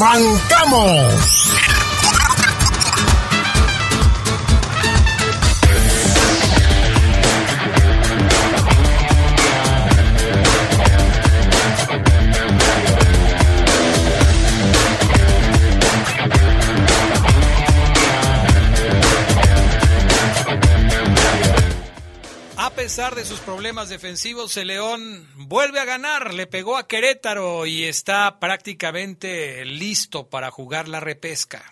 [0.00, 1.67] ¡Arrancamos!
[22.98, 27.84] Pesar de sus problemas defensivos, el León vuelve a ganar, le pegó a Querétaro y
[27.84, 31.62] está prácticamente listo para jugar la repesca.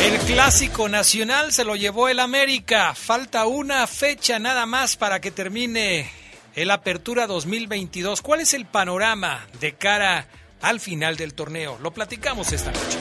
[0.00, 2.94] El clásico nacional se lo llevó el América.
[2.94, 6.08] Falta una fecha nada más para que termine
[6.54, 8.22] el Apertura 2022.
[8.22, 10.28] ¿Cuál es el panorama de cara
[10.60, 11.80] al final del torneo?
[11.82, 12.98] Lo platicamos esta noche.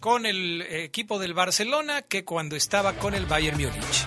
[0.00, 4.06] Con el equipo del Barcelona que cuando estaba con el Bayern Múnich.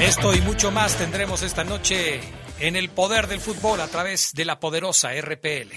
[0.00, 2.20] Esto y mucho más tendremos esta noche
[2.58, 5.70] en el poder del fútbol a través de la poderosa RPL.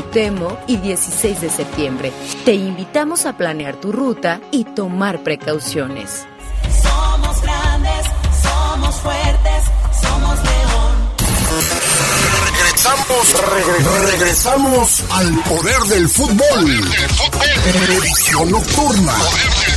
[0.00, 2.12] Cuauhtémoc y 16 de septiembre.
[2.44, 6.26] Te invitamos a planear tu ruta y tomar precauciones.
[6.82, 8.06] Somos grandes,
[8.42, 9.64] somos fuertes,
[10.02, 10.96] somos león.
[12.44, 16.70] Regresamos, regre- regresamos al poder del fútbol.
[18.02, 19.14] Edición nocturna.
[19.64, 19.75] ¿Qué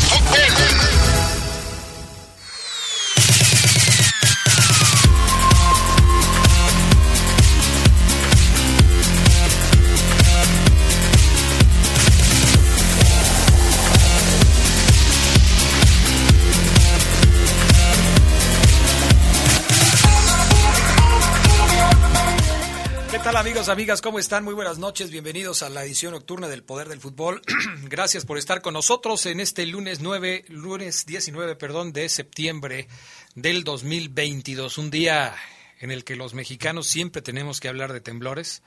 [23.40, 24.02] amigos, amigas?
[24.02, 24.44] ¿Cómo están?
[24.44, 25.12] Muy buenas noches.
[25.12, 27.42] Bienvenidos a la edición nocturna del Poder del Fútbol.
[27.84, 32.90] Gracias por estar con nosotros en este lunes 9, lunes 19, perdón, de septiembre
[33.36, 34.78] del 2022.
[34.78, 35.38] Un día
[35.80, 38.62] en el que los mexicanos siempre tenemos que hablar de temblores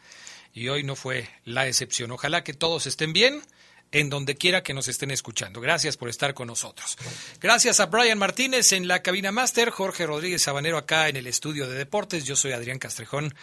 [0.55, 2.11] y hoy no fue la excepción.
[2.11, 3.43] Ojalá que todos estén bien
[3.93, 5.61] en donde quiera que nos estén escuchando.
[5.61, 6.97] Gracias por estar con nosotros.
[7.41, 11.69] Gracias a Brian Martínez en la cabina máster, Jorge Rodríguez Sabanero acá en el estudio
[11.69, 12.25] de deportes.
[12.25, 13.34] Yo soy Adrián Castrejón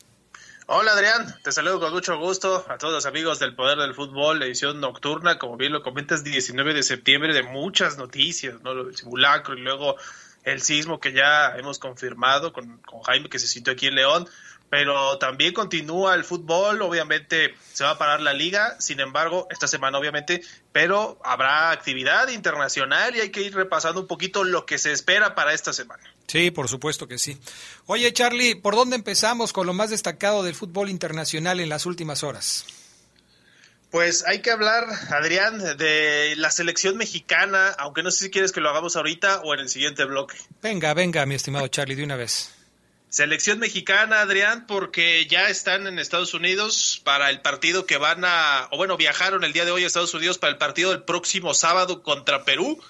[0.69, 4.45] Hola Adrián, te saludo con mucho gusto a todos los amigos del Poder del Fútbol,
[4.45, 8.85] edición nocturna, como bien lo comentas, 19 de septiembre de muchas noticias, ¿no?
[8.85, 9.97] Del simulacro y luego
[10.45, 14.29] el sismo que ya hemos confirmado con, Jaime que se sintió aquí en León,
[14.71, 19.69] pero también continúa el fútbol, obviamente se va a parar la liga, sin embargo, esta
[19.69, 20.43] semana obviamente,
[20.73, 25.35] pero habrá actividad internacional y hay que ir repasando un poquito lo que se espera
[25.35, 26.03] para esta semana.
[26.27, 27.39] Sí, por supuesto que sí.
[27.87, 32.23] Oye, Charlie, ¿por dónde empezamos con lo más destacado del fútbol internacional en las últimas
[32.23, 32.65] horas?
[33.93, 38.63] Pues hay que hablar, Adrián, de la selección mexicana, aunque no sé si quieres que
[38.63, 40.35] lo hagamos ahorita o en el siguiente bloque.
[40.63, 42.51] Venga, venga, mi estimado Charlie, de una vez.
[43.11, 48.67] Selección mexicana, Adrián, porque ya están en Estados Unidos para el partido que van a,
[48.71, 51.53] o bueno, viajaron el día de hoy a Estados Unidos para el partido del próximo
[51.53, 52.83] sábado contra Perú.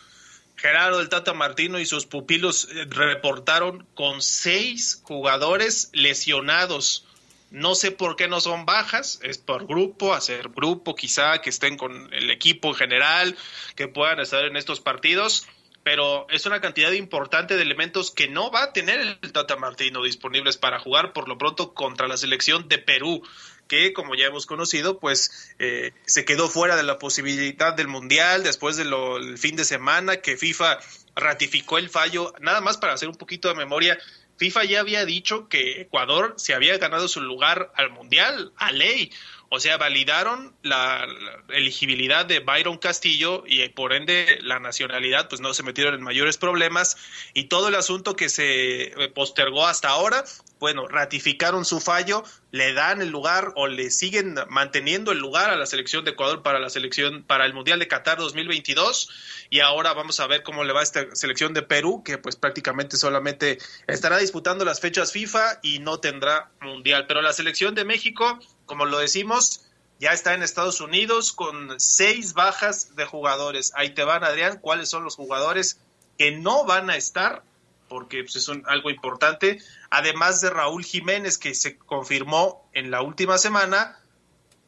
[0.55, 7.05] Gerardo del Tata Martino y sus pupilos eh, reportaron con seis jugadores lesionados.
[7.53, 11.77] No sé por qué no son bajas, es por grupo, hacer grupo quizá, que estén
[11.77, 13.37] con el equipo en general,
[13.77, 15.47] que puedan estar en estos partidos
[15.83, 20.03] pero es una cantidad importante de elementos que no va a tener el Tata Martino
[20.03, 23.23] disponibles para jugar por lo pronto contra la selección de Perú,
[23.67, 28.45] que como ya hemos conocido, pues eh, se quedó fuera de la posibilidad del Mundial
[28.45, 30.79] después del fin de semana que FIFA
[31.15, 33.99] ratificó el fallo, nada más para hacer un poquito de memoria.
[34.43, 39.13] FIFA ya había dicho que Ecuador se había ganado su lugar al Mundial, a ley.
[39.51, 41.07] O sea, validaron la,
[41.51, 46.39] elegibilidad de Byron Castillo y por ende la nacionalidad, pues no se metieron en mayores
[46.39, 46.97] problemas
[47.35, 50.25] y todo el asunto que se eh, postergó hasta ahora,
[50.63, 52.23] bueno, ratificaron su fallo,
[52.53, 56.43] le dan el lugar o le siguen manteniendo el lugar a la selección de Ecuador
[56.43, 59.11] para la selección para el Mundial de Qatar 2022
[59.51, 62.37] y ahora vamos a ver cómo le va a esta selección de Perú que pues
[62.37, 67.85] prácticamente solamente estará disputando las fechas FIFA y no tendrá Mundial, pero la selección de
[67.85, 69.67] México como lo decimos,
[69.99, 73.73] ya está en Estados Unidos con seis bajas de jugadores.
[73.75, 75.81] Ahí te van, Adrián, cuáles son los jugadores
[76.19, 77.43] que no van a estar,
[77.89, 79.61] porque pues, es algo importante,
[79.93, 84.01] además de Raúl Jiménez, que se confirmó en la última semana,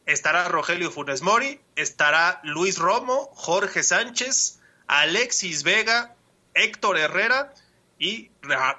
[0.05, 6.15] estará Rogelio Funes Mori, estará Luis Romo, Jorge Sánchez, Alexis Vega,
[6.53, 7.53] Héctor Herrera,
[7.97, 8.29] y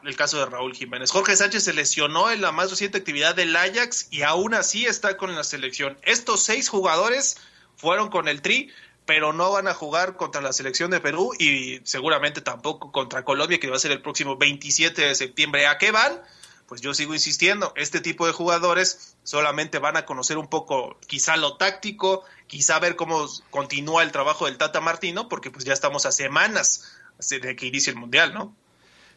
[0.04, 1.10] el caso de Raúl Jiménez.
[1.10, 5.16] Jorge Sánchez se lesionó en la más reciente actividad del Ajax y aún así está
[5.16, 5.98] con la selección.
[6.02, 7.38] Estos seis jugadores
[7.76, 8.70] fueron con el Tri,
[9.06, 13.60] pero no van a jugar contra la selección de Perú y seguramente tampoco contra Colombia,
[13.60, 15.66] que va a ser el próximo 27 de septiembre.
[15.66, 16.20] ¿A qué van?
[16.66, 21.36] Pues yo sigo insistiendo, este tipo de jugadores solamente van a conocer un poco quizá
[21.36, 26.06] lo táctico, quizá ver cómo continúa el trabajo del Tata Martino, porque pues ya estamos
[26.06, 26.96] a semanas
[27.30, 28.54] de que inicie el Mundial, ¿no?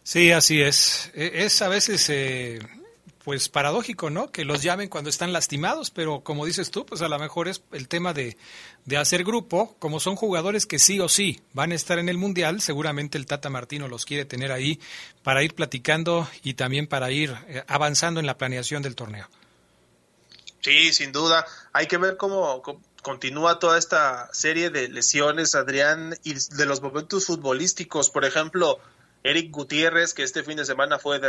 [0.03, 1.11] Sí, así es.
[1.15, 2.59] E, es a veces, eh,
[3.23, 4.31] pues, paradójico, ¿no?
[4.31, 7.61] Que los llamen cuando están lastimados, pero como dices tú, pues a lo mejor es
[7.71, 8.37] el tema de,
[8.85, 12.17] de hacer grupo, como son jugadores que sí o sí van a estar en el
[12.17, 14.79] Mundial, seguramente el Tata Martino los quiere tener ahí
[15.23, 19.27] para ir platicando y también para ir eh, avanzando en la planeación del torneo.
[20.61, 21.45] Sí, sin duda.
[21.71, 26.81] Hay que ver cómo, cómo continúa toda esta serie de lesiones, Adrián, y de los
[26.81, 28.09] momentos futbolísticos.
[28.09, 28.79] Por ejemplo,
[29.23, 31.19] Eric Gutiérrez, que este fin de semana fue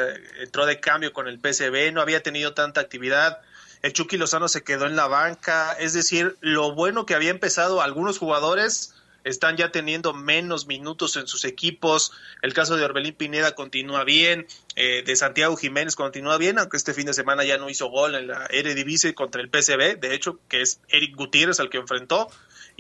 [0.40, 3.40] entró de cambio con el PCB, no había tenido tanta actividad.
[3.82, 5.72] El Chucky Lozano se quedó en la banca.
[5.72, 8.94] Es decir, lo bueno que había empezado algunos jugadores
[9.24, 12.12] están ya teniendo menos minutos en sus equipos.
[12.42, 16.94] El caso de Orbelín Pineda continúa bien, eh, de Santiago Jiménez continúa bien, aunque este
[16.94, 20.38] fin de semana ya no hizo gol en la Eredivisie contra el PCB, de hecho,
[20.48, 22.28] que es Eric Gutiérrez al que enfrentó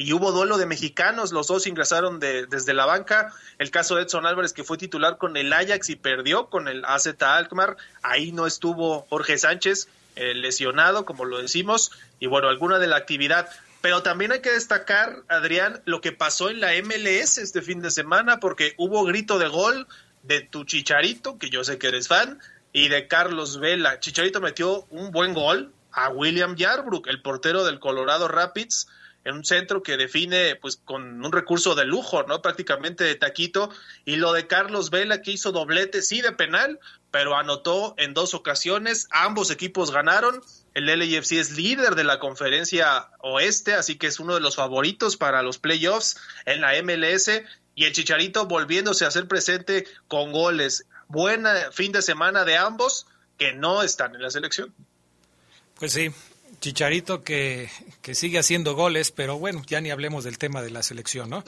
[0.00, 4.04] y hubo duelo de mexicanos, los dos ingresaron de, desde la banca, el caso de
[4.04, 8.32] Edson Álvarez que fue titular con el Ajax y perdió con el AZ Alkmaar, ahí
[8.32, 13.50] no estuvo Jorge Sánchez eh, lesionado, como lo decimos, y bueno, alguna de la actividad.
[13.82, 17.90] Pero también hay que destacar, Adrián, lo que pasó en la MLS este fin de
[17.90, 19.86] semana, porque hubo grito de gol
[20.22, 22.40] de tu Chicharito, que yo sé que eres fan,
[22.72, 24.00] y de Carlos Vela.
[24.00, 28.88] Chicharito metió un buen gol a William Yarbrough, el portero del Colorado Rapids,
[29.24, 32.40] en un centro que define pues con un recurso de lujo, ¿no?
[32.40, 33.70] Prácticamente de taquito.
[34.04, 38.34] Y lo de Carlos Vela que hizo doblete, sí de penal, pero anotó en dos
[38.34, 39.08] ocasiones.
[39.10, 40.42] Ambos equipos ganaron.
[40.74, 45.16] El LAFC es líder de la conferencia oeste, así que es uno de los favoritos
[45.16, 47.30] para los playoffs en la MLS.
[47.74, 50.86] Y el Chicharito volviéndose a hacer presente con goles.
[51.08, 54.72] Buena fin de semana de ambos que no están en la selección.
[55.78, 56.10] Pues sí,
[56.60, 57.70] Chicharito que,
[58.02, 61.42] que, sigue haciendo goles, pero bueno, ya ni hablemos del tema de la selección, ¿no?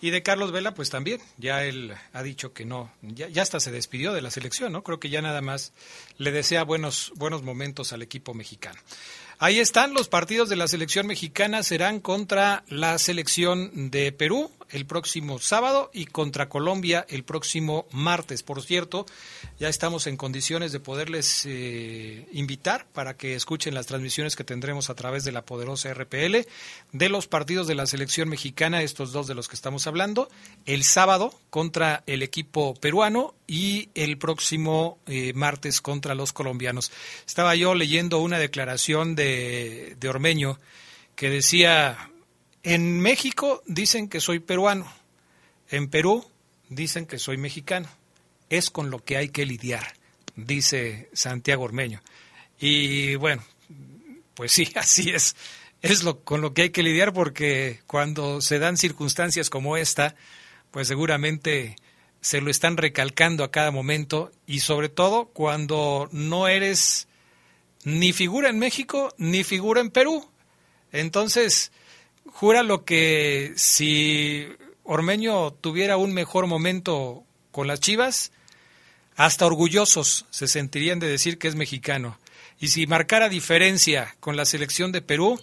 [0.00, 3.60] Y de Carlos Vela, pues también, ya él ha dicho que no, ya, ya hasta
[3.60, 4.84] se despidió de la selección, ¿no?
[4.84, 5.72] Creo que ya nada más
[6.18, 8.78] le desea buenos, buenos momentos al equipo mexicano.
[9.40, 14.86] Ahí están los partidos de la selección mexicana, serán contra la selección de Perú el
[14.86, 18.42] próximo sábado y contra Colombia el próximo martes.
[18.42, 19.06] Por cierto,
[19.58, 24.90] ya estamos en condiciones de poderles eh, invitar para que escuchen las transmisiones que tendremos
[24.90, 26.36] a través de la poderosa RPL
[26.92, 30.28] de los partidos de la selección mexicana, estos dos de los que estamos hablando,
[30.66, 36.92] el sábado contra el equipo peruano y el próximo eh, martes contra los colombianos.
[37.26, 40.58] Estaba yo leyendo una declaración de, de Ormeño
[41.14, 42.10] que decía,
[42.62, 44.90] en México dicen que soy peruano,
[45.70, 46.26] en Perú
[46.68, 47.88] dicen que soy mexicano.
[48.48, 49.94] Es con lo que hay que lidiar,
[50.36, 52.02] dice Santiago Ormeño.
[52.58, 53.44] Y bueno,
[54.34, 55.36] pues sí, así es.
[55.80, 60.16] Es lo, con lo que hay que lidiar porque cuando se dan circunstancias como esta,
[60.70, 61.76] pues seguramente
[62.20, 67.06] se lo están recalcando a cada momento y sobre todo cuando no eres
[67.84, 70.28] ni figura en México ni figura en Perú.
[70.90, 71.70] Entonces,
[72.38, 74.46] jura lo que si
[74.84, 78.30] Ormeño tuviera un mejor momento con las Chivas,
[79.16, 82.16] hasta orgullosos se sentirían de decir que es mexicano.
[82.60, 85.40] Y si marcara diferencia con la selección de Perú,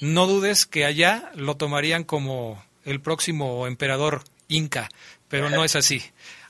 [0.00, 4.88] no dudes que allá lo tomarían como el próximo emperador inca,
[5.26, 6.04] pero no es así.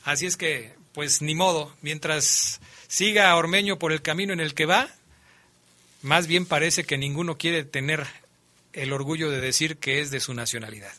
[0.05, 4.67] Así es que, pues ni modo, mientras siga Ormeño por el camino en el que
[4.67, 4.91] va,
[6.03, 8.07] más bien parece que ninguno quiere tener
[8.83, 10.93] el orgullo de decir que es de su nacionalidad.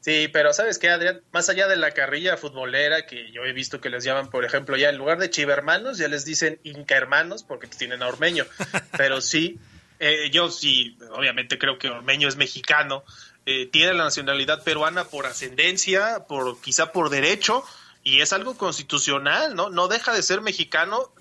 [0.00, 1.20] Sí, pero ¿sabes qué, Adrián?
[1.32, 4.76] Más allá de la carrilla futbolera, que yo he visto que les llaman, por ejemplo,
[4.76, 8.46] ya en lugar de chivermanos, ya les dicen inca hermanos, porque tienen a Ormeño.
[8.96, 9.58] Pero sí,
[9.98, 13.02] eh, yo sí, obviamente creo que Ormeño es mexicano,
[13.46, 17.64] eh, tiene la nacionalidad peruana por ascendencia, por quizá por derecho,
[18.04, 19.70] y es algo constitucional, ¿no?
[19.70, 21.12] No deja de ser mexicano,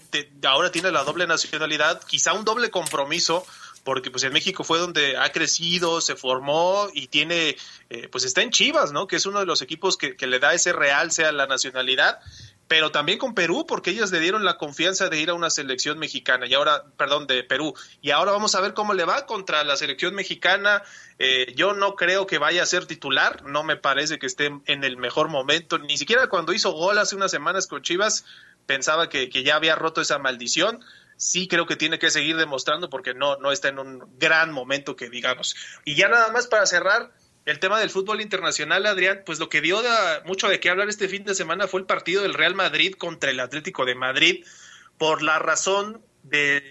[0.44, 3.48] ahora tiene la doble nacionalidad, quizá un doble compromiso
[3.86, 7.56] porque pues en México fue donde ha crecido, se formó y tiene,
[7.92, 9.06] eh, pues está en Chivas, ¿no?
[9.06, 12.20] Que es uno de los equipos que, le da ese realce a la nacionalidad,
[12.68, 16.00] pero también con Perú, porque ellos le dieron la confianza de ir a una selección
[16.00, 19.63] mexicana, y ahora, perdón, de Perú, y ahora vamos a ver cómo le va contra
[19.63, 20.82] la selección mexicana.
[21.20, 24.84] Eh, yo no creo que vaya a ser titular, no me parece que esté en
[24.84, 28.25] el mejor momento, ni siquiera cuando hizo gol hace unas semanas con Chivas,
[28.65, 30.84] pensaba que, que ya había roto esa maldición
[31.17, 34.95] sí creo que tiene que seguir demostrando porque no, no está en un gran momento
[34.95, 35.55] que digamos.
[35.86, 37.12] Y ya nada más para cerrar
[37.45, 39.81] el tema del fútbol internacional, Adrián, pues lo que dio
[40.25, 43.29] mucho de qué hablar este fin de semana fue el partido del Real Madrid contra
[43.29, 44.45] el Atlético de Madrid
[44.98, 46.63] por la razón de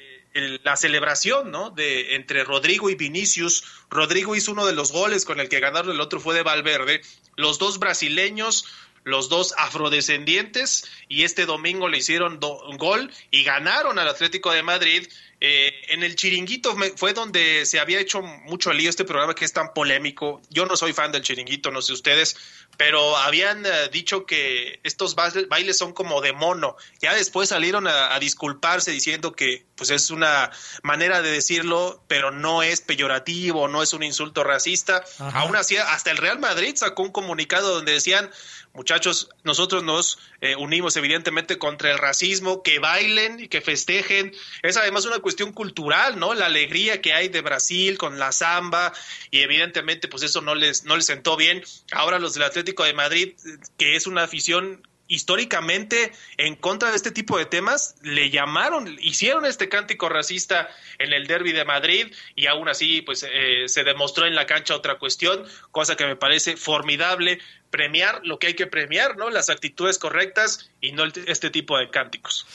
[0.65, 1.71] la celebración, ¿no?
[1.71, 3.65] De entre Rodrigo y Vinicius.
[3.89, 7.03] Rodrigo hizo uno de los goles con el que ganaron, el otro fue de Valverde.
[7.37, 8.67] Los dos brasileños
[9.05, 14.63] los dos afrodescendientes y este domingo le hicieron un gol y ganaron al Atlético de
[14.63, 15.07] Madrid.
[15.41, 19.53] Eh, en el chiringuito fue donde se había hecho mucho lío este programa que es
[19.53, 20.41] tan polémico.
[20.49, 22.37] Yo no soy fan del chiringuito, no sé ustedes,
[22.79, 26.77] pero habían eh, dicho que estos bailes son como de mono.
[27.03, 30.51] Ya después salieron a, disculparse diciendo que pues es una
[30.83, 35.05] manera de decirlo, pero no es peyorativo, no es un insulto racista.
[35.19, 38.31] Aún así, hasta el Real Madrid sacó un comunicado donde decían,
[38.75, 44.33] muchachos, nosotros nos eh, unimos evidentemente contra el racismo, que bailen y que festejen.
[44.63, 46.35] Es además una cuestión cultural, ¿no?
[46.35, 48.93] La alegría que hay de Brasil con la samba
[49.31, 51.63] y evidentemente pues eso no les, no les sentó bien.
[51.93, 53.35] Ahora los del Atlético de Madrid,
[53.79, 59.45] que es una afición históricamente en contra de este tipo de temas, le llamaron, hicieron
[59.45, 60.69] este cántico racista
[60.99, 64.75] en el derby de Madrid y aún así pues eh, se demostró en la cancha
[64.75, 67.39] otra cuestión, cosa que me parece formidable,
[67.71, 69.31] premiar lo que hay que premiar, ¿no?
[69.31, 72.47] Las actitudes correctas y no este tipo de cánticos.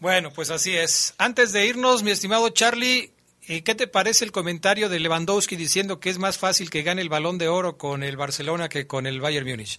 [0.00, 1.14] Bueno, pues así es.
[1.16, 3.12] Antes de irnos, mi estimado Charlie,
[3.46, 7.00] eh, ¿qué te parece el comentario de Lewandowski diciendo que es más fácil que gane
[7.00, 9.78] el balón de oro con el Barcelona que con el Bayern Múnich?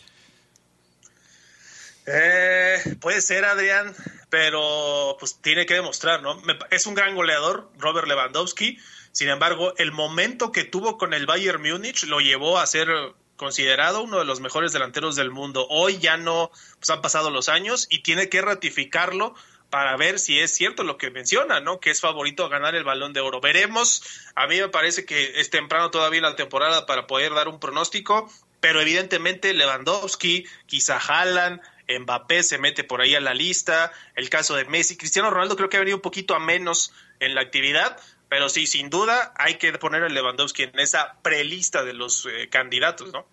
[2.08, 3.96] Eh, puede ser, Adrián,
[4.30, 6.42] pero pues tiene que demostrar, ¿no?
[6.70, 8.78] es un gran goleador, Robert Lewandowski.
[9.12, 12.90] Sin embargo, el momento que tuvo con el Bayern Múnich lo llevó a ser
[13.38, 15.66] considerado uno de los mejores delanteros del mundo.
[15.70, 19.34] Hoy ya no, pues han pasado los años y tiene que ratificarlo
[19.70, 21.80] para ver si es cierto lo que menciona, ¿no?
[21.80, 23.42] Que es favorito a ganar el balón de oro.
[23.42, 24.04] Veremos.
[24.36, 28.32] A mí me parece que es temprano todavía la temporada para poder dar un pronóstico,
[28.60, 34.56] pero evidentemente Lewandowski, quizá Haaland, Mbappé se mete por ahí a la lista, el caso
[34.56, 38.00] de Messi, Cristiano Ronaldo creo que ha venido un poquito a menos en la actividad,
[38.30, 42.50] pero sí, sin duda hay que poner a Lewandowski en esa prelista de los eh,
[42.50, 43.28] candidatos, ¿no?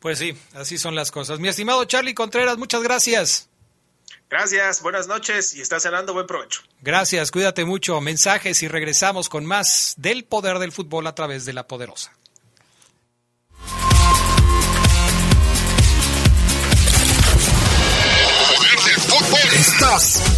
[0.00, 1.40] Pues sí, así son las cosas.
[1.40, 3.48] Mi estimado Charlie Contreras, muchas gracias.
[4.30, 6.60] Gracias, buenas noches y estás cenando, buen provecho.
[6.82, 8.00] Gracias, cuídate mucho.
[8.00, 12.12] Mensajes y regresamos con más del poder del fútbol a través de la poderosa.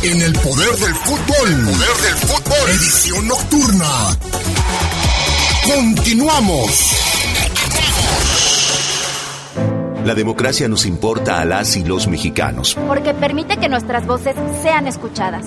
[0.03, 1.65] En el poder del fútbol.
[1.65, 2.71] Poder del fútbol.
[2.71, 4.19] Edición nocturna.
[5.65, 6.93] Continuamos.
[10.05, 12.77] La democracia nos importa a las y los mexicanos.
[12.87, 15.47] Porque permite que nuestras voces sean escuchadas.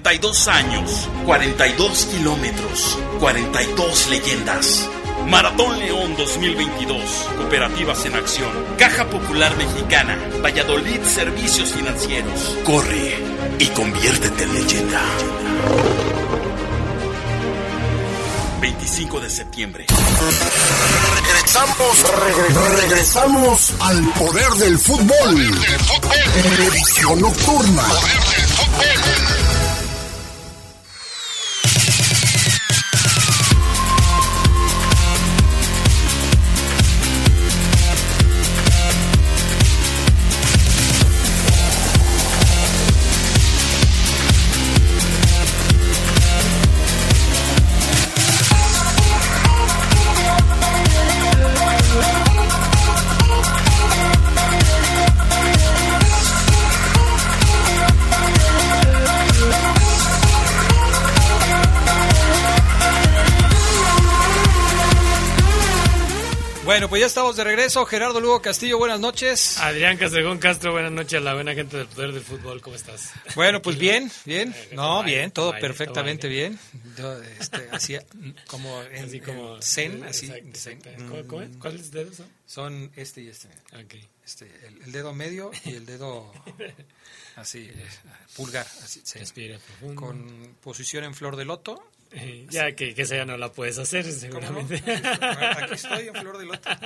[0.01, 4.89] 42 años, 42 kilómetros, 42 leyendas.
[5.27, 7.03] Maratón León 2022,
[7.37, 12.57] Cooperativas en Acción, Caja Popular Mexicana, Valladolid Servicios Financieros.
[12.65, 13.15] Corre
[13.59, 15.01] y conviértete en leyenda.
[18.59, 19.85] 25 de septiembre.
[21.15, 22.03] Regresamos,
[22.81, 25.35] regresamos al poder del fútbol.
[26.57, 27.83] Edición nocturna.
[66.71, 67.85] Bueno, pues ya estamos de regreso.
[67.85, 69.57] Gerardo Lugo Castillo, buenas noches.
[69.57, 72.61] Adrián Castrejón Castro, buenas noches a la buena gente del Poder del Fútbol.
[72.61, 73.11] ¿Cómo estás?
[73.35, 74.55] Bueno, pues bien, bien.
[74.71, 76.57] No, bien, todo perfectamente bien.
[76.97, 78.05] Yo, este, hacía
[78.47, 80.27] como en, Así como en zen, así.
[80.27, 80.77] Exacto, zen.
[80.77, 80.89] exacto.
[81.09, 81.57] ¿Cómo- cómo es?
[81.57, 82.27] ¿Cuáles dedos son?
[82.45, 83.49] Son este y este.
[83.73, 83.95] Ok.
[84.25, 86.31] Este, el, el dedo medio y el dedo
[87.35, 87.85] así, eh,
[88.37, 89.19] pulgar, así, sí.
[89.19, 89.99] Respira profundo.
[90.01, 91.85] con posición en flor de loto.
[92.13, 94.83] Eh, ya que, que esa ya no la puedes hacer, seguramente.
[94.85, 96.69] Aquí estoy en flor de loto.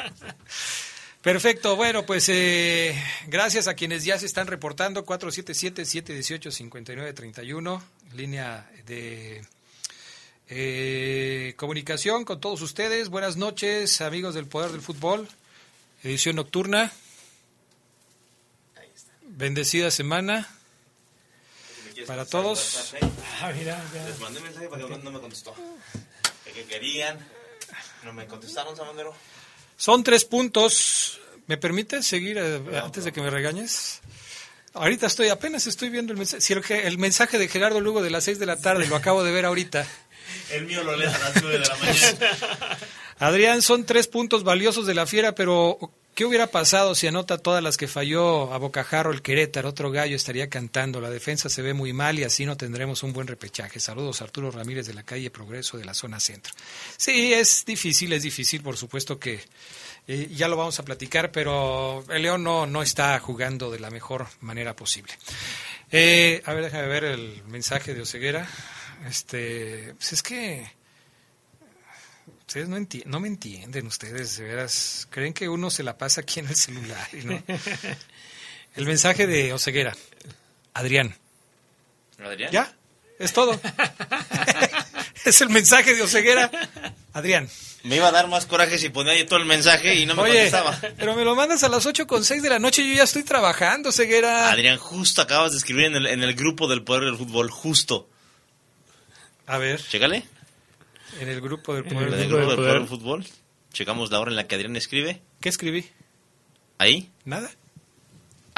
[1.21, 7.81] Perfecto, bueno, pues eh, gracias a quienes ya se están reportando, 477-718-5931,
[8.13, 9.43] línea de
[10.47, 13.09] eh, comunicación con todos ustedes.
[13.09, 15.27] Buenas noches, amigos del Poder del Fútbol,
[16.03, 16.91] edición nocturna.
[19.23, 20.47] Bendecida semana
[22.05, 22.93] para todos.
[23.41, 24.05] Ah, mira, ya.
[24.05, 25.53] Les mandé mensaje para que no me contestó.
[26.43, 27.19] ¿Qué, qué querían?
[28.03, 29.13] No me contestaron, Samandero.
[29.77, 31.19] Son tres puntos.
[31.47, 34.01] ¿Me permites seguir eh, antes de que me regañes?
[34.73, 36.41] Ahorita estoy, apenas estoy viendo el mensaje.
[36.41, 39.31] Si el, mensaje de Gerardo Lugo de las seis de la tarde lo acabo de
[39.31, 39.87] ver ahorita.
[40.51, 42.77] El mío lo lees a las 9 de la mañana.
[43.19, 45.79] Adrián, son tres puntos valiosos de la fiera, pero
[46.15, 49.69] ¿qué hubiera pasado si anota todas las que falló a Bocajarro el Querétaro?
[49.69, 51.01] Otro gallo estaría cantando.
[51.01, 53.79] La defensa se ve muy mal y así no tendremos un buen repechaje.
[53.79, 56.53] Saludos, Arturo Ramírez de la calle Progreso de la zona centro.
[56.97, 59.41] Sí, es difícil, es difícil, por supuesto que
[60.07, 63.91] eh, ya lo vamos a platicar, pero el León no, no está jugando de la
[63.91, 65.13] mejor manera posible.
[65.91, 68.47] Eh, a ver, déjame ver el mensaje de Oseguera.
[69.05, 70.65] Este, pues es que
[72.47, 75.07] ustedes no, enti- no me entienden, ustedes, de veras.
[75.09, 77.43] Creen que uno se la pasa aquí en el celular, y ¿no?
[78.75, 79.95] El mensaje de Oseguera.
[80.73, 81.15] Adrián.
[82.21, 82.51] ¿Adrián?
[82.51, 82.73] ¿Ya?
[83.19, 83.57] Es todo.
[85.25, 86.51] es el mensaje de Oseguera.
[87.13, 87.49] Adrián.
[87.83, 90.23] Me iba a dar más coraje si ponía ahí todo el mensaje y no me
[90.23, 90.77] Oye, contestaba.
[90.97, 93.03] pero me lo mandas a las 8 con 6 de la noche y yo ya
[93.03, 94.49] estoy trabajando, Ceguera.
[94.51, 98.09] Adrián, justo acabas de escribir en el, en el grupo del Poder del Fútbol, justo.
[99.47, 100.25] A ver, Chécale.
[101.19, 102.13] En el grupo del En poder.
[102.13, 103.25] el grupo del Poder del Fútbol.
[103.73, 105.21] Checamos la hora en la que Adrián escribe.
[105.41, 105.89] ¿Qué escribí?
[106.77, 107.09] Ahí.
[107.25, 107.51] Nada.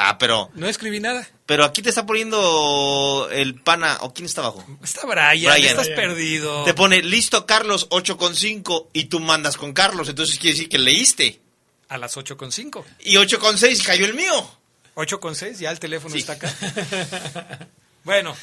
[0.00, 1.28] Ah, pero No escribí nada.
[1.44, 3.98] pero aquí te está poniendo el pana.
[4.02, 4.64] ¿O quién está abajo?
[4.82, 5.64] Está Brian, Brian.
[5.70, 6.62] estás perdido.
[6.64, 10.08] Te pone listo Carlos 8 con 5 y tú mandas con Carlos.
[10.08, 11.40] Entonces quiere decir que leíste.
[11.88, 12.84] A las 8 con 5.
[13.00, 14.50] Y 8 con 6 cayó el mío.
[14.94, 16.52] 8 con 6, ya el teléfono está acá.
[18.04, 18.36] bueno,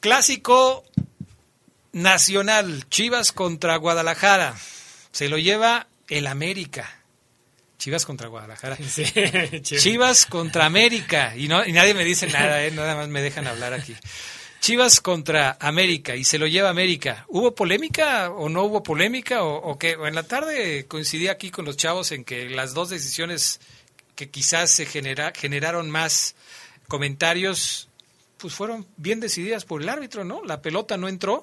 [0.00, 0.84] clásico
[1.94, 4.54] nacional, Chivas contra Guadalajara.
[5.12, 7.00] Se lo lleva el América.
[7.78, 8.76] Chivas contra Guadalajara.
[8.76, 9.04] Sí,
[9.62, 9.82] Chivas.
[9.82, 11.34] Chivas contra América.
[11.36, 12.70] Y, no, y nadie me dice nada, ¿eh?
[12.72, 13.94] nada más me dejan hablar aquí.
[14.60, 17.26] Chivas contra América y se lo lleva América.
[17.28, 19.44] ¿Hubo polémica o no hubo polémica?
[19.44, 19.94] ¿O, o qué?
[19.96, 23.60] O en la tarde coincidí aquí con los chavos en que las dos decisiones
[24.16, 26.34] que quizás se genera, generaron más
[26.88, 27.88] comentarios,
[28.38, 30.42] pues fueron bien decididas por el árbitro, ¿no?
[30.44, 31.42] La pelota no entró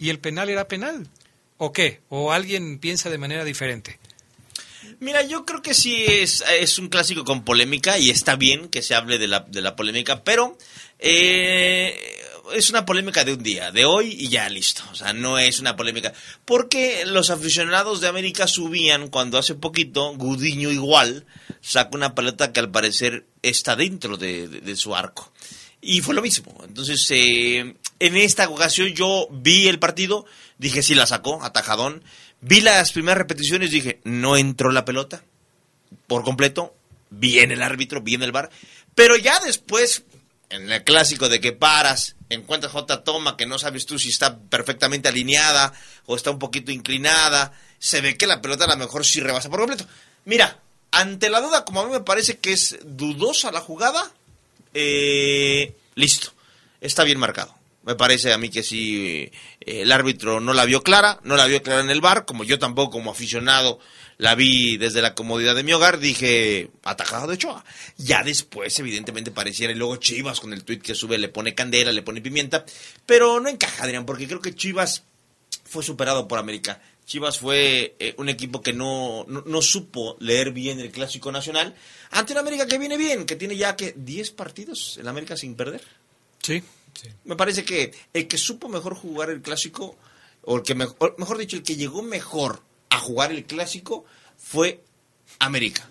[0.00, 1.06] y el penal era penal.
[1.58, 2.00] ¿O qué?
[2.08, 4.00] ¿O alguien piensa de manera diferente?
[4.98, 8.82] Mira, yo creo que sí es, es un clásico con polémica y está bien que
[8.82, 10.56] se hable de la, de la polémica, pero
[10.98, 11.98] eh,
[12.54, 14.82] es una polémica de un día, de hoy y ya listo.
[14.90, 16.12] O sea, no es una polémica.
[16.44, 21.26] Porque los aficionados de América subían cuando hace poquito Gudiño igual
[21.60, 25.32] sacó una pelota que al parecer está dentro de, de- de su arco.
[25.80, 26.54] Y fue lo mismo.
[26.66, 30.26] Entonces, eh, en esta ocasión yo vi el partido,
[30.58, 32.04] dije sí la sacó, atajadón.
[32.42, 35.22] Vi las primeras repeticiones, dije no entró la pelota
[36.06, 36.74] por completo.
[37.10, 38.50] Bien el árbitro, bien el bar.
[38.94, 40.04] Pero ya después,
[40.48, 44.38] en el clásico de que paras, encuentras otra toma que no sabes tú si está
[44.38, 45.72] perfectamente alineada
[46.06, 49.48] o está un poquito inclinada, se ve que la pelota a lo mejor sí rebasa
[49.48, 49.86] por completo.
[50.24, 50.60] Mira,
[50.92, 54.12] ante la duda, como a mí me parece que es dudosa la jugada,
[54.74, 56.32] eh, listo,
[56.80, 57.54] está bien marcado.
[57.82, 59.30] Me parece a mí que sí,
[59.60, 62.44] eh, el árbitro no la vio clara, no la vio clara en el bar, como
[62.44, 63.80] yo tampoco como aficionado
[64.20, 67.64] la vi desde la comodidad de mi hogar, dije, atajado de Ochoa.
[67.96, 71.90] Ya después, evidentemente, pareciera, y luego Chivas con el tuit que sube le pone candela,
[71.90, 72.66] le pone pimienta,
[73.06, 75.04] pero no encaja, Adrián, porque creo que Chivas
[75.64, 76.82] fue superado por América.
[77.06, 81.74] Chivas fue eh, un equipo que no, no, no supo leer bien el Clásico Nacional
[82.10, 85.54] ante una América que viene bien, que tiene ya que 10 partidos en América sin
[85.54, 85.82] perder.
[86.42, 86.62] Sí.
[87.24, 89.96] Me parece que el que supo mejor jugar el Clásico,
[90.42, 94.04] o el que me- o mejor dicho, el que llegó mejor a jugar el Clásico
[94.38, 94.80] fue
[95.38, 95.86] América.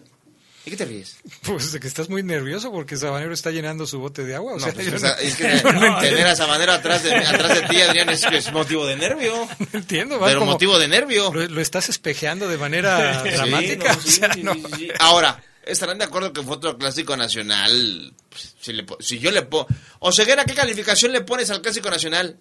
[0.66, 1.18] ¿Y qué te ríes?
[1.44, 4.54] Pues de que estás muy nervioso porque Sabanero está llenando su bote de agua.
[4.54, 6.28] O No, sea, pues, o sea, no- es que no tener entiendo.
[6.30, 9.48] a Sabanero atrás de, atrás de ti, Adrián, es, es motivo de nervio.
[9.74, 11.34] entiendo, va Pero como- motivo de nervio.
[11.34, 13.94] Lo, lo estás espejeando de manera Sí, dramática.
[13.94, 14.54] no, o sí, sea, sí, no.
[14.54, 14.88] sí, sí.
[15.00, 18.14] Ahora, estarán de acuerdo que fue otro clásico nacional.
[18.30, 19.68] Pues, Si, le si yo le pongo.
[20.00, 22.38] Oseguera, ¿qué calificación le pones al clásico nacional?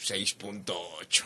[0.00, 1.22] 6.8.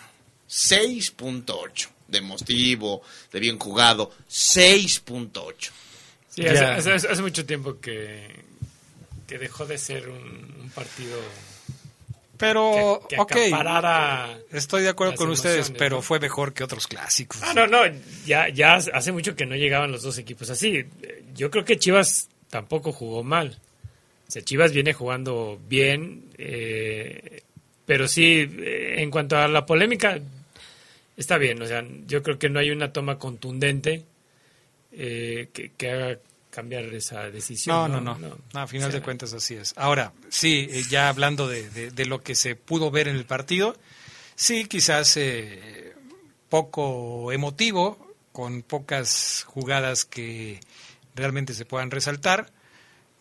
[0.49, 1.89] 6.8.
[2.09, 4.13] De motivo, de bien jugado.
[4.31, 5.71] 6.8.
[6.29, 8.29] Sí, hace, hace- hace- hace mucho tiempo que,
[9.27, 11.19] que dejó de ser un, un partido
[12.39, 13.33] Pero, que, que ok.
[13.33, 16.03] acaparara Estoy de acuerdo con ustedes, pero ¿no?
[16.03, 17.41] fue mejor que otros clásicos.
[17.43, 17.81] Ah, no, no,
[18.27, 20.85] ya, ya hace mucho que no llegaban los dos equipos así.
[21.35, 23.59] Yo creo que Chivas tampoco jugó mal.
[24.29, 27.43] O sea, Chivas viene jugando bien, eh,
[27.85, 30.19] pero sí, eh, en cuanto a la polémica,
[31.17, 31.63] está bien.
[31.63, 34.05] O sea, yo creo que no hay una toma contundente
[34.93, 36.19] eh, que, que haga
[36.57, 37.93] cambiar esa decisión.
[37.93, 38.39] No, no, no.
[38.55, 39.75] No, a final de cuentas así es.
[39.77, 43.27] Ahora, sí, eh, ya hablando de, de- de lo que se pudo ver en el
[43.27, 43.77] partido,
[44.35, 45.95] sí, quizás eh,
[46.49, 50.61] poco emotivo, con pocas jugadas que
[51.15, 52.51] realmente se puedan resaltar.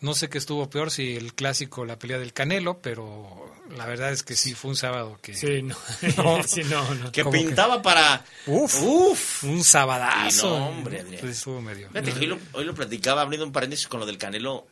[0.05, 4.11] No sé qué estuvo peor, si el clásico, la pelea del Canelo, pero la verdad
[4.11, 5.33] es que sí fue un sábado que...
[5.33, 5.75] Sí, no.
[6.45, 7.11] Sí, no, no.
[7.11, 8.23] Que pintaba para.
[8.45, 10.59] Uf, uf, un sabadazo.
[10.59, 11.15] No, hombre, Adrián.
[11.15, 11.89] Entonces estuvo medio...
[11.89, 14.67] Fíjate que hoy lo, hoy lo platicaba abriendo un paréntesis con lo del Canelo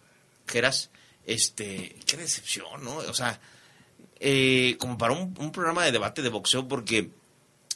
[0.45, 0.91] Geras.
[1.25, 2.97] Este, qué decepción, ¿no?
[2.97, 3.39] O sea,
[4.19, 7.09] eh, como para un, un programa de debate de boxeo, porque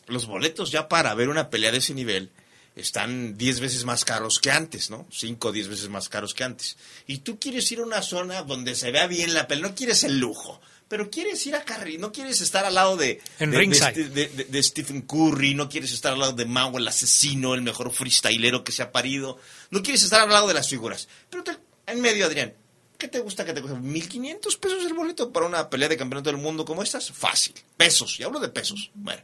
[0.06, 2.30] los boletos ya para ver una pelea de ese nivel
[2.80, 5.08] están 10 veces más caros que antes, ¿no?
[5.12, 6.78] 5 o 10 veces más caros que antes.
[7.08, 10.04] Y tú quieres ir a una zona donde se vea bien la pelea, no quieres
[10.04, 14.28] el lujo, pero quieres ir a Carri, no quieres estar al lado de, En de,
[14.48, 18.64] de Stephen Curry, no quieres estar al lado de Mao, el asesino, el mejor freestylero
[18.64, 19.38] que se ha parido,
[19.72, 21.08] no quieres estar al lado de las figuras.
[21.30, 22.54] Pero te- en medio, Adrián,
[22.98, 23.80] ¿qué te gusta que te cueste?
[23.80, 27.12] ¿1500 pesos el boleto para una pelea de campeonato del mundo como estas?
[27.12, 27.54] Fácil.
[27.76, 28.90] Pesos, y hablo de pesos.
[28.94, 29.22] Bueno,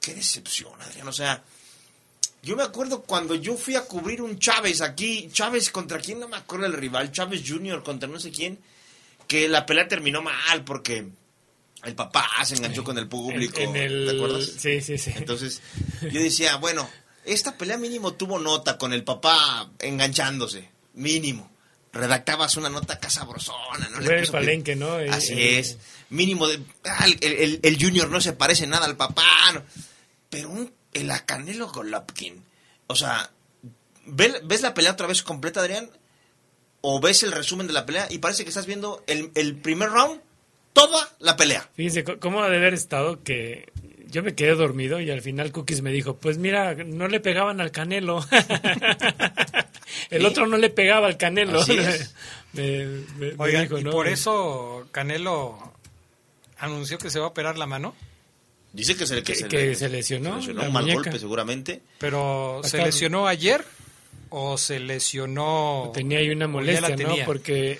[0.00, 1.08] qué decepción, Adrián.
[1.08, 1.42] O sea,
[2.44, 6.28] yo me acuerdo cuando yo fui a cubrir un Chávez aquí, Chávez contra quién, no
[6.28, 7.82] me acuerdo el rival, Chávez Jr.
[7.82, 8.58] contra no sé quién,
[9.26, 11.06] que la pelea terminó mal porque
[11.84, 13.58] el papá se enganchó con el público.
[13.60, 14.50] En- en el- ¿Te acuerdas?
[14.58, 15.12] Sí, sí, sí.
[15.16, 15.60] Entonces,
[16.02, 16.88] yo decía, bueno,
[17.24, 21.50] esta pelea mínimo tuvo nota con el papá enganchándose, mínimo.
[21.92, 24.00] Redactabas una nota casabrosona, ¿no?
[24.00, 24.94] Le Fue el que- palenque, ¿no?
[25.10, 25.78] Así eh, es.
[26.10, 26.60] Mínimo de.
[26.84, 29.24] ah, el, el- el Junior no se parece nada al papá.
[29.54, 29.62] no.
[30.28, 32.42] Pero un, el Canelo Golovkin.
[32.86, 33.30] O sea,
[34.06, 35.90] ¿ve- ¿ves la pelea otra vez completa, Adrián?
[36.80, 39.90] O ves el resumen de la pelea y parece que estás viendo el, el primer
[39.90, 40.20] round,
[40.72, 41.68] toda la pelea.
[41.74, 43.72] Fíjense cómo ha de haber estado que
[44.08, 47.60] yo me quedé dormido y al final Cookies me dijo, pues mira, no le pegaban
[47.60, 48.24] al Canelo.
[50.10, 50.26] El ¿Sí?
[50.26, 51.60] otro no le pegaba al Canelo.
[51.60, 52.14] Así es.
[52.52, 53.90] Me- me- me Oigan, dijo, y ¿no?
[53.90, 55.58] por eso Canelo
[56.58, 57.96] anunció que se va a operar la mano,
[58.74, 61.02] Dice que se, Que- se, que se lesionó se lesionó un mal muñeca.
[61.04, 61.80] golpe seguramente.
[61.98, 63.64] pero ¿se Acá- lesionó ayer
[64.30, 65.90] o se lesionó?
[65.94, 67.14] Tenía ahí una molestia, ¿no?
[67.24, 67.78] Porque...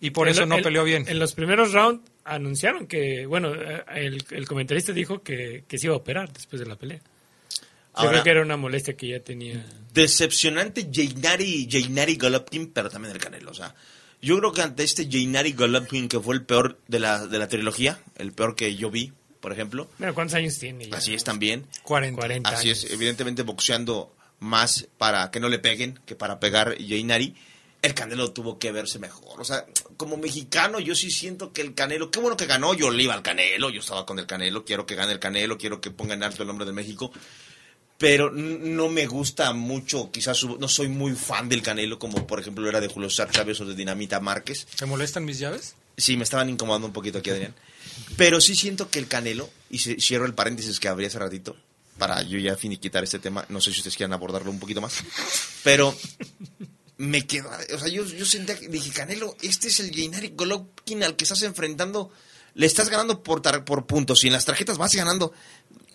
[0.00, 1.04] Y por eso no peleó bien.
[1.08, 5.88] En los primeros rounds anunciaron que, bueno, eh, el, el comentarista dijo que, que se
[5.88, 6.98] iba a operar después de la pelea.
[7.00, 7.04] Yo
[7.94, 9.66] Ahora- creo que era una molestia que ya tenía.
[9.92, 13.50] Decepcionante Jainari, Jainari Golovkin, pero también el Canelo.
[13.50, 13.74] O sea,
[14.22, 17.48] yo creo que ante este Jainari Golovkin, que fue el peor de la, de la
[17.48, 20.88] trilogía, el peor que yo vi, por ejemplo, ¿cuántos años tiene?
[20.88, 20.96] ya?
[20.96, 21.66] así es también.
[21.82, 22.16] 40.
[22.16, 27.34] 40 Así es, evidentemente boxeando más para que no le peguen que para pegar Jainari.
[27.82, 29.40] El Canelo tuvo que verse mejor.
[29.40, 29.64] O sea,
[29.96, 32.74] como mexicano, yo sí siento que el Canelo, qué bueno que ganó.
[32.74, 34.66] Yo le iba al Canelo, yo estaba con el Canelo.
[34.66, 37.10] Quiero que gane el Canelo, quiero que ponga en alto el nombre de México.
[37.96, 42.40] Pero no me gusta mucho, quizás su- no soy muy fan del Canelo, como por
[42.40, 44.66] ejemplo era de Julio César Chávez o de Dinamita Márquez.
[44.78, 45.74] ¿Te molestan mis llaves?
[45.98, 47.54] Sí, me estaban incomodando un poquito aquí, Adrián.
[48.16, 51.56] Pero sí siento que el Canelo, y cierro el paréntesis que abrí hace ratito,
[51.98, 54.94] para yo ya finiquitar este tema, no sé si ustedes quieran abordarlo un poquito más,
[55.62, 55.94] pero
[56.98, 61.02] me quedo, o sea, yo, yo sentía, que- dije, Canelo, este es el Gennady Golovkin
[61.02, 62.10] al que estás enfrentando,
[62.54, 65.32] le estás ganando por, tar- por puntos, y en las tarjetas vas ganando,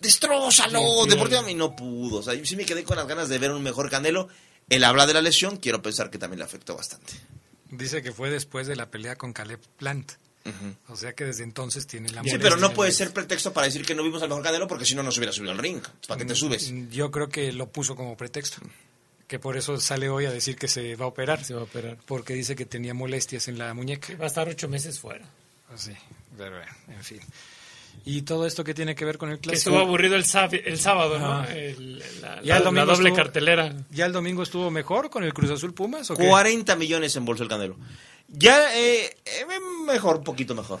[0.00, 3.28] destrózalo, Sí, deportivamente, y no pudo, o sea, yo sí me quedé con las ganas
[3.28, 4.28] de ver un mejor Canelo,
[4.68, 7.12] él habla de la lesión, quiero pensar que también le afectó bastante.
[7.70, 10.12] Dice que fue después de la pelea con Caleb Plant.
[10.48, 10.92] Ujú.
[10.92, 13.84] O sea que desde entonces tiene la Sí, pero no puede ser pretexto para decir
[13.84, 15.82] que no vimos al mejor Canelo porque si no, no se hubiera subido al ring.
[16.06, 16.72] ¿Para qué te subes?
[16.90, 18.58] Yo creo que lo puso como pretexto.
[19.28, 21.42] Que por eso sale hoy a decir que se va a operar.
[21.44, 21.96] Se va a operar.
[22.06, 24.14] Porque dice que tenía molestias en la muñeca.
[24.16, 25.24] Va a estar ocho meses fuera.
[25.74, 25.90] Así,
[26.38, 27.20] pero bueno, en fin.
[28.04, 29.70] ¿Y todo esto qué tiene que ver con el Que clásico?
[29.70, 30.22] estuvo aburrido el,
[30.64, 31.44] el sábado, ¿no?
[31.48, 33.74] El- la, Ya la- el la domingo doble estuvo- cartelera.
[33.90, 36.08] ¿Ya el domingo estuvo mejor con el Cruz Azul Pumas?
[36.10, 36.28] ¿o qué?
[36.28, 37.76] 40 millones en bolsa el Canelo.
[38.28, 39.46] Ya, eh, eh,
[39.86, 40.80] mejor, poquito mejor.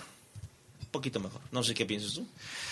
[0.90, 1.40] Poquito mejor.
[1.52, 2.26] No sé qué piensas tú.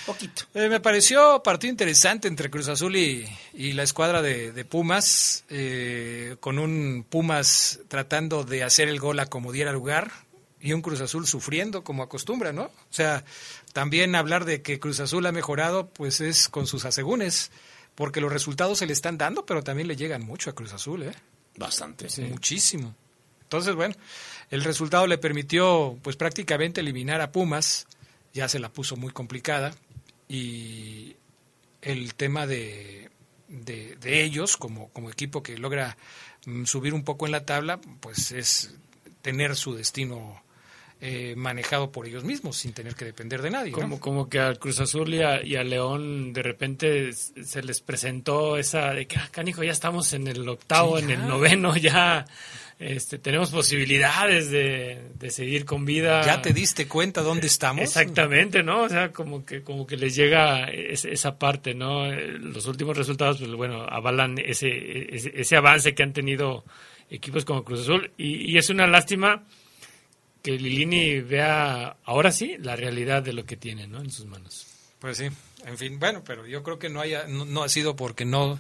[0.07, 0.45] Poquito.
[0.55, 5.45] Eh, me pareció partido interesante entre Cruz Azul y, y la escuadra de, de Pumas,
[5.49, 10.11] eh, con un Pumas tratando de hacer el gol a como diera lugar
[10.61, 12.65] y un Cruz Azul sufriendo como acostumbra, ¿no?
[12.65, 13.25] O sea,
[13.73, 17.51] también hablar de que Cruz Azul ha mejorado, pues es con sus asegúnes,
[17.95, 21.03] porque los resultados se le están dando, pero también le llegan mucho a Cruz Azul,
[21.03, 21.15] ¿eh?
[21.57, 22.09] Bastante.
[22.23, 22.95] Muchísimo.
[23.43, 23.95] Entonces, bueno,
[24.51, 27.87] el resultado le permitió, pues prácticamente eliminar a Pumas,
[28.33, 29.75] ya se la puso muy complicada,
[30.29, 31.17] y
[31.83, 33.11] el tema de,
[33.49, 35.97] de, de ellos, como, como equipo que logra
[36.47, 38.75] mm, subir un poco en la tabla, pues es
[39.23, 40.43] tener su destino
[41.01, 43.73] eh, manejado por ellos mismos, sin tener que depender de nadie.
[43.73, 43.79] ¿no?
[43.79, 47.81] Como, como que al Cruz Azul y a, y a León de repente se les
[47.81, 51.77] presentó esa de que, ah, canijo, ya estamos en el octavo, Sí, en el noveno,
[51.77, 52.25] ya
[52.79, 56.25] este, tenemos posibilidades de, de seguir con vida.
[56.25, 57.83] ¿Ya te diste cuenta dónde estamos?
[57.83, 58.83] Exactamente, ¿no?
[58.83, 62.11] O sea, como que, como que les llega es- esa parte, ¿no?
[62.13, 66.65] Los últimos resultados, pues bueno, avalan ese, ese, ese avance que han tenido
[67.11, 68.11] equipos como Cruz Azul.
[68.17, 69.45] Y, y es una lástima
[70.43, 74.01] que Lilini vea ahora sí la realidad de lo que tiene, ¿no?
[74.01, 74.67] En sus manos.
[74.99, 75.27] Pues sí,
[75.67, 78.59] en fin, bueno, pero yo creo que no haya, no, no ha sido porque no,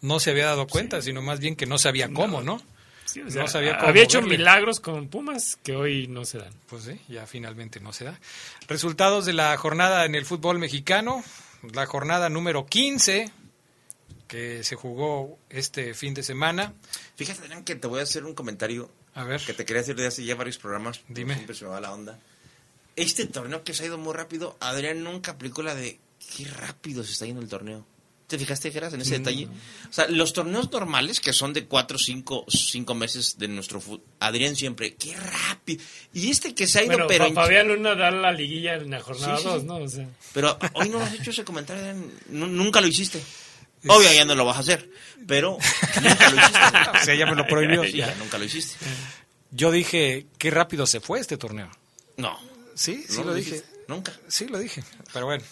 [0.00, 2.60] no se había dado cuenta, sino más bien que no sabía cómo, ¿no?
[3.14, 4.38] Sí, o sea, no sabía cómo había hecho moverle.
[4.38, 6.52] milagros con Pumas que hoy no se dan.
[6.68, 8.18] Pues sí, ya finalmente no se da.
[8.66, 11.22] Resultados de la jornada en el fútbol mexicano,
[11.74, 13.30] la jornada número 15
[14.26, 16.74] que se jugó este fin de semana.
[17.14, 19.40] Fíjate, Adrián, que te voy a hacer un comentario A ver.
[19.40, 21.02] que te quería decir de hace ya varios programas.
[21.06, 21.34] Dime.
[21.34, 22.18] Siempre se me va la onda.
[22.96, 26.00] Este torneo que se ha ido muy rápido, Adrián nunca aplicó la de
[26.36, 27.86] qué rápido se está yendo el torneo.
[28.34, 29.46] ¿Te fijaste, Geras, en ese detalle?
[29.88, 34.02] O sea, los torneos normales, que son de cuatro, cinco, cinco meses de nuestro fútbol,
[34.18, 35.84] Adrián siempre, qué rápido.
[36.12, 37.32] Y este que se ha ido, Bueno, pero...
[37.32, 39.66] Fabián Luna da la liguilla en la jornada Sí, sí, 2, sí.
[39.68, 39.76] ¿no?
[39.76, 41.94] O sea, Pero hoy no has hecho ese comentario,
[42.26, 43.22] nunca lo hiciste.
[43.86, 44.90] Obvio, ya no lo vas a hacer,
[45.28, 45.58] pero
[46.02, 46.58] nunca lo hiciste.
[47.00, 47.84] O sea, ya me lo prohibió.
[47.84, 48.74] Sí, ya nunca lo hiciste.
[49.52, 51.70] Yo dije, qué rápido se fue este torneo.
[52.16, 52.36] No.
[52.74, 53.62] Sí, sí No lo, lo dije.
[53.86, 54.12] nunca.
[54.26, 55.44] Sí lo dije, pero bueno.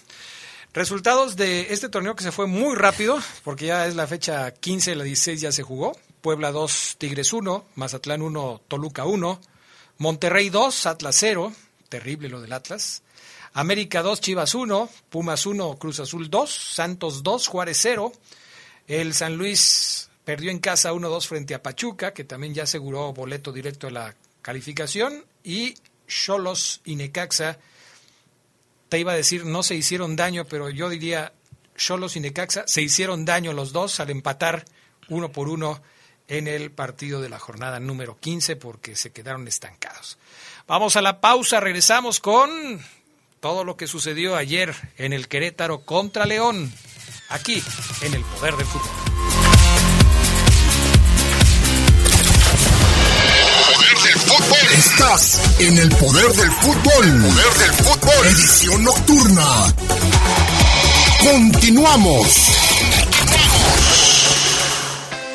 [0.74, 4.94] Resultados de este torneo que se fue muy rápido, porque ya es la fecha 15,
[4.94, 5.92] la 16 ya se jugó.
[6.22, 9.40] Puebla 2, Tigres 1, Mazatlán 1, Toluca 1,
[9.98, 11.52] Monterrey 2, Atlas 0,
[11.90, 13.02] terrible lo del Atlas.
[13.52, 18.10] América 2, Chivas 1, Pumas 1, Cruz Azul 2, Santos 2, Juárez 0.
[18.86, 23.52] El San Luis perdió en casa 1-2 frente a Pachuca, que también ya aseguró boleto
[23.52, 25.26] directo a la calificación.
[25.44, 25.74] Y
[26.08, 27.58] Cholos y Necaxa,
[28.92, 31.32] te iba a decir, no se hicieron daño, pero yo diría,
[31.78, 34.66] Cholos y Necaxa se hicieron daño los dos al empatar
[35.08, 35.80] uno por uno
[36.28, 40.18] en el partido de la jornada número 15 porque se quedaron estancados.
[40.66, 42.84] Vamos a la pausa, regresamos con
[43.40, 46.70] todo lo que sucedió ayer en el Querétaro contra León,
[47.30, 47.62] aquí
[48.02, 49.01] en el Poder del Fútbol.
[54.92, 57.22] Estás en el poder del fútbol.
[57.22, 58.26] Poder del fútbol.
[58.26, 59.74] Edición nocturna.
[61.22, 62.61] Continuamos.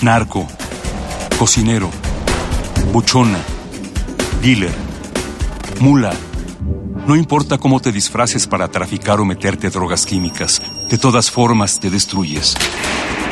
[0.00, 0.46] Narco.
[1.38, 1.90] Cocinero.
[2.92, 3.38] Buchona.
[4.40, 4.74] Dealer.
[5.80, 6.14] Mula.
[7.06, 11.90] No importa cómo te disfraces para traficar o meterte drogas químicas, de todas formas te
[11.90, 12.56] destruyes.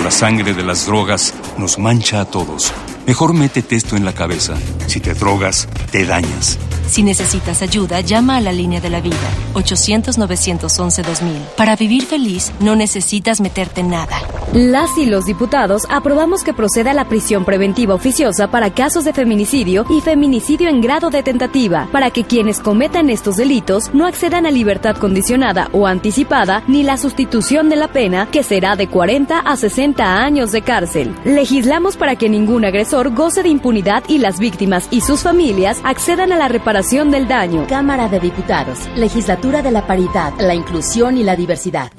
[0.04, 2.72] La sangre de las drogas nos mancha a todos.
[3.06, 4.54] Mejor métete esto en la cabeza.
[4.86, 6.58] Si te drogas, te dañas.
[6.88, 9.16] Si necesitas ayuda, llama a la línea de la vida,
[9.54, 11.56] 800-911-2000.
[11.56, 14.16] Para vivir feliz, no necesitas meterte en nada.
[14.54, 19.84] Las y los diputados aprobamos que proceda la prisión preventiva oficiosa para casos de feminicidio
[19.90, 24.50] y feminicidio en grado de tentativa, para que quienes cometan estos delitos no accedan a
[24.50, 29.56] libertad condicionada o anticipada ni la sustitución de la pena, que será de 40 a
[29.56, 31.14] 60 años de cárcel.
[31.50, 36.30] Legislamos para que ningún agresor goce de impunidad y las víctimas y sus familias accedan
[36.30, 37.66] a la reparación del daño.
[37.66, 41.90] Cámara de Diputados, Legislatura de la Paridad, la Inclusión y la Diversidad.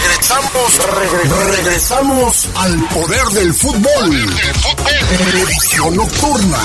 [0.00, 0.78] Regresamos,
[1.58, 4.16] regresamos al poder del fútbol.
[5.34, 6.58] Edición nocturna.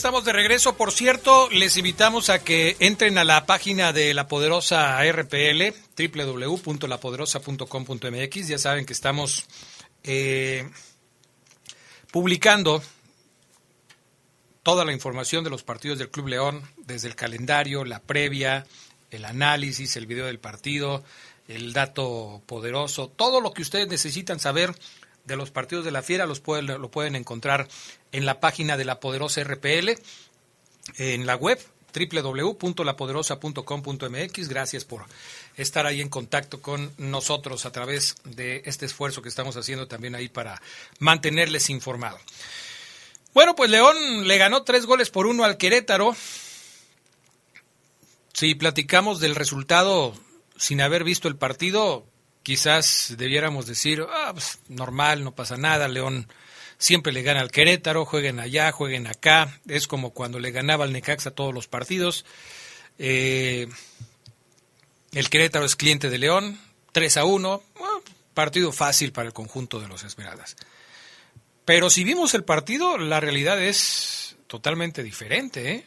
[0.00, 0.78] Estamos de regreso.
[0.78, 8.48] Por cierto, les invitamos a que entren a la página de la poderosa RPL, www.lapoderosa.com.mx.
[8.48, 9.46] Ya saben que estamos
[10.02, 10.70] eh,
[12.10, 12.82] publicando
[14.62, 18.66] toda la información de los partidos del Club León, desde el calendario, la previa,
[19.10, 21.04] el análisis, el video del partido,
[21.46, 24.74] el dato poderoso, todo lo que ustedes necesitan saber
[25.30, 27.68] de los partidos de la Fiera los pueden, lo pueden encontrar
[28.12, 29.90] en la página de la Poderosa RPL,
[30.98, 31.58] en la web
[31.92, 34.48] www.lapoderosa.com.mx.
[34.48, 35.04] Gracias por
[35.56, 40.14] estar ahí en contacto con nosotros a través de este esfuerzo que estamos haciendo también
[40.14, 40.62] ahí para
[40.98, 42.20] mantenerles informados.
[43.32, 46.16] Bueno, pues León le ganó tres goles por uno al Querétaro.
[48.32, 50.14] Si platicamos del resultado
[50.56, 52.06] sin haber visto el partido,
[52.50, 56.26] quizás debiéramos decir, ah, pues, normal, no pasa nada, León
[56.78, 60.92] siempre le gana al Querétaro, jueguen allá, jueguen acá, es como cuando le ganaba al
[60.92, 62.24] Necaxa todos los partidos.
[62.98, 63.68] Eh,
[65.12, 66.60] el Querétaro es cliente de León,
[66.90, 68.02] 3 a 1, bueno,
[68.34, 70.56] partido fácil para el conjunto de los Esmeraldas.
[71.64, 75.70] Pero si vimos el partido, la realidad es totalmente diferente.
[75.70, 75.86] ¿eh?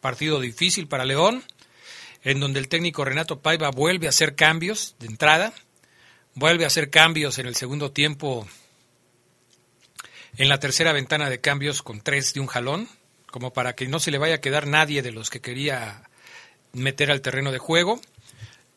[0.00, 1.44] Partido difícil para León,
[2.24, 5.54] en donde el técnico Renato Paiva vuelve a hacer cambios de entrada,
[6.40, 8.48] vuelve a hacer cambios en el segundo tiempo,
[10.38, 12.88] en la tercera ventana de cambios con tres de un jalón,
[13.30, 16.08] como para que no se le vaya a quedar nadie de los que quería
[16.72, 18.00] meter al terreno de juego.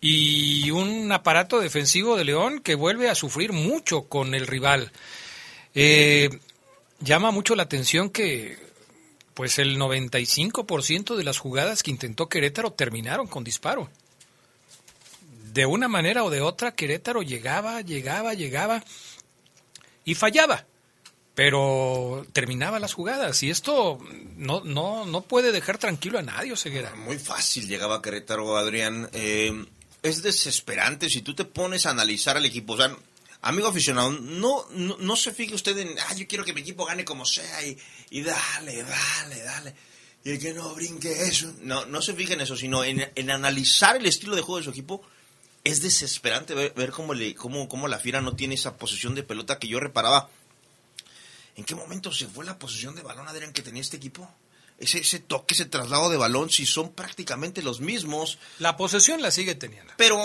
[0.02, 4.92] Y un aparato defensivo de León que vuelve a sufrir mucho con el rival.
[5.74, 6.30] Eh,
[7.00, 8.58] llama mucho la atención que
[9.34, 13.90] pues el 95% de las jugadas que intentó Querétaro terminaron con disparo.
[15.54, 18.84] De una manera o de otra, Querétaro llegaba, llegaba, llegaba
[20.04, 20.66] y fallaba,
[21.36, 23.44] pero terminaba las jugadas.
[23.44, 24.00] Y esto
[24.36, 26.96] no, no, no puede dejar tranquilo a nadie, Ceguera.
[26.96, 29.12] Muy fácil llegaba Querétaro, Adrián.
[29.14, 29.64] Eh,
[30.02, 32.74] es desesperante si tú te pones a analizar al equipo.
[32.74, 32.98] O sea,
[33.44, 36.84] amigo aficionado, no, no, no se fije usted en, ah, yo quiero que mi equipo
[36.84, 37.78] gane como sea y,
[38.10, 39.76] y dale, dale, dale.
[40.24, 41.54] Y el que no brinque eso.
[41.62, 44.64] No, no se fije en eso, sino en, en analizar el estilo de juego de
[44.64, 45.06] su equipo.
[45.64, 49.24] Es desesperante ver, ver cómo, le, cómo, cómo la Fiera no tiene esa posición de
[49.24, 50.30] pelota que yo reparaba.
[51.56, 54.30] ¿En qué momento se fue la posición de balón, Adrián, que tenía este equipo?
[54.80, 58.40] Ese, ese toque, ese traslado de balón, si son prácticamente los mismos.
[58.60, 59.94] La posesión la sigue teniendo.
[59.98, 60.20] Pero,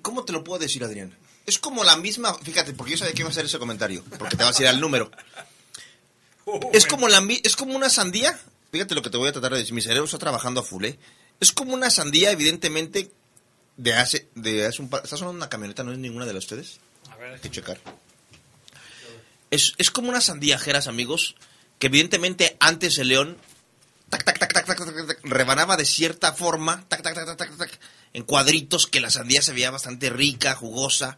[0.00, 1.16] ¿cómo te lo puedo decir, Adrián?
[1.44, 4.36] Es como la misma, fíjate, porque yo sabía que iba a hacer ese comentario, porque
[4.36, 5.10] te vas a ir al número.
[6.72, 8.38] es, como la, es como una sandía,
[8.70, 10.84] fíjate lo que te voy a tratar de decir, mi cerebro está trabajando a full,
[10.84, 10.98] ¿eh?
[11.40, 13.10] Es como una sandía, evidentemente,
[13.76, 15.02] de hace, de hace un par...
[15.04, 15.82] ¿Está sonando una camioneta?
[15.82, 16.78] ¿No es ninguna de las ustedes?
[17.10, 17.78] A ver, Hay que checar.
[19.50, 21.34] Es, es como unas sandíajeras, amigos,
[21.78, 23.38] que evidentemente antes el león
[24.08, 27.36] tac, tac, tac, tac, tac, tac, tac, rebanaba de cierta forma, tac, tac, tac, tac,
[27.36, 27.80] tac, tac,
[28.12, 31.16] en cuadritos, que la sandía se veía bastante rica, jugosa.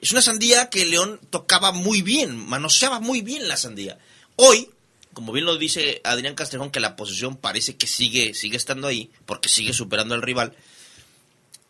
[0.00, 3.98] Es una sandía que el león tocaba muy bien, manoseaba muy bien la sandía.
[4.36, 4.70] Hoy,
[5.12, 9.10] como bien lo dice Adrián Castrejón, que la posición parece que sigue, sigue estando ahí,
[9.26, 10.56] porque sigue superando al rival.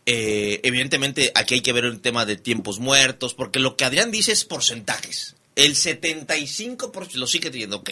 [0.07, 4.11] Eh, evidentemente aquí hay que ver el tema de tiempos muertos, porque lo que Adrián
[4.11, 5.37] dice es porcentajes.
[5.57, 7.91] El 75% lo sigue teniendo, ok.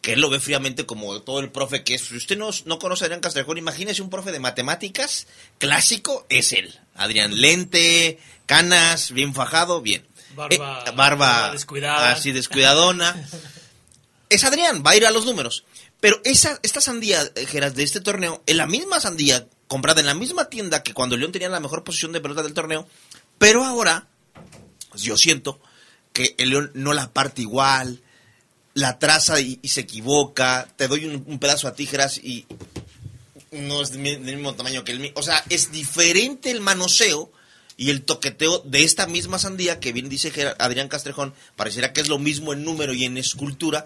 [0.00, 2.02] Que él lo ve fríamente como todo el profe que es.
[2.02, 5.26] Si usted no, no conoce a Adrián Castrejón, imagínese un profe de matemáticas
[5.58, 6.78] clásico, es él.
[6.94, 10.06] Adrián Lente, canas, bien fajado, bien.
[10.36, 12.12] Barba- Eh, barba, barba descuidada.
[12.12, 13.16] así descuidadona.
[14.28, 15.64] es Adrián, va a ir a los números.
[16.00, 20.06] Pero esa, esta sandía, eh, Geras, de este torneo, es la misma sandía comprada en
[20.06, 22.86] la misma tienda que cuando León tenía la mejor posición de pelota del torneo,
[23.38, 24.06] pero ahora
[24.94, 25.60] yo siento
[26.12, 28.00] que el León no la parte igual,
[28.74, 32.46] la traza y, se equivoca, te doy un, un pedazo a tijeras y
[33.52, 35.12] no es del mi- del mismo tamaño que el mío.
[35.14, 37.30] O sea, es diferente el manoseo
[37.76, 42.08] y el toqueteo de esta misma sandía que bien dice Adrián Castrejón, pareciera que es
[42.08, 43.84] lo mismo en número y en escultura,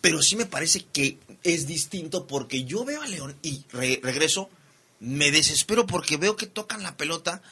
[0.00, 4.48] pero sí me parece que es distinto porque yo veo a León y re- regreso,
[5.00, 7.42] me desespero porque veo que tocan la pelota,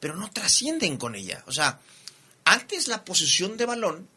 [0.00, 1.44] pero no trascienden con ella.
[1.46, 1.80] O sea,
[2.44, 4.08] antes la posesión de balón,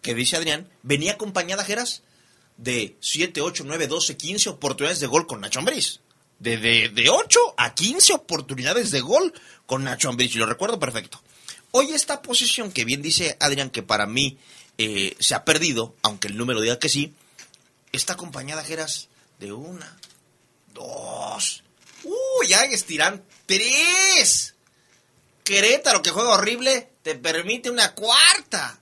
[0.00, 2.02] que dice Adrián, venía acompañada, Geras,
[2.56, 6.00] de 7, 8, 9, 12, 15 oportunidades de gol con Nacho Ambriz.
[6.38, 9.32] De, de, de 8 a 15 oportunidades de gol
[9.66, 11.22] con Nacho Ambriz, y lo recuerdo perfecto.
[11.70, 14.38] Hoy esta posición, que bien dice Adrián, que para mí
[14.78, 17.14] eh, se ha perdido, aunque el número diga que sí,
[17.92, 19.08] está acompañada, Geras,
[19.38, 19.98] de una,
[20.74, 21.62] dos,
[22.04, 24.54] uh, ya estiran, tres.
[25.44, 28.80] Querétaro, que juega horrible, te permite una cuarta.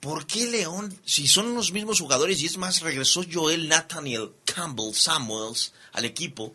[0.00, 4.94] ¿Por qué León, si son los mismos jugadores y es más, regresó Joel Nathaniel Campbell
[4.94, 6.54] Samuels al equipo?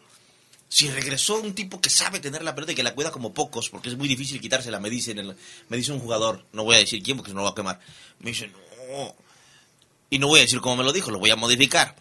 [0.67, 3.69] Si regresó un tipo que sabe tener la pelota y que la cuida como pocos,
[3.71, 5.37] porque es muy difícil quitársela, me dice, en el-
[5.67, 7.79] me dice un jugador, no voy a decir quién porque no lo va a quemar.
[8.19, 9.15] Me dice, no.
[10.11, 11.95] Y no voy a decir cómo me lo dijo, lo voy a modificar.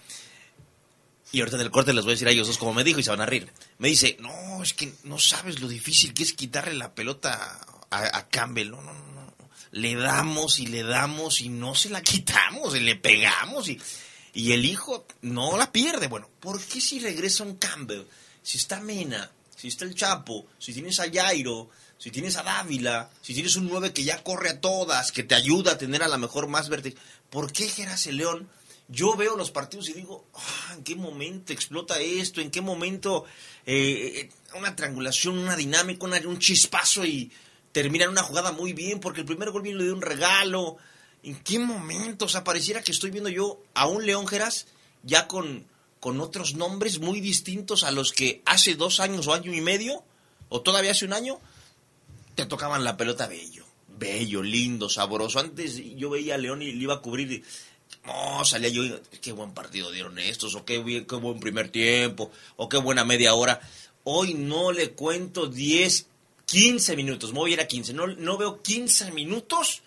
[1.30, 3.00] Y ahorita en el corte les voy a decir a ellos dos como me dijo
[3.00, 3.52] y se van a reír.
[3.78, 7.60] Me dice, no, es que no sabes lo difícil que es quitarle la pelota
[7.90, 8.70] a, Campbell.
[8.70, 9.34] No, no, no, no.
[9.72, 13.78] Le damos y le damos y no se la quitamos y le pegamos y,
[14.32, 16.06] y el hijo no la pierde.
[16.06, 18.04] Bueno, ¿por qué si regresa un Campbell?
[18.42, 21.68] Si está Mena, si está el Chapo, si tienes a Jairo,
[21.98, 25.34] si tienes a Dávila, si tienes un 9 que ya corre a todas, que te
[25.34, 26.94] ayuda a tener a la mejor más verde.
[27.28, 28.48] ¿Por qué Geras León?
[28.88, 32.40] Yo veo los partidos y digo, ah, ¿en qué momento explota esto?
[32.40, 33.26] ¿En qué momento
[33.66, 37.30] eh, eh, una triangulación, una dinámica, un chispazo y
[37.70, 38.98] termina en una jugada muy bien?
[38.98, 40.78] Porque el primer gol viene de un regalo.
[41.22, 42.24] ¿En qué momento?
[42.24, 44.66] O sea, pareciera que estoy viendo yo a un León Geras
[45.02, 45.66] ya con,
[46.00, 50.02] con otros nombres muy distintos a los que hace dos años o año y medio,
[50.48, 51.38] o todavía hace un año,
[52.34, 53.66] te tocaban la pelota bello,
[53.98, 55.40] bello, lindo, sabroso.
[55.40, 57.44] Antes yo veía a León y le iba a cubrir
[58.06, 61.68] no, salía yo y qué buen partido dieron estos, o qué, bien- qué buen primer
[61.68, 63.60] tiempo, o qué buena media hora.
[64.04, 66.06] Hoy no le cuento 10,
[66.46, 69.82] 15 minutos, me voy a ir a 15, no, no veo 15 minutos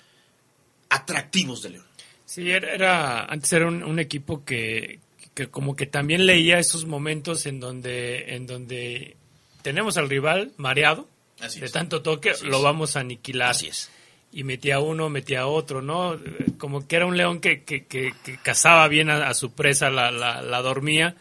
[0.89, 1.86] atractivos de León.
[2.26, 4.99] Sí, era, era- antes era un, un equipo que,
[5.34, 9.16] que como que también leía esos momentos en donde, en donde
[9.62, 11.07] tenemos al rival mareado
[11.39, 11.72] Así de es.
[11.72, 12.64] tanto toque, Así lo es.
[12.64, 13.49] vamos a aniquilar.
[13.51, 13.89] Así es.
[14.34, 16.18] Y metía uno, metía otro, ¿no?
[16.58, 19.90] Como que era un león que, que, que- que cazaba bien a, a su presa,
[19.90, 21.16] la, la, la dormía.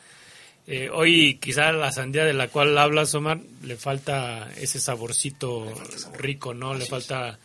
[0.69, 5.67] Eh, hoy quizá la sandía de la cual hablas, Omar, le falta ese saborcito
[6.17, 6.75] rico, ¿no?
[6.75, 7.39] Le falta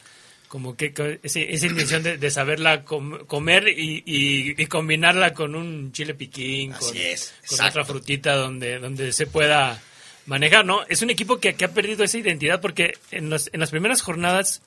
[0.47, 5.33] como que que ese- esa intención de, de saberla com- comer y, y- y combinarla
[5.33, 7.33] con un chile piquín, con, es,
[7.69, 9.81] otra frutita donde, donde se pueda
[10.27, 10.83] manejar, ¿no?
[10.87, 14.03] Es un equipo que, que ha perdido esa identidad porque en, las- en las primeras
[14.03, 14.61] jornadas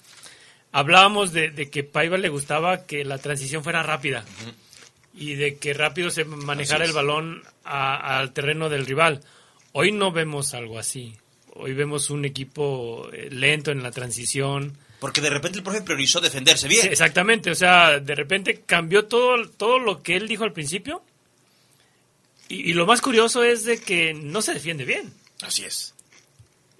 [0.79, 4.25] hablábamos de, de que Paiva le gustaba que la transición fuera rápida
[5.15, 9.23] y de que rápido se manejara el balón a- al terreno del rival.
[9.73, 11.15] Hoy no vemos algo así.
[11.55, 14.77] Hoy vemos un equipo eh, lento en la transición.
[15.01, 16.83] Porque de repente el profe priorizó defenderse bien.
[16.83, 21.03] Sí, exactamente, o sea, de repente cambió todo, todo lo que él dijo al principio.
[22.49, 25.13] Y, y lo más curioso es de que no se defiende bien.
[25.43, 25.95] Así es.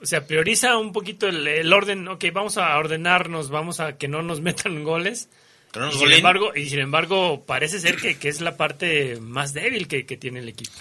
[0.01, 2.07] O sea, prioriza un poquito el, el orden.
[2.09, 5.29] Ok, vamos a ordenarnos, vamos a que no nos metan goles.
[5.73, 8.57] Que no nos y, sin embargo, y sin embargo, parece ser que, que es la
[8.57, 10.73] parte más débil que, que tiene el equipo.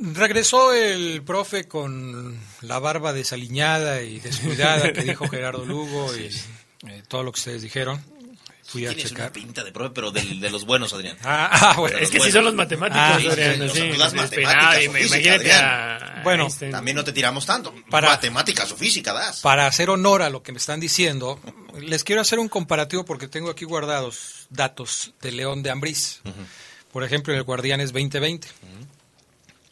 [0.00, 6.30] Regresó el profe con la barba desaliñada y descuidada que dijo Gerardo Lugo y
[6.86, 8.00] eh, todo lo que ustedes dijeron.
[8.70, 9.24] Fui a Tienes checar.
[9.26, 11.16] una pinta de profe, pero del- de los buenos, Adrián.
[11.24, 11.96] Ah, ah, bueno.
[11.96, 12.26] Es que buenos.
[12.26, 14.98] sí son los matemáticos, Ah, Adrián, sí, sí, son las sí, matemáticas o y me-
[15.00, 15.64] física, imagínate Adrián.
[16.18, 16.70] a Bueno, Einstein.
[16.72, 17.74] también no te tiramos tanto.
[17.88, 19.40] Para- Matemáticas o física das.
[19.40, 21.40] Para hacer honor a lo que me están diciendo,
[21.80, 26.20] les quiero hacer un comparativo porque tengo aquí guardados datos de León de Ambriz.
[26.92, 28.48] Por ejemplo, en el Guardianes 2020.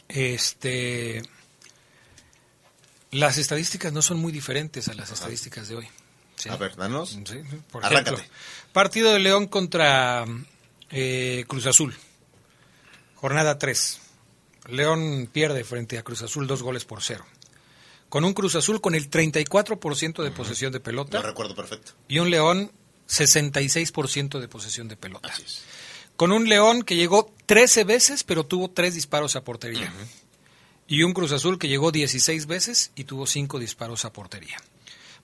[0.08, 1.22] Este
[3.10, 5.88] las estadísticas no son muy diferentes a las estadísticas de hoy.
[6.36, 6.48] Sí.
[6.48, 7.10] A ver, danos.
[7.10, 7.40] Sí.
[7.70, 8.18] Por ejemplo,
[8.72, 10.24] partido de León contra
[10.90, 11.94] eh, Cruz Azul.
[13.14, 14.00] Jornada 3.
[14.68, 17.24] León pierde frente a Cruz Azul dos goles por cero.
[18.08, 21.92] Con un Cruz Azul con el 34% de posesión de pelota Lo recuerdo perfecto.
[22.08, 22.70] y un León
[23.08, 25.32] 66% de posesión de pelota.
[26.16, 29.92] Con un León que llegó 13 veces pero tuvo 3 disparos a portería.
[30.88, 34.56] Y un Cruz Azul que llegó 16 veces y tuvo 5 disparos a portería.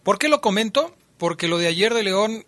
[0.02, 0.96] ¿Por qué lo comento?
[1.22, 2.44] Porque lo de ayer de León,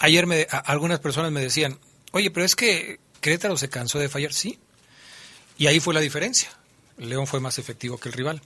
[0.00, 1.78] ayer me, algunas personas me decían,
[2.10, 4.58] oye, pero es que Querétaro se cansó de fallar, sí.
[5.58, 6.48] Y ahí fue la diferencia.
[6.96, 8.40] León fue más efectivo que el rival.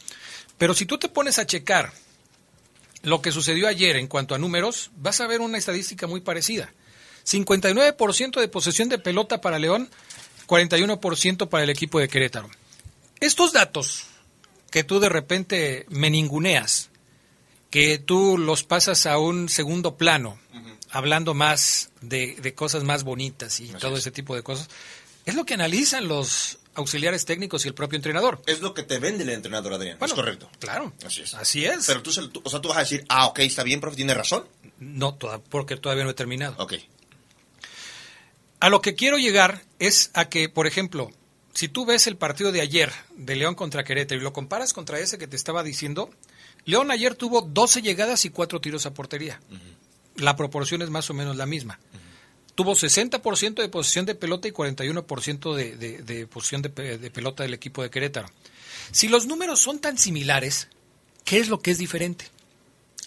[0.59, 1.93] Pero si tú te pones a checar
[3.03, 6.73] lo que sucedió ayer en cuanto a números, vas a ver una estadística muy parecida.
[7.25, 9.89] 59% de posesión de pelota para León,
[10.49, 12.51] 41% para el equipo de Querétaro.
[13.21, 14.07] Estos datos
[14.73, 16.91] que tú de repente me ninguneas,
[17.71, 20.39] que tú los pasas a un segundo plano,
[20.91, 24.69] hablando más de, de cosas más bonitas y todo ese tipo de cosas,
[25.27, 28.41] es lo que analizan los auxiliares técnicos y el propio entrenador.
[28.47, 29.99] Es lo que te vende el entrenador, Adrián.
[29.99, 30.49] Bueno, es correcto.
[30.61, 30.93] Claro.
[31.05, 31.35] Así es.
[31.35, 31.87] Así es.
[31.87, 32.11] Pero tú,
[32.45, 34.47] o sea, tú vas a decir, ah, ok, está bien, profe, tiene razón.
[34.79, 36.55] No, toda- porque todavía no he terminado.
[36.59, 36.75] Ok.
[38.61, 41.11] A lo que quiero llegar es a que, por ejemplo,
[41.55, 44.99] si tú ves el partido de ayer de León contra Querétaro y lo comparas contra
[45.01, 46.11] ese que te estaba diciendo,
[46.69, 49.41] León ayer tuvo 12 llegadas y 4 tiros a portería.
[50.17, 51.79] La proporción es más o menos la misma.
[52.55, 56.69] Tuvo 60% de posesión de pelota y 41% de, de, de posesión de
[57.11, 58.29] pelota del equipo de Querétaro.
[58.93, 60.69] Si los números son tan similares,
[61.25, 62.27] ¿qué es lo que es diferente?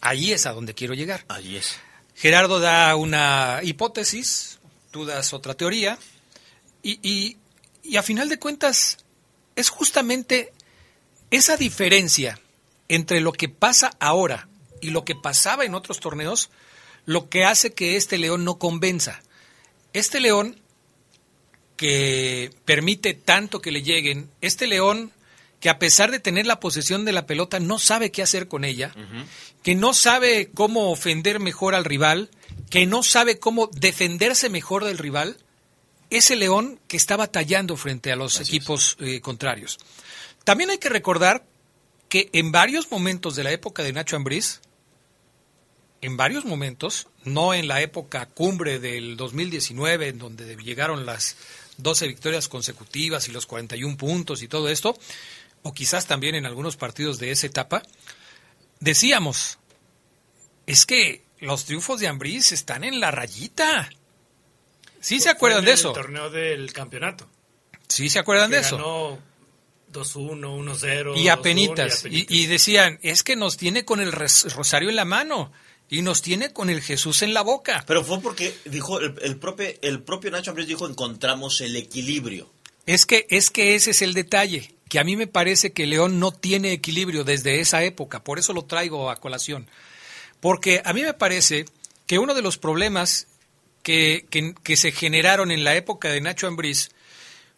[0.01, 1.23] Ahí es a donde quiero llegar.
[1.27, 1.75] Ahí es.
[2.15, 4.57] Gerardo da una hipótesis,
[4.89, 5.99] tú das otra teoría,
[6.81, 7.37] y, y-
[7.83, 8.97] y a final de cuentas
[9.55, 10.51] es justamente
[11.29, 12.39] esa diferencia
[12.91, 14.49] entre lo que pasa ahora
[14.81, 16.49] y lo que pasaba en otros torneos
[17.05, 19.21] lo que hace que este León no convenza.
[19.93, 20.59] Este León
[21.77, 25.11] que permite tanto que le lleguen, este León
[25.61, 28.65] que a pesar de tener la posesión de la pelota no sabe qué hacer con
[28.65, 28.93] ella,
[29.63, 32.29] que no sabe cómo ofender mejor al rival,
[32.69, 35.37] que no sabe cómo defenderse mejor del rival,
[36.09, 39.77] ese León que está batallando frente a los equipos eh, contrarios.
[40.43, 41.45] También hay que recordar
[42.11, 44.59] que en varios momentos de la época de Nacho Ambriz,
[46.01, 51.37] en varios momentos, no en la época cumbre del 2019, en donde llegaron las
[51.77, 54.99] 12 victorias consecutivas y los 41 puntos y todo esto,
[55.63, 57.81] o quizás también en algunos partidos de esa etapa,
[58.81, 59.57] decíamos,
[60.67, 63.89] es que los triunfos de Ambriz están en la rayita.
[64.99, 65.87] ¿Sí se acuerdan de eso?
[65.87, 67.29] El torneo del campeonato.
[67.87, 68.75] ¿Sí se acuerdan de eso?
[68.75, 69.30] Ganó
[69.91, 71.13] 2-1, 1-0.
[71.17, 72.05] y 2-1, apenitas.
[72.05, 75.51] y Y, y decían, es que nos tiene con el res- rosario en la mano
[75.89, 77.83] y nos tiene con el Jesús en la boca.
[77.87, 82.51] Pero fue porque dijo el, el propio, el propio Nacho Ambriz dijo encontramos el equilibrio.
[82.85, 86.19] Es que, es que ese es el detalle, que a mí me parece que León
[86.19, 89.67] no tiene equilibrio desde esa época, por eso lo traigo a colación.
[90.39, 91.65] Porque a mí me parece
[92.07, 93.27] que uno de los problemas
[93.83, 96.89] que, que- que se generaron en la época de Nacho Ambriz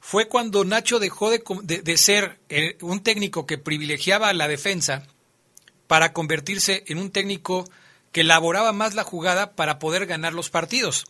[0.06, 5.08] fue cuando Nacho dejó de, de ser eh, un técnico que privilegiaba la defensa
[5.88, 7.70] para convertirse en un técnico
[8.12, 11.06] que elaboraba más la jugada para poder ganar los partidos.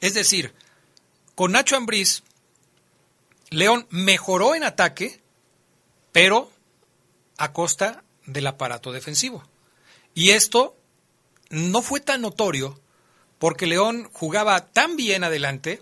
[0.00, 0.52] Es decir,
[1.36, 2.24] con Nacho Ambriz,
[3.50, 5.20] León mejoró en ataque,
[6.10, 6.50] pero
[7.38, 9.44] a costa del aparato defensivo.
[10.14, 10.76] Y esto
[11.48, 12.80] no fue tan notorio
[13.38, 15.80] porque León jugaba tan bien adelante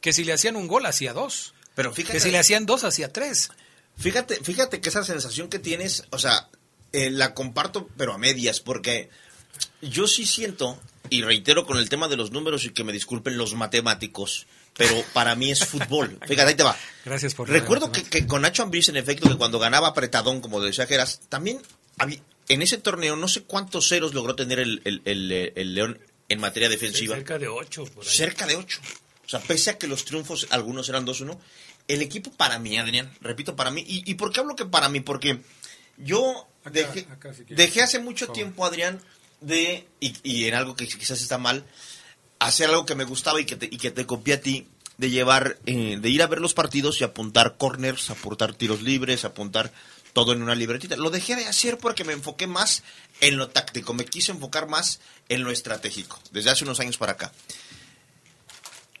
[0.00, 1.52] que si le hacían un gol hacía dos.
[1.74, 2.14] Pero fíjate.
[2.14, 3.50] Que si le hacían dos hacía tres.
[3.98, 6.48] Fíjate, fíjate que esa sensación que tienes, o sea,
[6.92, 9.10] eh, la comparto, pero a medias, porque
[9.82, 13.36] yo sí siento, y reitero con el tema de los números y que me disculpen
[13.36, 14.46] los matemáticos,
[14.76, 16.18] pero para mí es fútbol.
[16.26, 16.76] Fíjate, ahí te va.
[17.04, 20.60] Gracias por Recuerdo que, que con Nacho Ambriz, en efecto, que cuando ganaba apretadón, como
[20.60, 21.60] decía Geras, también
[21.98, 22.18] había,
[22.48, 25.98] en ese torneo no sé cuántos ceros logró tener el, el- el- el León
[26.28, 27.14] en materia defensiva.
[27.16, 27.84] Cerca de ocho.
[27.84, 28.10] por ahí.
[28.10, 28.80] Cerca de 8.
[29.24, 31.38] O sea, pese a que los triunfos, algunos eran 2-1,
[31.88, 33.84] el equipo para mí, Adrián, repito, para mí.
[33.86, 35.00] ¿Y, y por qué hablo que para mí?
[35.00, 35.40] Porque
[35.96, 39.00] yo dejé, acá, dejé hace mucho tiempo, Adrián,
[39.40, 41.64] de, y, y en algo que quizás está mal,
[42.38, 44.66] hacer algo que me gustaba y que te, y que te copié a ti,
[44.98, 49.24] de llevar, eh, de ir a ver los partidos y apuntar corners, apuntar tiros libres,
[49.24, 49.72] apuntar
[50.12, 50.96] todo en una libretita.
[50.96, 52.82] Lo dejé de hacer porque me enfoqué más
[53.20, 57.12] en lo táctico, me quise enfocar más en lo estratégico, desde hace unos años para
[57.12, 57.32] acá.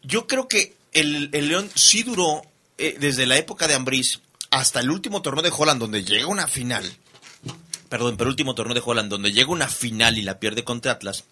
[0.02, 2.42] Yo creo que el, León sí duró
[2.78, 6.46] eh, desde la época de Ambriz hasta el último torneo de Holland, donde llega una
[6.46, 6.96] final.
[7.88, 11.24] Perdón, pero último torneo de Holland, donde llega una final y la pierde contra Atlas.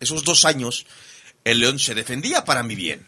[0.00, 0.86] Esos dos años,
[1.44, 3.06] el León se defendía para mí bien.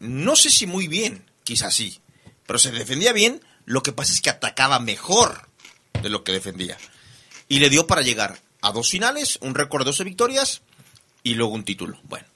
[0.00, 2.00] No sé si muy bien, quizás sí,
[2.46, 3.42] pero se defendía bien.
[3.64, 5.48] Lo que pasa es que atacaba mejor
[6.02, 6.76] de lo que defendía.
[7.48, 10.62] Y le dio para llegar a dos finales, un récord de 12 victorias
[11.22, 11.98] y luego un título.
[12.04, 12.26] Bueno,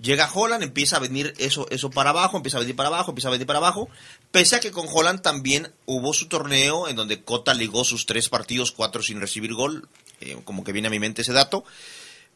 [0.00, 3.28] llega Holland, empieza a venir eso, eso para abajo, empieza a venir para abajo, empieza
[3.28, 3.88] a venir para abajo.
[4.30, 8.28] Pese a que con Holland también hubo su torneo en donde Cota ligó sus tres
[8.28, 9.88] partidos, cuatro sin recibir gol,
[10.20, 11.64] eh, como que viene a mi mente ese dato.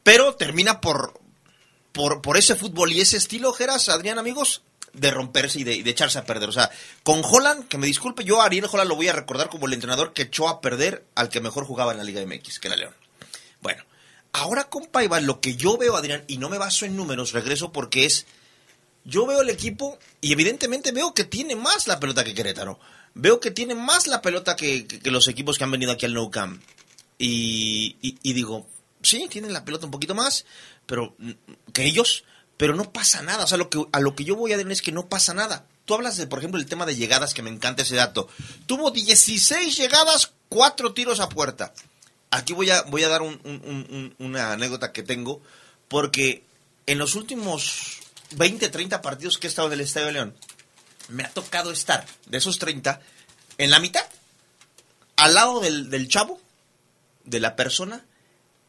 [0.03, 1.19] Pero termina por,
[1.93, 4.63] por, por ese fútbol y ese estilo, Geras, Adrián, amigos,
[4.95, 6.49] de romperse y de, echarse a perder.
[6.49, 6.71] O sea,
[7.03, 9.73] con Holland, que me disculpe, yo a Ariel Holland lo voy a recordar como el
[9.73, 12.77] entrenador que echó a perder al que mejor jugaba en la Liga MX, que era
[12.77, 12.95] León.
[13.61, 13.83] Bueno,
[14.35, 17.72] ahora con Paiva, lo que yo veo, Adrián, y no me baso en números, regreso
[17.72, 18.26] porque es.
[19.07, 22.78] Yo veo el equipo y evidentemente veo que tiene más la pelota que Querétaro.
[23.14, 26.30] Veo que tiene más la pelota que, los equipos que han venido aquí al Nou
[26.30, 26.62] Camp.
[27.18, 28.66] Y digo,
[29.05, 30.45] sí, tienen la pelota un poquito más,
[30.87, 31.32] pero mm,
[31.72, 32.24] que ellos,
[32.57, 33.45] pero no pasa nada.
[33.45, 35.35] O sea, lo que, a lo que yo voy a decir es que no pasa
[35.35, 35.66] nada.
[35.85, 38.28] Tú hablas de, por ejemplo, el tema de llegadas, que me encanta ese dato.
[38.66, 41.74] Tuvo 16 llegadas, 4 tiros a puerta.
[42.35, 45.41] Aquí voy a, voy a dar un- un- un- un- una anécdota que tengo,
[45.89, 46.45] porque
[46.87, 48.01] en los últimos
[48.32, 50.35] 20, 30 partidos que he estado en el Estadio de León,
[51.09, 53.01] me ha tocado estar de esos 30
[53.59, 54.05] en la mitad,
[55.16, 56.41] al lado del, del chavo,
[57.24, 58.05] de la persona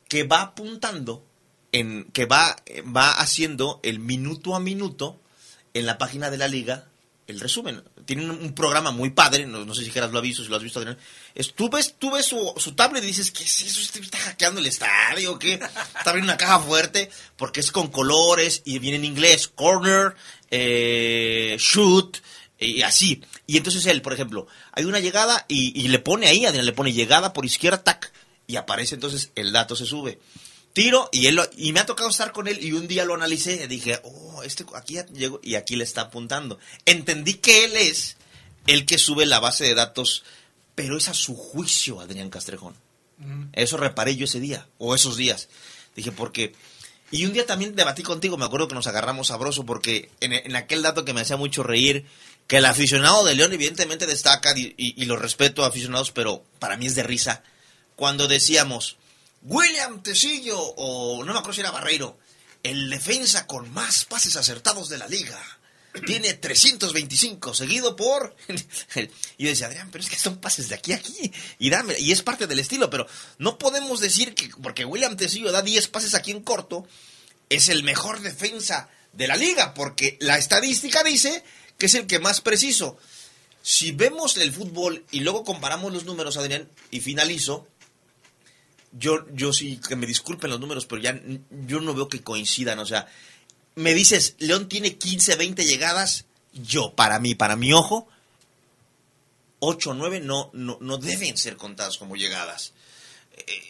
[0.08, 1.26] que va apuntando,
[1.72, 2.56] en, que va,
[2.96, 5.20] va haciendo el minuto a minuto
[5.74, 6.86] en la página de la liga
[7.28, 7.84] el resumen.
[8.06, 10.56] Tienen un, programa muy padre, no, no sé si Geras lo ha visto, si lo
[10.56, 10.98] has visto, Adrián.
[11.34, 13.82] Es, tú ves, tú ves su, su tablet y dices, ¿qué es eso?
[13.82, 15.40] ¿Este ¿Está hackeando el estadio?
[15.40, 15.54] ¿Qué?
[15.54, 20.16] Está abriendo una caja fuerte porque es con colores y viene en inglés, corner,
[20.52, 22.18] eh, shoot,
[22.60, 23.24] y así.
[23.48, 26.74] Y entonces él, por ejemplo, hay una llegada y, y le pone ahí, Adrián, le
[26.74, 28.12] pone llegada por izquierda, tac,
[28.48, 30.20] y aparece entonces el dato se sube.
[30.76, 33.14] Tiro y él lo- y me ha tocado estar con él y un día lo
[33.16, 36.60] analicé y dije, oh, este aquí ya llegó y aquí le está apuntando.
[36.86, 38.18] Entendí que él es
[38.68, 40.24] el que sube la base de datos,
[40.76, 42.76] pero es a su juicio, Adrián Castrejón.
[43.54, 45.48] Eso reparé yo ese día, o esos días.
[45.96, 46.54] Dije, porque...
[47.10, 50.56] Y un día también debatí contigo, me acuerdo que nos agarramos sabroso, porque en, en
[50.58, 52.06] aquel dato que me hacía mucho reír,
[52.48, 56.44] que el aficionado de León evidentemente destaca, y, y- y lo respeto a aficionados, pero
[56.60, 57.44] para mí es de risa,
[57.96, 58.98] cuando decíamos,
[59.46, 62.18] William Tecillo, o no me acuerdo si era Barreiro,
[62.64, 65.40] el defensa con más pases acertados de la liga.
[66.06, 68.36] Tiene 325, seguido por...
[68.50, 69.04] y
[69.44, 71.32] yo decía, Adrián, pero es que son pases de aquí a aquí.
[71.60, 75.52] Y, dame, y es parte del estilo, pero no podemos decir que porque William Tecillo
[75.52, 76.86] da 10 pases aquí en corto,
[77.48, 81.44] es el mejor defensa de la liga, porque la estadística dice
[81.78, 82.98] que es el que más preciso.
[83.62, 87.68] Si vemos el fútbol y luego comparamos los números, Adrián, y finalizo,
[88.98, 91.20] yo, yo sí, que me disculpen los números, pero ya
[91.68, 92.80] yo no veo que coincidan.
[92.80, 93.08] O sea,
[93.76, 96.26] me dices, León tiene 15, 20 llegadas.
[96.54, 98.08] Yo, para mí, para mi ojo,
[99.60, 102.74] 8 o 9 no, no, no deben ser contadas como llegadas.
[103.36, 103.62] Eh,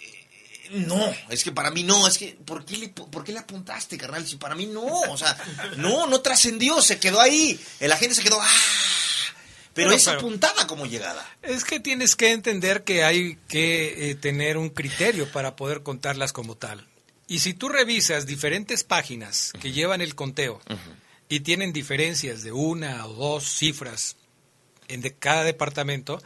[0.72, 1.00] no,
[1.30, 4.28] es que para mí no, es que, ¿por qué le, por qué le apuntaste, carnal?
[4.28, 5.38] Si para mí no, o sea,
[5.78, 7.60] no, no trascendió, se quedó ahí.
[7.80, 9.05] La gente se quedó, ¡ah!
[9.76, 11.30] Pero, Pero, es apuntada como llegada.
[11.42, 16.32] Es que tienes que entender que hay que eh, tener un criterio para poder contarlas
[16.32, 16.88] como tal.
[17.28, 20.62] Y si tú revisas diferentes páginas que llevan el conteo
[21.28, 24.16] y tienen diferencias de una o dos cifras
[24.88, 26.24] en de cada departamento,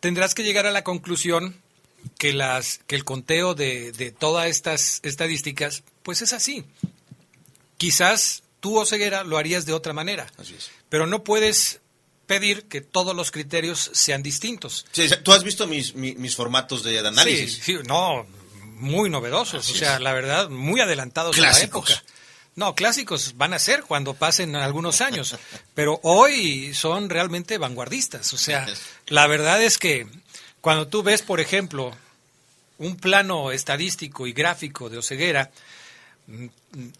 [0.00, 1.62] tendrás que llegar a la conclusión
[2.18, 6.64] que las que el conteo de, de todas estas estadísticas pues es así.
[7.76, 10.70] Quizás tú o Ceguera lo harías de otra manera, Así es.
[10.88, 11.81] pero no puedes
[12.32, 14.86] pedir que todos los criterios sean distintos.
[14.92, 17.54] Sí, Tú has visto mis, mi- mis formatos de análisis.
[17.54, 18.26] Sí, sí, no,
[18.76, 20.00] muy novedosos, Así o sea, es.
[20.00, 21.88] la verdad, muy adelantados a Clásicos.
[21.90, 22.12] la época.
[22.54, 25.36] No, clásicos van a ser cuando pasen algunos años,
[25.74, 28.32] pero hoy son realmente vanguardistas.
[28.34, 28.66] O sea,
[29.06, 30.06] la verdad es que
[30.60, 31.92] cuando tú ves, por ejemplo,
[32.78, 35.50] un plano estadístico y gráfico de Oceguera,
[36.26, 36.46] mm,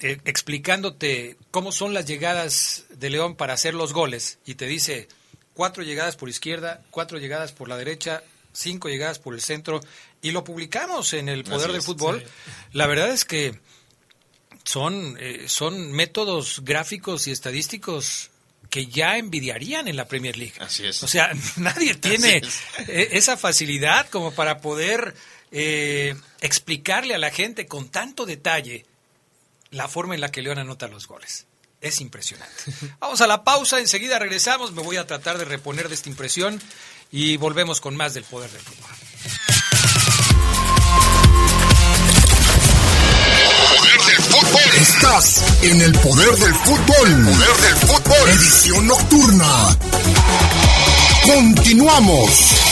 [0.00, 5.08] eh, explicándote cómo son las llegadas de León para hacer los goles, y te dice
[5.54, 8.22] cuatro llegadas por izquierda, cuatro llegadas por la derecha,
[8.52, 9.80] cinco llegadas por el centro,
[10.20, 12.52] y lo publicamos en el Poder Así del es, Fútbol, sí.
[12.72, 13.58] la verdad es que
[14.64, 18.30] son, eh, son métodos gráficos y estadísticos
[18.70, 20.54] que ya envidiarían en la Premier League.
[20.58, 21.02] Así es.
[21.02, 22.60] O sea, nadie tiene es.
[22.88, 25.14] eh, esa facilidad como para poder
[25.50, 28.86] eh, explicarle a la gente con tanto detalle
[29.70, 31.46] la forma en la que León anota los goles.
[31.82, 32.54] Es impresionante.
[33.00, 36.62] Vamos a la pausa, enseguida regresamos, me voy a tratar de reponer de esta impresión
[37.10, 38.90] y volvemos con más del poder del fútbol.
[43.76, 44.80] Poder del fútbol.
[44.80, 47.24] Estás en el poder del fútbol.
[47.24, 48.28] Poder del fútbol.
[48.30, 49.76] Edición nocturna.
[51.26, 52.71] Continuamos.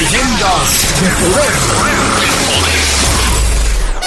[0.00, 1.52] Leyendas de Poder.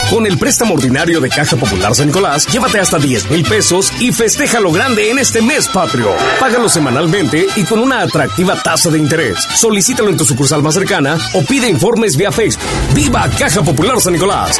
[0.09, 4.11] Con el préstamo ordinario de Caja Popular San Nicolás, llévate hasta 10 mil pesos y
[4.11, 6.09] festeja lo grande en este mes patrio.
[6.39, 9.37] Págalo semanalmente y con una atractiva tasa de interés.
[9.53, 12.65] Solicítalo en tu sucursal más cercana o pide informes vía Facebook.
[12.95, 14.59] ¡Viva Caja Popular San Nicolás!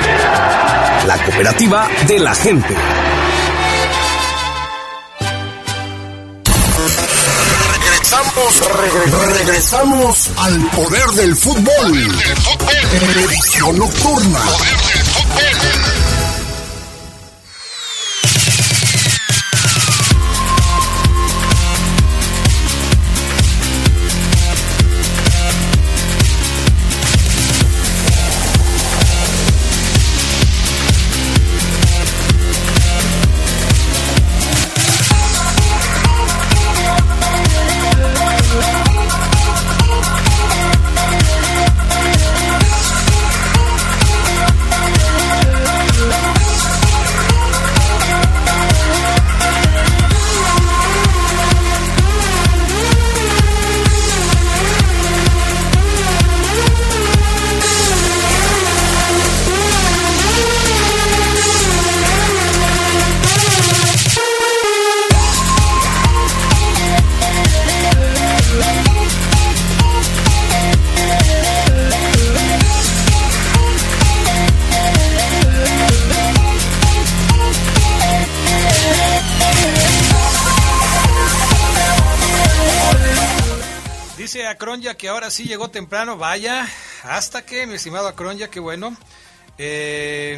[1.07, 2.75] La cooperativa de la gente.
[8.76, 12.15] Regresamos, regre- regresamos al poder del fútbol.
[13.15, 14.39] Edición nocturna.
[85.34, 86.69] Sí llegó temprano, vaya,
[87.01, 88.95] hasta que, mi estimado Acronya, qué bueno.
[89.57, 90.38] Eh,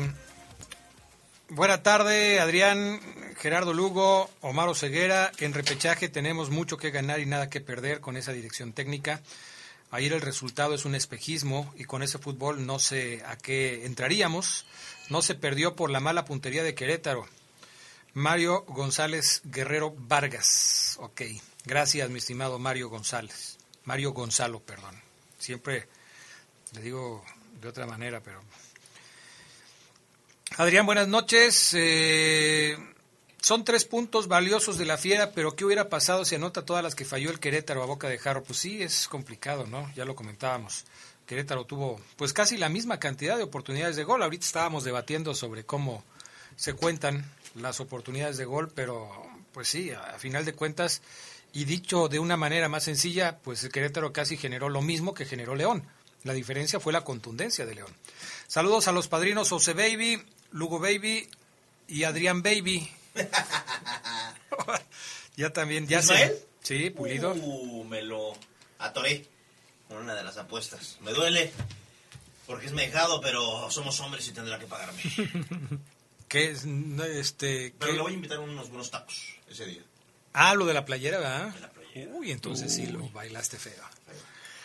[1.50, 3.02] buena tarde, Adrián,
[3.36, 5.34] Gerardo Lugo, Omar Ceguera.
[5.40, 9.22] En repechaje tenemos mucho que ganar y nada que perder con esa dirección técnica.
[9.92, 14.66] Ayer el resultado es un espejismo y con ese fútbol no sé a qué entraríamos.
[15.10, 17.28] No se perdió por la mala puntería de Querétaro.
[18.14, 20.96] Mario González Guerrero Vargas.
[21.02, 21.24] Ok,
[21.66, 23.55] gracias mi estimado Mario González.
[23.86, 25.00] Mario Gonzalo, perdón.
[25.40, 25.88] Siempre
[26.74, 27.24] le digo
[27.62, 28.42] de otra manera, pero...
[30.58, 31.72] Adrián, buenas noches.
[31.74, 32.78] Eh,
[33.42, 36.96] son tres puntos valiosos de la fiera, pero ¿qué hubiera pasado si anota todas las
[36.96, 38.44] que falló el Querétaro a boca de jarro?
[38.44, 39.92] Pues sí, es complicado, ¿no?
[39.96, 40.86] Ya lo comentábamos.
[41.26, 44.24] Querétaro tuvo pues casi la misma cantidad de oportunidades de gol.
[44.24, 46.04] Ahorita estábamos debatiendo sobre cómo
[46.56, 49.12] se cuentan las oportunidades de gol, pero
[49.54, 51.02] pues sí, a, a final de cuentas,
[51.56, 55.26] y dicho de una manera más sencilla, pues el Querétaro casi generó lo mismo que
[55.26, 55.88] generó León.
[56.24, 57.92] La diferencia fue la contundencia de León.
[58.48, 61.28] Saludos a los padrinos Ose Baby, Lugo Baby
[61.88, 62.88] y Adrián Baby.
[65.38, 66.30] ya también, ya ¿Ismael?
[66.62, 66.78] se.
[66.84, 67.34] Sí, pulido.
[67.34, 68.34] Uh, me lo,
[68.80, 69.26] atoré
[69.88, 70.98] con una de las apuestas.
[71.02, 71.52] Me duele
[72.48, 75.02] porque es mejado, pero somos hombres y tendrá que pagarme.
[76.66, 79.82] No, Este, Pero qué- le voy a invitar unos buenos tacos ese día.
[80.38, 81.56] Ah, lo de la playera, ¿verdad?
[82.14, 83.84] Uy, entonces sí lo bailaste feo.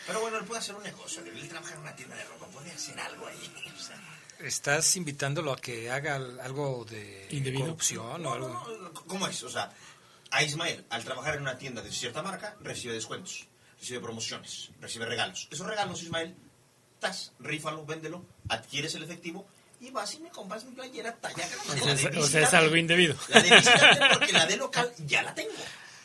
[0.06, 1.22] Pero bueno, él puede hacer un negocio.
[1.24, 2.46] Él trabaja en una tienda de ropa.
[2.48, 3.54] Puede hacer algo ahí.
[3.72, 3.96] o sea.
[4.40, 7.66] ¿Estás invitándolo a que haga algo de Indebido.
[7.66, 8.92] corrupción o algo?
[9.06, 9.42] ¿Cómo es?
[9.44, 9.70] O sea,
[10.32, 13.46] a Ismael, al trabajar en una tienda de cierta marca, recibe descuentos,
[13.78, 15.46] recibe promociones, recibe regalos.
[15.52, 16.34] Esos regalos, Ismael,
[16.98, 19.46] tas, rífalo, véndelo, adquieres el efectivo
[19.80, 21.96] y vas y me compras mi playera talla O grande.
[21.96, 23.14] sea, o sea, es algo indebido.
[23.28, 25.52] La de visitante porque la de local ya la tengo.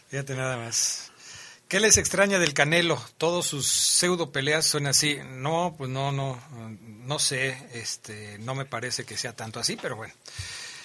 [0.09, 1.11] Fíjate nada más.
[1.67, 3.03] ¿Qué les extraña del Canelo?
[3.17, 5.17] Todos sus pseudo peleas son así.
[5.26, 6.39] No, pues no, no,
[6.80, 10.13] no sé, este, no me parece que sea tanto así, pero bueno.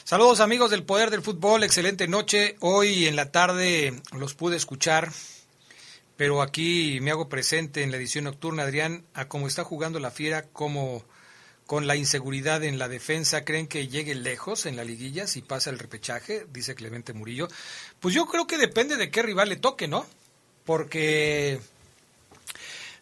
[0.05, 2.57] Saludos amigos del Poder del Fútbol, excelente noche.
[2.61, 5.13] Hoy en la tarde los pude escuchar,
[6.17, 10.11] pero aquí me hago presente en la edición nocturna, Adrián, a cómo está jugando la
[10.11, 11.05] fiera, como
[11.71, 15.71] con la inseguridad en la defensa, ¿creen que llegue lejos en la liguilla si pasa
[15.71, 16.45] el repechaje?
[16.53, 17.47] Dice Clemente Murillo.
[18.01, 20.05] Pues yo creo que depende de qué rival le toque, ¿no?
[20.65, 21.61] Porque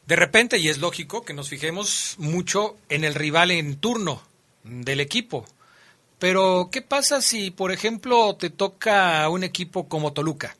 [0.04, 4.20] de repente, y es lógico que nos fijemos mucho en el rival en turno
[4.64, 5.46] del equipo.
[6.18, 10.58] Pero, ¿qué pasa si, por ejemplo, te toca un equipo como Toluca?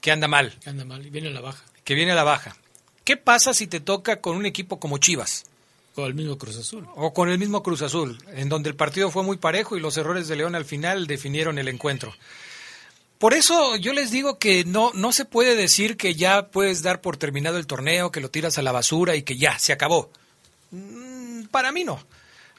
[0.00, 1.62] Que anda mal, Anda mal, y viene a la baja.
[1.84, 2.56] que viene a la baja.
[3.04, 5.44] ¿Qué pasa si te toca con un equipo como Chivas?
[6.14, 6.86] Mismo Cruz Azul.
[6.96, 9.96] O con el mismo Cruz Azul, en donde el partido fue muy parejo y los
[9.96, 12.14] errores de León al final definieron el encuentro.
[13.18, 17.02] Por eso yo les digo que no, no se puede decir que ya puedes dar
[17.02, 20.10] por terminado el torneo, que lo tiras a la basura y que ya, se acabó.
[20.70, 22.02] Mm, Para mí no.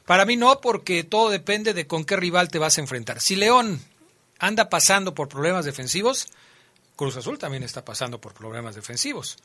[0.05, 3.21] Para mí no, porque todo depende de con qué rival te vas a enfrentar.
[3.21, 3.81] Si León
[4.37, 6.27] anda pasando por problemas defensivos,
[6.95, 9.37] Cruz Azul también está pasando por problemas defensivos.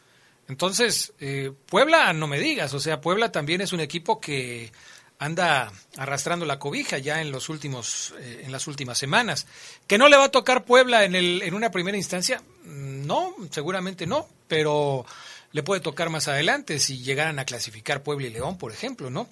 [0.48, 4.70] Entonces, eh, Puebla, no me digas, o sea, Puebla también es un equipo que
[5.18, 9.46] anda arrastrando la cobija ya en los últimos, eh, en las últimas semanas.
[9.86, 12.42] ¿Que no le va a tocar Puebla en el, en una primera instancia?
[12.64, 15.06] Mm, No, seguramente no, pero
[15.52, 19.28] le puede tocar más adelante si llegaran a clasificar Puebla y León, por ejemplo, ¿no?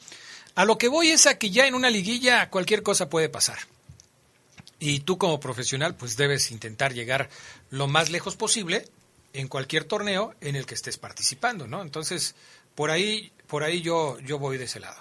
[0.54, 3.58] A lo que voy es a que ya en una liguilla cualquier cosa puede pasar.
[4.78, 7.28] Y tú como profesional pues debes intentar llegar
[7.70, 8.86] lo más lejos posible
[9.34, 11.82] en cualquier torneo en el que estés participando, ¿no?
[11.82, 12.34] Entonces,
[12.74, 14.96] por ahí, por ahí yo, yo voy de ese lado.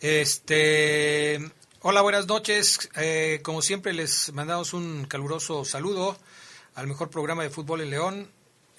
[0.00, 1.40] Este,
[1.80, 2.90] hola, buenas noches.
[2.96, 6.18] Eh, como siempre les mandamos un caluroso saludo
[6.74, 8.30] al mejor programa de fútbol en León.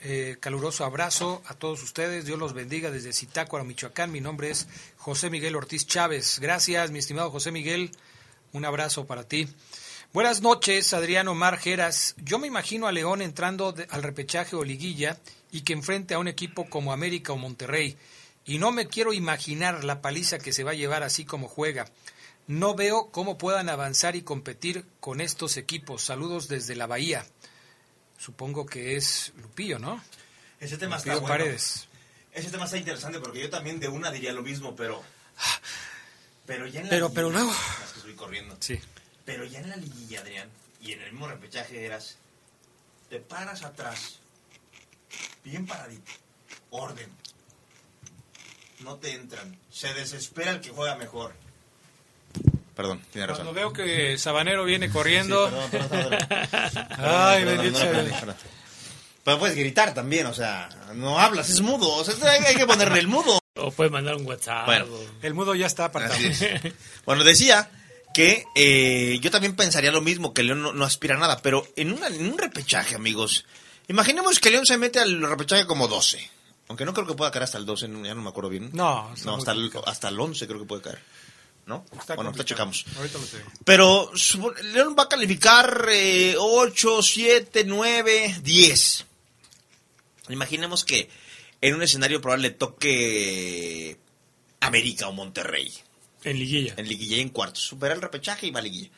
[0.04, 2.26] Eh, caluroso abrazo a todos ustedes.
[2.26, 4.12] Dios los bendiga desde Zitácuaro, Michoacán.
[4.12, 4.68] Mi nombre es
[4.98, 6.40] José Miguel Ortiz Chávez.
[6.40, 7.92] Gracias, mi estimado José Miguel.
[8.52, 9.48] Un abrazo para ti.
[10.14, 12.16] Buenas noches, Adriano Margeras.
[12.18, 15.18] Yo me imagino a León entrando de- al repechaje o liguilla
[15.52, 17.98] y que enfrente a un equipo como América o Monterrey.
[18.46, 21.90] Y no me quiero imaginar la paliza que se va a llevar así como juega.
[22.48, 26.04] No veo cómo puedan avanzar y competir con estos equipos.
[26.04, 27.26] Saludos desde la Bahía.
[28.18, 30.04] Supongo que es Lupillo, ¿no?
[30.60, 31.44] Ese tema está Lupillo bueno.
[31.44, 31.88] Paredes.
[32.34, 35.02] Ese tema está interesante porque yo también de una diría lo mismo, pero...
[36.46, 38.58] Pero ya en la Pero- luego- Es que estoy corriendo.
[38.60, 38.80] Sí.
[39.26, 40.50] Pero ya en la liguilla, Adrián,
[40.82, 42.18] y en el mismo repechaje eras...
[43.10, 44.20] Te paras atrás,
[45.44, 46.10] bien paradito,
[46.70, 47.10] orden.
[48.80, 49.58] No te entran.
[49.70, 51.34] Se desespera el que juega mejor.
[52.74, 53.46] Perdón, tiene razón.
[53.48, 55.50] Cuando veo que Sabanero viene corriendo.
[55.50, 56.20] Sí, perdón, perdón,
[56.72, 56.88] perdón.
[57.00, 57.80] Ay, bendito
[58.26, 58.34] no.
[59.26, 61.94] Pero puedes gritar también, o sea, no hablas, es mudo.
[61.94, 63.40] O sea, hay, hay que ponerle el mudo.
[63.58, 64.66] O puedes mandar un WhatsApp.
[64.66, 64.86] Bueno.
[64.86, 66.16] o- El mudo ya está apartado.
[66.18, 66.44] Es.
[67.06, 67.70] Bueno, decía
[68.14, 71.68] que eh, yo también pensaría lo mismo, que León no, no aspira a nada, pero
[71.76, 73.46] en, una- en un repechaje, amigos,
[73.88, 76.30] imaginemos que León se mete al repechaje como 12,
[76.68, 78.70] aunque no creo que pueda caer hasta el 12, no- ya no me acuerdo bien.
[78.74, 81.00] No, hasta, el, hasta el 11 creo que puede caer.
[81.68, 81.86] ¿No?
[81.98, 82.86] Está bueno, ahorita checamos.
[82.98, 83.46] Ahorita lo tengo.
[83.64, 84.12] Pero
[84.74, 89.06] León va a calificar eh, 8, 7, 9, 10.
[90.30, 91.08] Imaginemos que
[91.62, 93.98] en un escenario probable le toque
[94.60, 95.72] América o Monterrey.
[96.24, 96.74] En liguilla.
[96.78, 97.64] En liguilla y en cuartos.
[97.64, 98.90] Supera el repechaje y va a liguilla.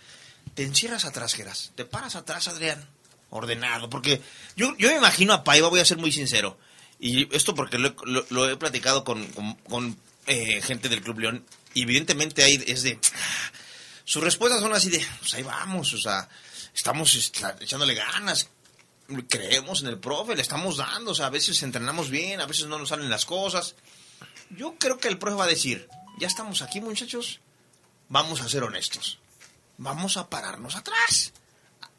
[0.56, 1.72] Te encierras atrás, Geras.
[1.76, 2.86] Te paras atrás, Adrián.
[3.30, 3.90] Ordenado.
[3.90, 4.22] Porque
[4.56, 6.58] yo, yo me imagino a Paiva, voy a ser muy sincero.
[7.00, 9.26] Y esto porque lo, he- platicado con,
[9.70, 9.98] con-
[10.28, 11.46] eh, gente del Club León.
[11.76, 13.00] Evidentemente ahí es de...
[14.06, 16.28] Sus respuestas son así de, pues ahí vamos, o sea,
[16.76, 18.50] estamos esta- echándole ganas,
[19.30, 22.68] creemos en el profe, le estamos dando, o sea, a veces entrenamos bien, a veces
[22.68, 23.76] no nos salen las cosas.
[24.50, 25.88] Yo creo que el profe va a decir,
[26.20, 27.40] ya estamos aquí muchachos,
[28.10, 29.20] vamos a ser honestos,
[29.78, 31.34] vamos a pararnos atrás.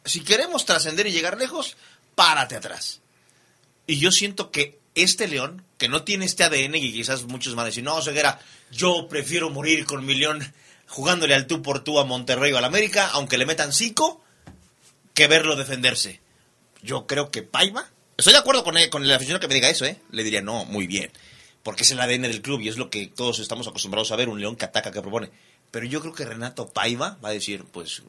[0.04, 1.76] Si queremos trascender y llegar lejos,
[2.14, 3.00] párate atrás.
[3.86, 7.64] Y yo siento que este León, que no tiene este ADN y quizás muchos van
[7.64, 8.40] a decir, no, Ceguera,
[8.70, 10.52] yo prefiero morir con mi León
[10.86, 14.22] jugándole al tú por tú a Monterrey o al América, aunque le metan cinco,
[15.12, 16.20] que verlo defenderse.
[16.82, 19.70] Yo creo que Paiva, estoy de acuerdo con, él, con el aficionado que me diga
[19.70, 20.00] eso, ¿eh?
[20.10, 21.10] Le diría, no, muy bien,
[21.64, 24.28] porque es el ADN del club y es lo que todos estamos acostumbrados a ver,
[24.28, 25.30] un León que ataca, que propone.
[25.72, 28.02] Pero yo creo que Renato Paiva va a decir, pues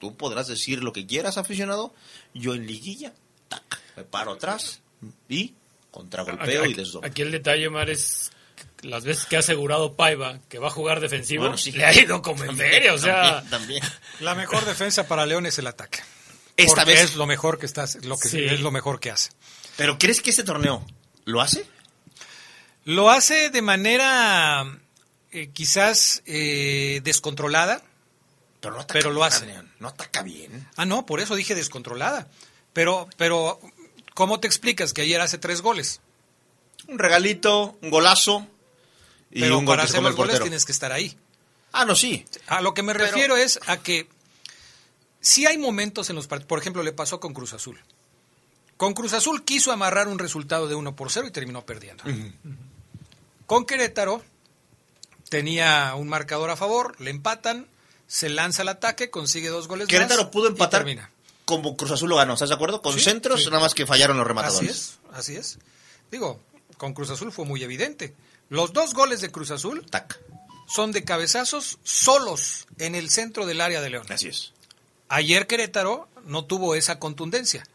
[0.00, 1.94] tú podrás decir lo que quieras, aficionado,
[2.34, 3.12] yo en liguilla,
[3.48, 3.62] tac,
[3.96, 4.80] me paro atrás
[5.28, 5.54] y
[5.92, 7.06] contragolpeo y desdoble.
[7.08, 8.32] Aquí el detalle, Mar, es
[8.80, 11.70] que las veces que ha asegurado Paiva que va a jugar defensivo, Bueno, sí.
[11.72, 13.42] le ha ido como en feria, o sea...
[13.42, 13.82] también, también.
[14.20, 16.00] La mejor defensa para León es el ataque.
[16.56, 18.42] Esta Porque vez- es lo mejor que estás, lo que Sí.
[18.44, 19.30] es lo mejor que hace.
[19.76, 20.84] Pero ¿crees que este torneo
[21.24, 21.64] lo hace?
[22.84, 24.64] Lo hace de manera
[25.30, 27.82] eh, quizás eh, descontrolada,
[28.60, 29.44] pero, no pero lo hace.
[29.44, 30.68] Adrián, no ataca bien.
[30.76, 32.28] Ah, no, por eso dije descontrolada.
[32.72, 33.60] Pero, pero,
[34.14, 36.00] ¿cómo te explicas que ayer hace tres goles?
[36.88, 38.46] Un regalito, un golazo
[39.30, 41.16] y pero un para hacer los goles tienes que estar ahí.
[41.72, 42.24] Ah, no, sí.
[42.48, 44.08] A lo que me Pero- refiero es a que
[45.20, 47.80] si hay momentos en los partidos, por ejemplo, le pasó con Cruz Azul.
[48.76, 52.02] Con Cruz Azul quiso amarrar un resultado de 1 por 0 y terminó perdiendo.
[53.52, 54.22] Con Querétaro
[55.28, 57.66] tenía un marcador a favor, le empatan,
[58.06, 61.10] se lanza al ataque, consigue dos goles Querétaro más pudo y empatar termina.
[61.44, 62.80] como Cruz Azul lo ganó, ¿estás de acuerdo?
[62.80, 63.50] Con Sí, centros, sí.
[63.50, 64.70] nada más que fallaron los rematadores.
[64.70, 65.58] Así es, así es.
[66.10, 66.40] Digo,
[66.78, 68.14] con Cruz Azul fue muy evidente.
[68.48, 69.84] Los dos goles de Cruz Azul
[70.66, 74.06] son de cabezazos solos en el centro del área de León.
[74.08, 74.52] Así es.
[75.10, 77.66] Ayer Querétaro no tuvo esa contundencia.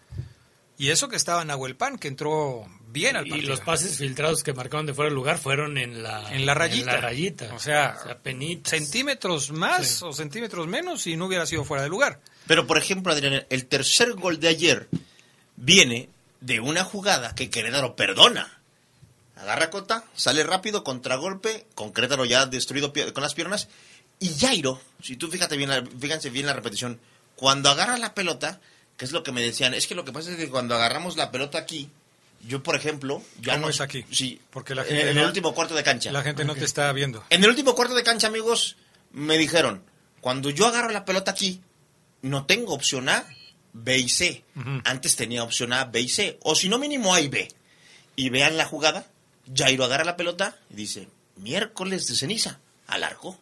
[0.78, 3.50] Y eso que estaba Nahuel Pan, que entró bien al Y partido.
[3.50, 6.92] los pases filtrados que marcaron de fuera del lugar fueron en la, en la rayita.
[6.92, 7.54] en la rayita.
[7.56, 8.70] O sea, penitas.
[8.70, 10.06] centímetros más Sí.
[10.06, 12.20] o centímetros menos y no hubiera sido fuera de lugar.
[12.46, 14.88] Pero, por ejemplo, Adrián, el tercer gol de ayer
[15.56, 16.10] viene
[16.42, 18.62] de una jugada que Querétaro perdona.
[19.36, 23.68] Agarra Cota, sale rápido, contragolpe, con Querétaro ya destruido con las piernas.
[24.20, 27.00] Y Jairo, si tú fíjate bien, la- fíjense bien la repetición,
[27.36, 28.60] cuando agarra la pelota,
[28.98, 31.16] que es lo que me decían, es que lo que pasa es que cuando agarramos
[31.18, 31.90] la pelota aquí,
[32.46, 34.06] yo, por ejemplo, ya ¿Cómo no es aquí?
[34.12, 36.12] Sí, Porque la en- gente en no- el último cuarto de cancha.
[36.12, 37.24] La gente no te está viendo.
[37.30, 38.76] En el último cuarto de cancha, amigos,
[39.12, 39.84] me dijeron,
[40.22, 41.62] cuando yo agarro la pelota aquí,
[42.22, 43.26] no tengo opción A,
[43.74, 44.44] B y C.
[44.86, 46.38] Antes tenía opción A, B y C.
[46.42, 47.48] O si no, mínimo A y B.
[48.16, 49.06] Y vean la jugada,
[49.56, 53.40] Jairo agarra la pelota y dice, miércoles de ceniza, al arco.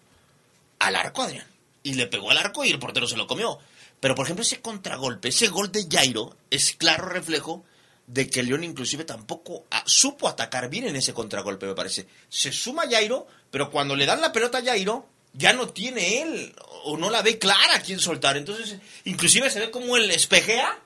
[0.79, 1.47] Al arco, Adrián.
[1.83, 3.59] Y le pegó al arco y el portero se lo comió.
[3.99, 7.63] Pero, por ejemplo, ese contragolpe, ese gol de Jairo, es claro reflejo
[8.07, 12.07] de que León inclusive tampoco ah, supo atacar bien en ese contragolpe, me parece.
[12.29, 16.55] Se suma Jairo, pero cuando le dan la pelota a Jairo, ya no tiene él,
[16.83, 18.37] o no la ve clara a quién soltar.
[18.37, 20.79] Entonces, inclusive se ve como él espejea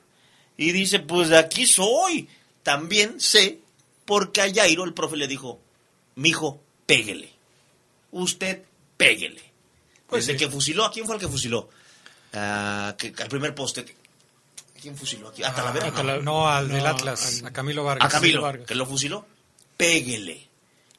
[0.58, 2.28] y dice, pues de aquí soy.
[2.64, 3.60] También sé,
[4.06, 5.60] porque a Jairo el profe le dijo,
[6.16, 7.34] mijo, péguele.
[8.12, 8.64] Usted,
[8.98, 9.42] péguele.
[10.08, 10.46] Pues Desde sí.
[10.46, 11.70] que fusiló, ¿a quién fue el que fusiló?
[12.32, 13.82] Que, al primer poste.
[13.82, 15.30] ¿A quién fusiló?
[15.30, 15.44] aquí?
[15.44, 15.92] ¿A Talavera?
[15.96, 16.22] Ah, No.
[16.22, 18.08] no, al del Atlas, a Camilo Vargas.
[18.08, 18.68] A Camilo, Vargas.
[18.68, 19.26] que lo fusiló.
[19.78, 20.48] Péguele.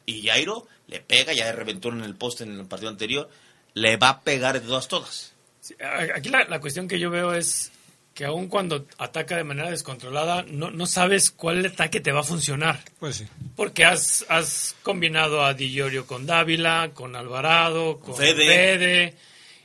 [0.07, 3.31] Y Jairo le pega, ya reventó en el poste en el partido anterior.
[3.75, 5.33] Le va a pegar de todas, todas.
[5.61, 5.75] Sí,
[6.15, 7.71] Aquí la, la cuestión que yo veo es
[8.15, 12.25] que aun cuando ataca de manera descontrolada, no, no sabes cuál ataque te va a
[12.25, 12.81] funcionar.
[12.99, 13.27] Pues sí.
[13.55, 18.47] Porque has, has combinado a Di Giorgio con Dávila, con Alvarado, con Fede.
[18.47, 19.17] Fede,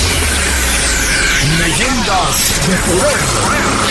[1.61, 3.90] Leyendas de Poder.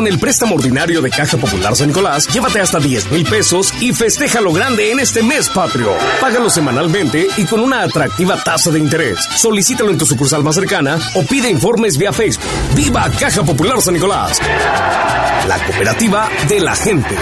[0.00, 3.92] Con el préstamo ordinario de Caja Popular San Nicolás, llévate hasta 10 mil pesos y
[3.92, 5.94] festeja lo grande en este mes patrio.
[6.22, 9.18] Págalo semanalmente y con una atractiva tasa de interés.
[9.36, 12.46] Solicítalo en tu sucursal más cercana o pide informes vía Facebook.
[12.74, 14.40] ¡Viva Caja Popular San Nicolás!
[15.46, 17.14] La cooperativa de la gente.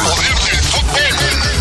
[0.91, 1.56] Bueno, ya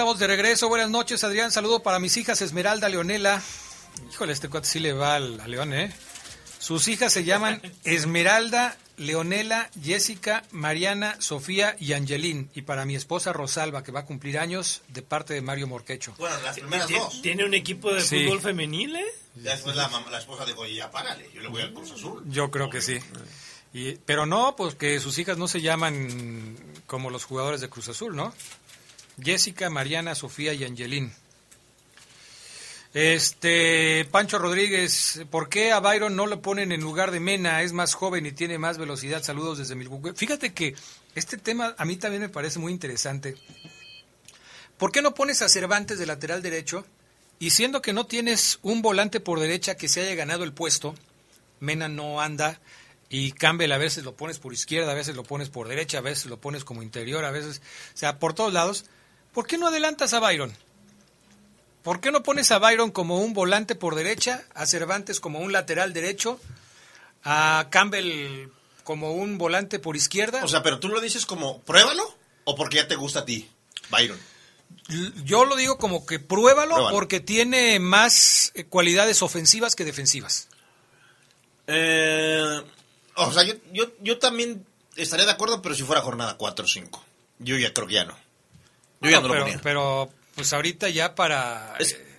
[0.00, 0.70] estamos de regreso.
[0.70, 1.52] Buenas noches, Adrián.
[1.52, 3.42] Saludo para mis hijas Esmeralda, Leonela.
[4.10, 5.92] Híjole, este cuate sí le va al, a León, ¿eh?
[6.58, 12.48] Sus hijas se llaman Esmeralda, Leonela, Jessica, Mariana, Sofía y Angelín.
[12.54, 16.14] Y para mi esposa Rosalba, que va a cumplir años, de parte de Mario Morquecho.
[16.16, 17.20] Bueno, las primeras ¿Tiene- dos.
[17.20, 18.24] ¿Tiene un equipo de Sí.
[18.24, 19.04] fútbol femenil, eh?
[19.36, 22.22] Ya después la, esposa dijo, oye, ya párale, yo le voy al Cruz Azul.
[22.26, 22.98] Yo creo que sí.
[23.74, 27.88] Y, pero no, pues que sus hijas no se llaman como los jugadores de Cruz
[27.90, 28.34] Azul, ¿no?
[29.22, 31.12] Jessica, Mariana, Sofía y Angelín.
[32.92, 37.62] Este, Pancho Rodríguez, ¿por qué a Byron no lo ponen en lugar de Mena?
[37.62, 39.22] Es más joven y tiene más velocidad.
[39.22, 40.10] Saludos desde Milwaukee.
[40.16, 40.74] Fíjate que
[41.14, 43.36] este tema a mí también me parece muy interesante.
[44.76, 46.84] ¿Por qué no pones a Cervantes de lateral derecho?
[47.38, 50.94] Y siendo que no tienes un volante por derecha que se haya ganado el puesto,
[51.60, 52.60] Mena no anda
[53.08, 56.02] y Campbell a veces lo pones por izquierda, a veces lo pones por derecha, a
[56.02, 57.60] veces lo pones como interior, a veces,
[57.94, 58.84] o sea, por todos lados.
[59.32, 60.56] ¿Por qué no adelantas a Byron?
[61.82, 65.52] ¿Por qué no pones a Byron como un volante por derecha, a Cervantes como un
[65.52, 66.38] lateral derecho,
[67.24, 68.48] a Campbell
[68.84, 70.44] como un volante por izquierda?
[70.44, 72.02] O sea, pero tú lo dices como, pruébalo,
[72.44, 73.48] o porque ya te gusta a ti,
[73.90, 74.18] Byron.
[75.24, 76.94] Yo lo digo como que pruébalo, Pruébalo.
[76.94, 80.48] porque tiene más eh, cualidades ofensivas que defensivas.
[81.66, 82.62] Eh,
[83.14, 84.66] o sea, yo, yo, yo también
[84.96, 87.04] estaría de acuerdo, pero si fuera jornada 4 o 5.
[87.38, 88.16] Yo ya creo que ya no.
[89.00, 89.60] Yo ya No, no lo pero, ponía.
[89.62, 92.18] pero, pues ahorita ya para, eh,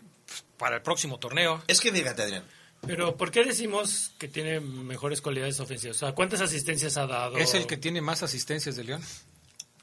[0.58, 1.64] para el próximo torneo.
[1.68, 2.44] Es que fíjate, Adrián.
[2.86, 5.98] Pero ¿por qué decimos que tiene mejores cualidades ofensivas?
[5.98, 7.38] O sea, ¿cuántas asistencias ha dado?
[7.38, 9.04] Es el que tiene más asistencias de León.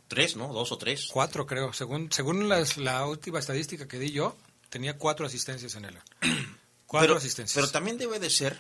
[0.08, 0.52] Tres, ¿no?
[0.52, 1.06] Dos o tres.
[1.12, 1.72] Cuatro, creo.
[1.72, 4.36] Según, según las- la última estadística que di yo,
[4.70, 6.04] tenía cuatro asistencias en el León.
[6.86, 7.54] Cuatro pero, asistencias.
[7.54, 8.58] Pero también debe de ser,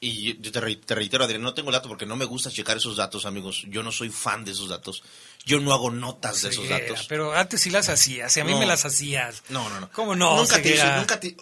[0.00, 2.50] y yo- te, re- te reitero, Adrián, no tengo el dato porque no me gusta
[2.50, 3.64] checar esos datos, amigos.
[3.68, 5.02] Yo no soy fan de esos datos.
[5.44, 7.06] Yo no hago notas de esos datos.
[7.08, 8.58] Pero antes sí las hacías, y a mí No.
[8.60, 9.42] me las hacías.
[9.48, 9.90] No, no, no.
[9.92, 10.36] ¿Cómo no?
[10.36, 11.36] Nunca te hice- nunca te-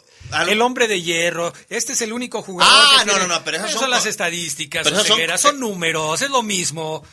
[0.49, 1.53] El hombre de hierro.
[1.69, 2.73] Este es el único jugador.
[2.75, 5.17] Ah, que no, tiene- no, no, pero esas son, son las estadísticas, pero esas son-
[5.17, 7.05] Ceguera, son números, es lo mismo.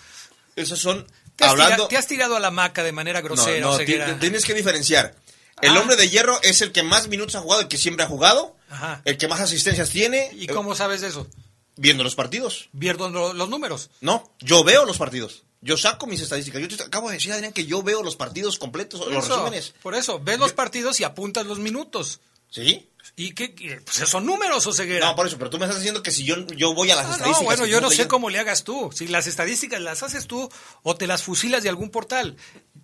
[0.56, 1.06] Esos son
[1.36, 1.76] Te has, hablando.
[1.76, 5.16] tira- te has tirado a la maca de manera grosera, no, no, tienes que diferenciar.
[5.62, 5.80] El Ah.
[5.82, 8.56] hombre de hierro es el que más minutos ha jugado, el que siempre ha jugado,
[8.74, 9.02] Ajá.
[9.06, 10.30] el que más asistencias tiene.
[10.34, 11.28] ¿Y cómo sabes eso?
[11.76, 12.70] Viendo los partidos.
[12.72, 13.90] Viendo lo- los números.
[14.02, 15.44] No, yo veo los partidos.
[15.62, 16.62] Yo saco mis estadísticas.
[16.62, 19.36] Yo te acabo de decir, Adrián, que yo veo los partidos completos, Por los eso,
[19.38, 19.74] resúmenes.
[19.82, 22.20] por eso, ves los partidos y apuntas los minutos.
[22.50, 22.88] ¿Sí?
[23.16, 23.50] ¿Y qué?
[23.84, 25.08] Pues son números, Oseguera.
[25.08, 27.06] No, por eso, pero tú me estás diciendo que si yo, yo voy a las
[27.06, 27.42] Ah, estadísticas...
[27.42, 28.92] no, bueno, yo no sé cómo le hagas tú.
[28.94, 30.50] Si las estadísticas las haces tú
[30.84, 32.36] o te las fusilas de algún portal.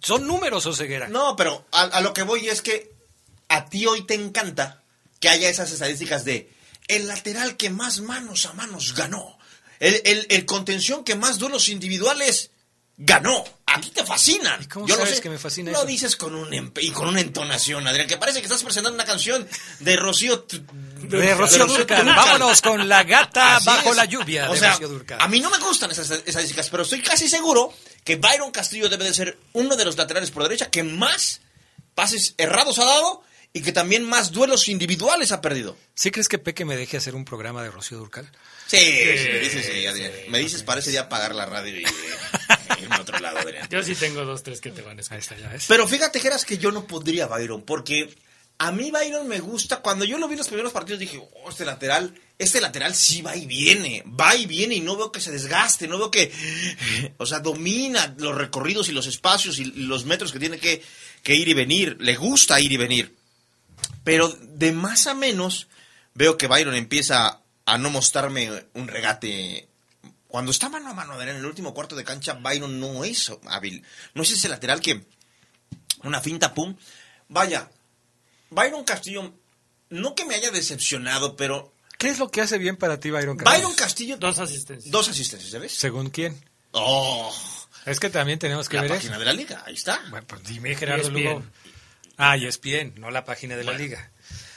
[0.02, 1.08] Son números, Oseguera.
[1.10, 2.92] No, pero a, a lo que voy es que
[3.50, 4.84] a ti hoy te encanta
[5.20, 6.52] que haya esas estadísticas de
[6.88, 9.38] el lateral que más manos a manos ganó,
[9.80, 12.52] el, el- el contención que más duelos individuales
[12.98, 13.44] ganó.
[13.66, 14.66] A ti te fascinan.
[14.66, 15.22] cómo Yo lo sabes sé.
[15.22, 15.86] que me fascina Lo eso?
[15.88, 19.06] dices con un empe- y con una entonación, Adrián, que parece que estás presentando una
[19.06, 19.48] canción
[19.80, 20.40] de Rocío.
[20.42, 20.60] T-
[21.08, 22.04] De Rocío Dúrcal.
[22.06, 23.96] Vámonos con La Gata Así Bajo es.
[23.96, 25.22] la Lluvia O de sea, Rocío Dúrcal.
[25.22, 27.72] a mí no me gustan esas estadísticas, pero estoy casi seguro
[28.04, 31.42] que Byron Castillo debe de ser uno de los laterales por derecha que más
[31.94, 35.76] pases errados ha dado y que también más duelos individuuales ha perdido.
[35.96, 38.30] ¿Sí crees que Peque me deje hacer un programa de Rocío Durcal?
[38.68, 40.12] Sí, sí, me dices, sí, Adrián.
[40.30, 43.68] me dices, parece ya apagar la radio y y irme a otro lado, Adrián.
[43.70, 45.38] Yo sí tengo dos, tres que te van a escuchar.
[45.68, 48.14] Pero fíjate, Geras, que yo no podría Byron, porque
[48.60, 49.78] a mí Byron me gusta.
[49.78, 53.22] Cuando yo lo vi en los primeros partidos dije, oh, este lateral, este lateral sí
[53.24, 56.32] va y viene, va y viene y no veo que se desgaste, no veo que,
[57.18, 60.84] o sea, domina los recorridos y los espacios y los metros que tiene que,
[61.24, 61.98] que ir y venir.
[62.00, 63.19] Le gusta ir y venir.
[64.04, 65.68] Pero de más a menos
[66.14, 69.68] veo que Byron empieza a no mostrarme un regate.
[70.28, 73.84] Cuando está mano a mano en el último cuarto de cancha, Byron no es hábil.
[74.14, 75.06] No es ese lateral que
[76.04, 76.76] una finta, pum.
[77.28, 77.70] Vaya,
[78.50, 79.34] Byron Castillo,
[79.90, 83.36] no que me haya decepcionado, pero ¿Qué es lo que hace bien para ti, Byron
[83.36, 83.58] Castillo?
[83.58, 84.18] Byron Castillo...
[84.18, 84.90] Dos asistencias.
[84.90, 85.74] Dos asistencias, ¿sabes?
[85.74, 86.42] ¿Según quién?
[86.72, 87.36] Oh,
[87.86, 89.20] Es que también tenemos que la ver página eso.
[89.20, 90.00] de la liga, ahí está.
[90.10, 91.10] Bueno, pues dime, Gerardo.
[91.10, 91.44] Lugo.
[92.22, 94.12] Ah, y es bien, no la página de la liga.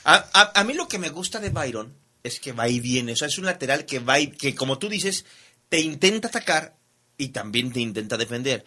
[0.05, 1.95] A, a- a mí lo que me gusta de Byron
[2.25, 3.13] es que va y viene.
[3.13, 5.25] O sea, es un lateral que va y, que, como tú dices,
[5.69, 6.77] te intenta atacar
[7.17, 8.65] y también te intenta defender.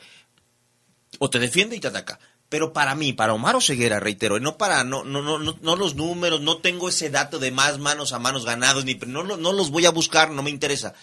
[1.19, 2.19] O te defiende y te ataca.
[2.47, 6.39] Pero para mí, para Omar Ceguera, reitero, no para, no, no, no, no, los números,
[6.41, 9.85] no tengo ese dato de más manos a manos ganados, ni no, no los voy
[9.85, 10.93] a buscar, no me interesa.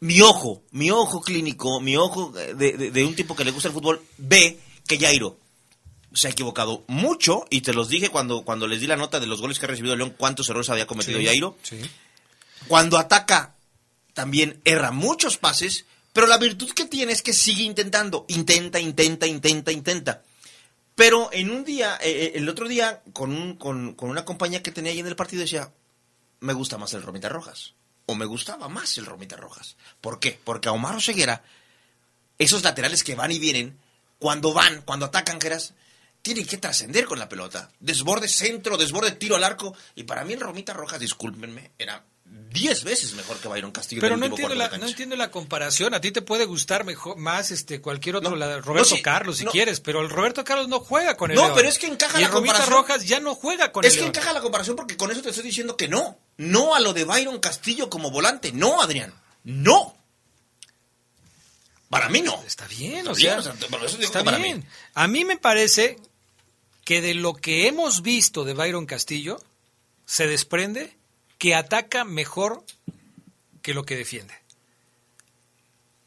[0.00, 3.68] Mi ojo, mi ojo clínico, mi ojo de, de- de un tipo que le gusta
[3.68, 5.38] el fútbol, ve que Jairo
[6.16, 9.26] se ha equivocado mucho, y te los dije cuando, cuando les di la nota de
[9.26, 11.56] los goles que ha recibido León, cuántos errores había cometido Sí, Jairo.
[11.62, 11.80] Sí.
[12.68, 13.54] Cuando ataca,
[14.14, 18.24] también erra muchos pases, pero la virtud que tiene es que sigue intentando.
[18.28, 20.22] Intenta, intenta, intenta, intenta.
[20.94, 24.62] Pero en un día, eh, eh, el otro día, con, un- con, con una compañía
[24.62, 25.70] que tenía ahí en el partido, decía,
[26.40, 27.74] me gusta más el Romita Rojas.
[28.06, 29.76] O me gustaba más el Romita Rojas.
[30.00, 30.40] ¿Por qué?
[30.42, 31.44] Porque a Omar Oseguera,
[32.38, 33.78] esos laterales que van y vienen,
[34.18, 35.74] cuando van, cuando atacan, Geras,
[36.34, 37.70] tienen que trascender con la pelota.
[37.78, 39.74] Desborde centro, desborde tiro al arco.
[39.94, 44.00] Y para mí el Romita Rojas, discúlpenme, era 10 veces mejor que Byron Castillo.
[44.00, 44.86] Pero no entiendo, la, de no cancha.
[44.88, 45.94] entiendo la comparación.
[45.94, 49.36] A ti te puede gustar mejor, más este cualquier otro, No, la- no, Roberto Carlos,
[49.38, 51.54] si quieres, pero el Roberto Carlos no juega con el No, León.
[51.54, 52.82] pero es que encaja y la el Romita comparación.
[52.82, 55.28] Rojas ya no juega con es el que encaja la comparación porque con eso te
[55.30, 56.18] estoy diciendo que no.
[56.38, 58.50] No a lo de Byron Castillo como volante.
[58.52, 59.14] No, Adrián.
[59.44, 59.94] No.
[61.88, 62.42] Para mí no.
[62.46, 64.58] Está bien, Está o bien, sea, o sea, por eso digo está que para bien.
[64.58, 64.64] mí.
[64.94, 65.96] A mí me parece
[66.86, 69.42] que de lo que hemos visto de Byron Castillo
[70.06, 70.96] se desprende
[71.36, 72.64] que ataca mejor
[73.60, 74.32] que lo que defiende.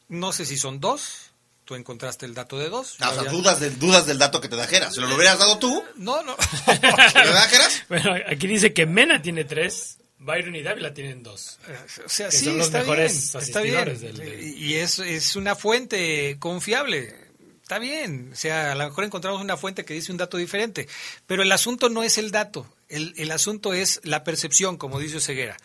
[0.08, 1.26] No sé si son dos.
[1.66, 2.96] Tú encontraste el dato de dos.
[3.00, 4.96] Ah, o Yo sea, había- dudas del, dudas del dato que te da Geras.
[4.96, 5.84] ¿Se lo hubieras dado tú?
[5.98, 6.36] No, no.
[6.66, 7.84] ¿Verdad, Geras?
[7.90, 11.60] Bueno, aquí dice que Mena tiene tres, Byron y Dávila tienen dos.
[12.04, 14.00] O sea, Que sí, son los está mejores bien, está bien.
[14.00, 17.29] del- Y es, es una fuente confiable.
[17.70, 18.32] Está bien.
[18.34, 20.90] O sea, a lo mejor encontramos una fuente que dice un dato diferente.
[21.28, 22.66] Pero el asunto no es el dato.
[22.88, 25.56] El, asunto es la percepción, como dice Ceguera.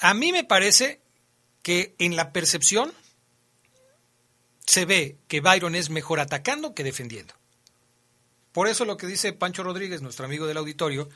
[0.00, 1.00] A mí me parece
[1.62, 2.92] que en la percepción
[4.66, 7.32] se ve que Byron es mejor atacando que defendiendo.
[8.50, 11.08] Por eso lo que dice Pancho Rodríguez, nuestro amigo del auditorio,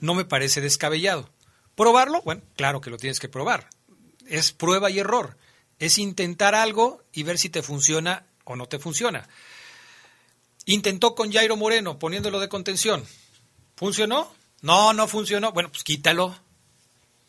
[0.00, 1.30] no me parece descabellado.
[1.76, 2.22] ¿Probarlo?
[2.22, 3.70] Bueno, claro que lo tienes que probar.
[4.26, 5.36] Es prueba y error.
[5.78, 9.28] Es intentar algo y ver si te funciona o no te funciona.
[10.64, 13.04] Intentó con Jairo Moreno poniéndolo de contención.
[13.76, 14.32] ¿Funcionó?
[14.62, 15.52] No, no funcionó.
[15.52, 16.36] Bueno, pues quítalo.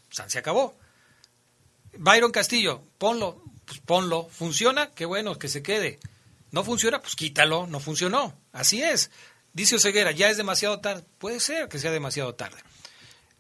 [0.10, 0.76] San se acabó.
[1.98, 4.28] Byron Castillo, ponlo, pues ponlo.
[4.32, 4.92] ¿Funciona?
[4.92, 6.00] Qué bueno, que se quede.
[6.52, 7.02] ¿No funciona?
[7.02, 8.34] Pues quítalo, no funcionó.
[8.54, 9.12] Así es.
[9.54, 11.04] Dice Oseguera, ya es demasiado tarde.
[11.18, 12.58] Puede ser que sea demasiado tarde.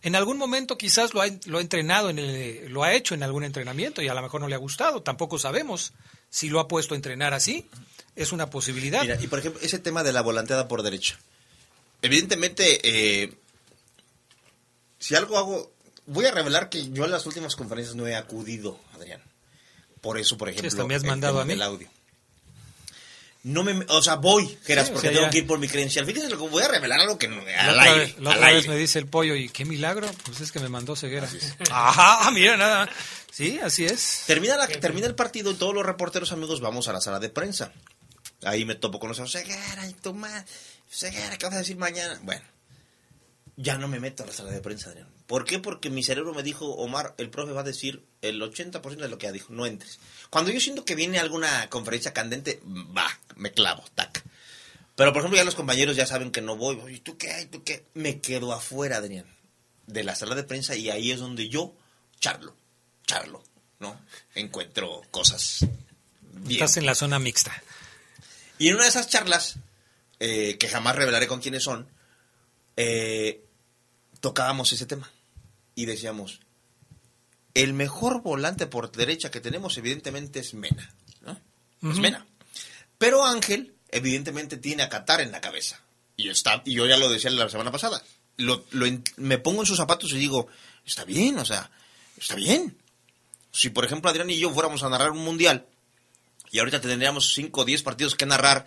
[0.01, 3.23] En algún momento quizás lo ha, lo ha entrenado, en el- lo ha hecho en
[3.23, 5.01] algún entrenamiento y a lo mejor no le ha gustado.
[5.01, 5.93] Tampoco sabemos
[6.29, 7.67] si lo ha puesto a entrenar así.
[8.15, 9.01] Es una posibilidad.
[9.01, 11.19] Mira, y por ejemplo, ese tema de la volanteada por derecha.
[12.01, 13.33] Evidentemente, eh,
[14.99, 15.71] si algo hago,
[16.07, 19.21] voy a revelar que yo en las últimas conferencias no he acudido, Adrián.
[20.01, 21.53] Por eso, por ejemplo, me has el mandado a mí.
[21.53, 21.89] del audio.
[23.43, 25.29] No me, o sea, voy, Geras, Sí, o porque sea, tengo ya.
[25.31, 26.05] que ir por mi credencial.
[26.05, 28.55] Fíjense lo que voy a revelar algo que no, al aire, la al otra vez
[28.57, 28.69] aire.
[28.69, 30.09] me dice el pollo, ¿y qué milagro?
[30.25, 31.29] Pues es que me mandó ceguera.
[31.71, 32.89] Ajá, mira, nada.
[33.31, 34.23] Sí, así es.
[34.27, 37.29] Termina, la, termina el partido y todos los reporteros amigos vamos a la sala de
[37.29, 37.71] prensa.
[38.43, 40.45] Ahí me topo con los Ceguera, y tu madre,
[40.89, 42.19] Ceguera, ¿qué vas a decir mañana?
[42.23, 42.43] Bueno,
[43.55, 45.07] ya no me meto a la sala de prensa, Adrián.
[45.27, 45.59] ¿Por qué?
[45.59, 49.17] Porque mi cerebro me dijo, Omar, el profe va a decir el 80% de lo
[49.17, 49.99] que ya dijo, no entres.
[50.29, 54.23] Cuando yo siento que viene alguna conferencia candente, va, me clavo, tac.
[54.95, 56.79] Pero, por ejemplo, ya los compañeros ya saben que no voy.
[56.95, 57.41] ¿Y tú qué?
[57.41, 57.85] ¿Y tú qué?
[57.93, 59.25] Me quedo afuera, Adrián,
[59.85, 61.75] de la sala de prensa y ahí es donde yo
[62.19, 62.55] charlo,
[63.05, 63.43] charlo,
[63.79, 63.99] ¿no?
[64.33, 65.59] Encuentro cosas
[66.21, 66.53] bien.
[66.53, 67.61] Estás en la zona mixta.
[68.57, 69.57] Y en una de esas charlas,
[70.19, 71.87] eh, que jamás revelaré con quiénes son,
[72.75, 73.43] eh,
[74.19, 75.11] tocábamos ese tema.
[75.77, 76.39] Y decíamos,
[77.53, 80.91] el mejor volante por derecha que tenemos evidentemente es Mena.
[81.21, 81.39] ¿no?
[81.91, 81.99] Es.
[81.99, 82.25] Mena.
[82.97, 85.79] Pero Ángel, evidentemente, tiene a Qatar en la cabeza.
[86.15, 88.01] Y, está, y yo ya lo decía la semana pasada.
[88.37, 88.87] Lo, lo
[89.17, 90.47] me pongo en sus zapatos y digo,
[90.83, 91.69] está bien, o sea,
[92.17, 92.75] está bien.
[93.51, 95.67] Si, por ejemplo, Adrián y yo fuéramos a narrar un mundial
[96.49, 98.65] y ahorita tendríamos 5 o 10 partidos que narrar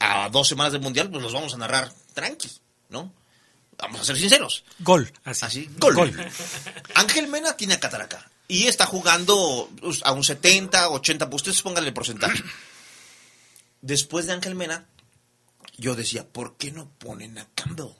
[0.00, 2.50] a dos semanas del mundial, pues los vamos a narrar tranqui,
[2.88, 3.14] ¿no?
[3.82, 4.64] Vamos a ser sinceros.
[4.78, 5.12] Gol.
[5.24, 5.68] Así.
[5.76, 6.14] gol.
[6.94, 8.30] Ángel Mena tiene a Qatar acá.
[8.46, 12.42] Y está jugando pues, a un 70, 80, pues ustedes pónganle el porcentaje.
[13.82, 14.86] Después de Ángel Mena,
[15.76, 17.96] yo decía, ¿por qué no ponen a Campbell?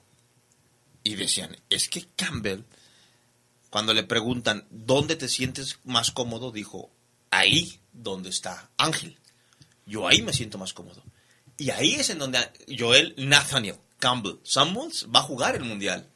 [1.03, 2.61] Y decían, es que Campbell,
[3.69, 6.53] cuando le preguntan, ¿dónde te sientes más cómodo?
[6.53, 6.91] Dijo,
[7.29, 9.17] ahí donde está Ángel.
[9.85, 11.03] Yo ahí me siento más cómodo.
[11.57, 12.39] Y ahí es en donde
[12.79, 16.09] Joel Nathaniel Campbell Samuels va a jugar el Mundial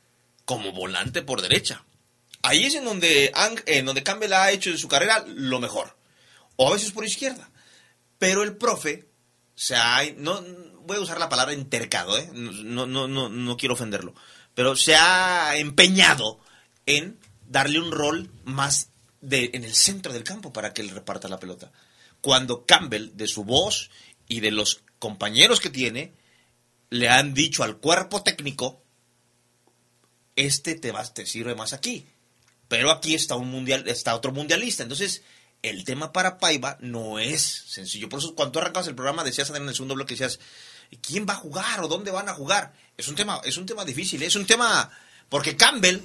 [0.44, 1.86] como volante por derecha.
[2.42, 3.32] Ahí es en donde,
[3.66, 5.96] en donde Campbell ha hecho en su carrera lo mejor.
[6.58, 7.50] O a veces por izquierda.
[8.20, 9.08] Pero el profe
[9.56, 10.02] se ha...
[10.18, 10.44] No,
[10.82, 12.30] voy a usar la palabra intercado, ¿eh?
[12.34, 14.14] no, no, no, no quiero ofenderlo.
[14.54, 16.42] Pero se ha empeñado
[16.86, 18.90] en darle un rol más
[19.22, 21.72] de, en el centro del campo para que él reparta la pelota.
[22.20, 23.90] Cuando Campbell, de su voz
[24.28, 26.14] y de los compañeros que tiene,
[26.90, 28.82] le han dicho al cuerpo técnico,
[30.36, 32.08] este te, te sirve más aquí.
[32.68, 34.84] Pero aquí está un mundial, está otro mundialista.
[34.84, 35.24] Entonces,
[35.62, 38.10] el tema para Paiva no es sencillo.
[38.10, 40.40] Por eso, cuando arrancabas el programa, decías en el segundo bloque, decías,
[41.02, 42.74] ¿quién va a jugar o dónde van a jugar?
[42.98, 44.90] Es un tema, es un tema difícil, es un tema.
[45.30, 46.00] Porque Campbell,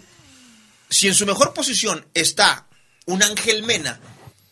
[0.89, 2.67] si en su mejor posición está
[3.07, 4.01] un Ángel Mena,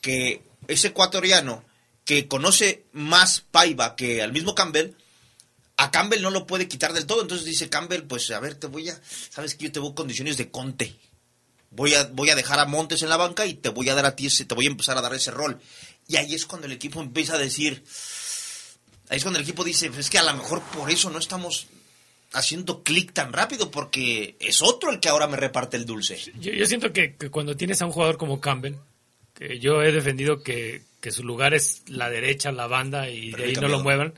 [0.00, 1.64] que es ecuatoriano,
[2.04, 4.96] que conoce más Paiva que al mismo Campbell,
[5.80, 7.22] a Campbell no lo puede quitar del todo.
[7.22, 9.00] Entonces dice Campbell, pues a ver, te voy a,
[9.30, 10.94] sabes que yo te voy condiciones de conte.
[11.70, 14.04] Voy a, voy a dejar a Montes en la banca y te voy a dar
[14.04, 15.58] a ti ese, te voy a empezar a dar ese rol.
[16.06, 17.82] Y ahí es cuando el equipo empieza a decir,
[19.08, 21.18] ahí es cuando el equipo dice, pues es que a lo mejor por eso no
[21.18, 21.68] estamos
[22.32, 26.20] haciendo clic tan rápido, porque es otro el que ahora me reparte el dulce.
[26.40, 28.74] Yo, yo siento que, que cuando tienes a un jugador como Campbell,
[29.34, 33.44] que yo he defendido que, que su lugar es la derecha, la banda, y Pero
[33.44, 34.12] de ahí no lo muevan,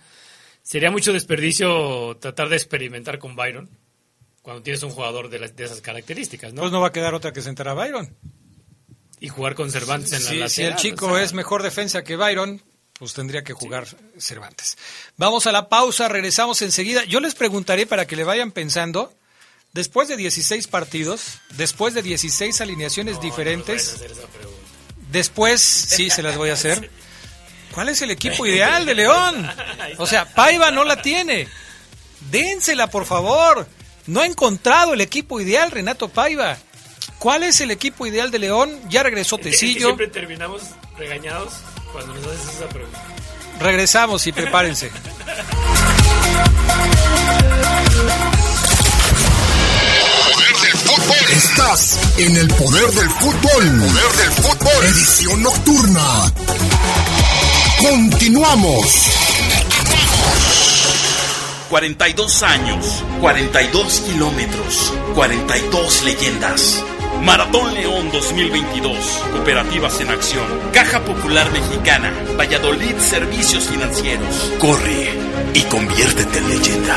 [0.63, 3.69] sería mucho desperdicio tratar de experimentar con Byron
[4.43, 6.63] cuando tienes un jugador de, de esas características, ¿no?
[6.63, 8.17] Pues no va a quedar otra que sentar a Byron.
[9.21, 10.51] Y jugar con Cervantes en la Si, lateral.
[10.51, 12.61] si el chico o sea, es mejor defensa que Byron,
[12.99, 13.87] pues tendría que jugar
[14.19, 14.77] Cervantes.
[15.17, 17.05] Vamos a la pausa, regresamos enseguida.
[17.05, 19.15] Yo les preguntaré para que le vayan pensando,
[19.73, 24.03] después de 16 partidos, después de 16 alineaciones diferentes,
[25.13, 26.91] después, sí, se las voy a hacer.
[27.73, 29.51] ¿Cuál es el equipo ideal de León?
[29.99, 31.49] O sea, Paiva no la tiene.
[32.31, 33.67] Dénsela, por favor.
[34.07, 36.57] No ha encontrado el equipo ideal, Renato Paiva.
[37.19, 38.81] ¿Cuál es el equipo ideal de León?
[38.89, 39.87] Ya regresó Tecillo.
[39.87, 40.63] siempre terminamos
[40.99, 41.53] regañados
[41.93, 43.01] cuando nos haces esa pregunta.
[43.61, 44.91] Regresamos y prepárense.
[51.31, 53.81] Estás en el poder del fútbol.
[53.81, 54.85] Poder del fútbol.
[54.85, 56.33] Edición nocturna.
[57.83, 59.11] Continuamos.
[61.69, 66.85] 42 años, 42 kilómetros, 42 leyendas.
[67.25, 68.97] Maratón León 2022.
[69.33, 70.47] Cooperativas en acción.
[70.73, 72.13] Caja Popular Mexicana.
[72.39, 74.53] Valladolid Servicios Financieros.
[74.61, 75.11] Corre
[75.53, 76.97] y conviértete en leyenda.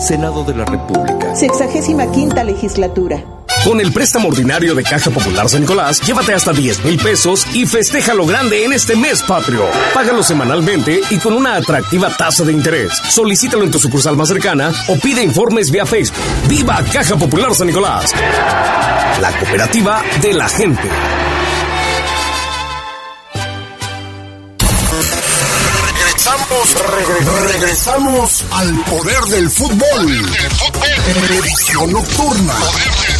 [0.00, 1.34] Senado de la República.
[1.36, 3.22] Sexagésima quinta legislatura.
[3.64, 7.66] Con el préstamo ordinario de Caja Popular San Nicolás, llévate hasta 10 mil pesos y
[7.66, 9.66] festeja lo grande en este mes patrio.
[9.92, 12.92] Págalo semanalmente y con una atractiva tasa de interés.
[13.10, 16.24] Solicítalo en tu sucursal más cercana o pide informes vía Facebook.
[16.48, 18.14] ¡Viva Caja Popular San Nicolás!
[19.20, 20.88] La cooperativa de la gente.
[27.06, 30.36] Regresamos, regresamos al poder del fútbol.
[31.30, 32.52] Edición nocturna.
[32.52, 33.19] Bueno,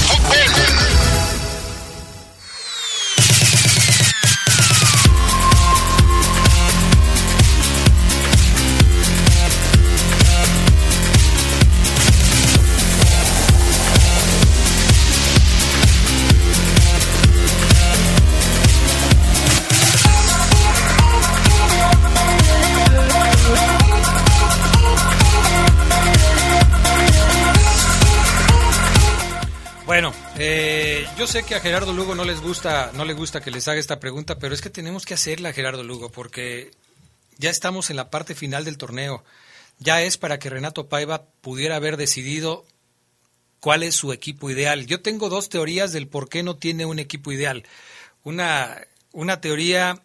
[31.20, 33.78] yo sé que a Gerardo Lugo no les gusta, no le gusta que les haga
[33.78, 36.70] esta pregunta, pero es que tenemos que hacerla Gerardo Lugo porque
[37.36, 39.22] ya estamos en la parte final del torneo.
[39.80, 42.64] Ya es para que Renato Paiva pudiera haber decidido
[43.60, 44.86] cuál es su equipo ideal.
[44.86, 47.66] Yo tengo dos teorías del por qué no tiene un equipo ideal.
[48.24, 48.80] Una,
[49.12, 50.00] una teoría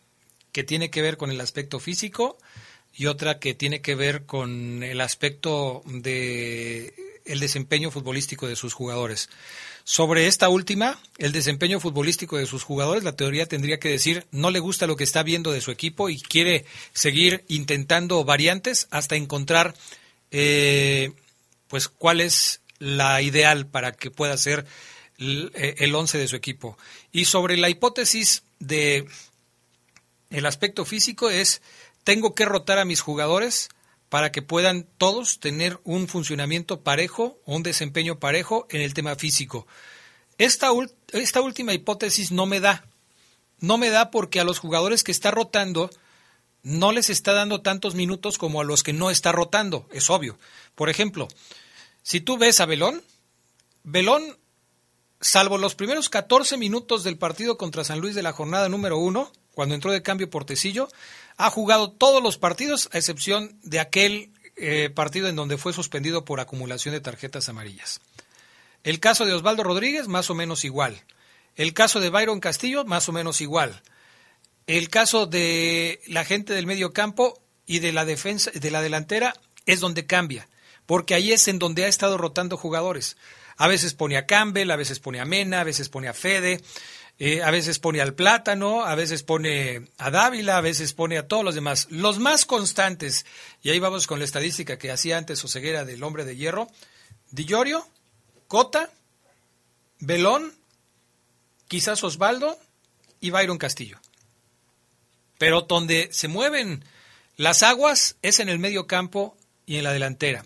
[0.51, 2.37] que tiene que ver con el aspecto físico
[2.93, 6.93] y otra que tiene que ver con el aspecto de
[7.23, 9.29] el desempeño futbolístico de sus jugadores.
[9.87, 14.49] Sobre esta última, el desempeño futbolístico de sus jugadores, la teoría tendría que decir no
[14.49, 19.15] le gusta lo que está viendo de su equipo y quiere seguir intentando variantes hasta
[19.15, 19.75] encontrar
[20.31, 21.11] eh,
[21.67, 24.65] pues cuál es la ideal para que pueda ser
[25.19, 26.79] el, el once de su equipo.
[27.11, 29.05] Y sobre la hipótesis de
[30.31, 31.61] el aspecto físico es
[32.03, 33.69] tengo que rotar a mis jugadores
[34.10, 39.68] para que puedan todos tener un funcionamiento parejo un desempeño parejo en el tema físico.
[40.38, 40.69] Esta,
[41.11, 42.86] esta última hipótesis no me da.
[43.60, 45.90] No me da porque a los jugadores que está rotando
[46.61, 50.38] no les está dando tantos minutos como a los que no está rotando, es obvio.
[50.73, 51.27] Por ejemplo,
[52.02, 53.03] si tú ves a Belón,
[53.84, 54.38] Belón,
[55.22, 59.32] salvo los primeros 14 minutos del partido contra San Luis de la jornada número uno,
[59.53, 60.90] cuando entró de cambio Portecillo,
[61.37, 66.25] ha jugado todos los partidos, a excepción de aquel eh, partido en donde fue suspendido
[66.25, 67.99] por acumulación de tarjetas amarillas.
[68.83, 71.03] El caso de Osvaldo Rodríguez, más o menos igual.
[71.55, 73.81] El caso de Byron Castillo, más o menos igual.
[74.67, 79.33] El caso de la gente del medio campo y de la defensa, de la delantera,
[79.65, 80.47] es donde cambia,
[80.85, 83.17] porque ahí es en donde ha estado rotando jugadores.
[83.57, 86.61] A veces pone a Campbell, a veces pone a Mena, a veces pone a Fede,
[87.17, 91.27] eh, a veces pone al plátano, a veces pone a Dávila, a veces pone a
[91.27, 91.87] todos los demás.
[91.89, 93.25] Los más constantes,
[93.61, 96.67] y ahí vamos con la estadística que hacía antes Oseguera del hombre de hierro,
[97.31, 97.87] Di Llorio,
[98.47, 98.89] Cota,
[99.99, 100.53] Belón,
[101.67, 102.59] quizás Osvaldo
[103.21, 103.99] y Byron Castillo.
[105.37, 106.83] Pero donde se mueven
[107.37, 110.45] las aguas es en el medio campo y en la delantera.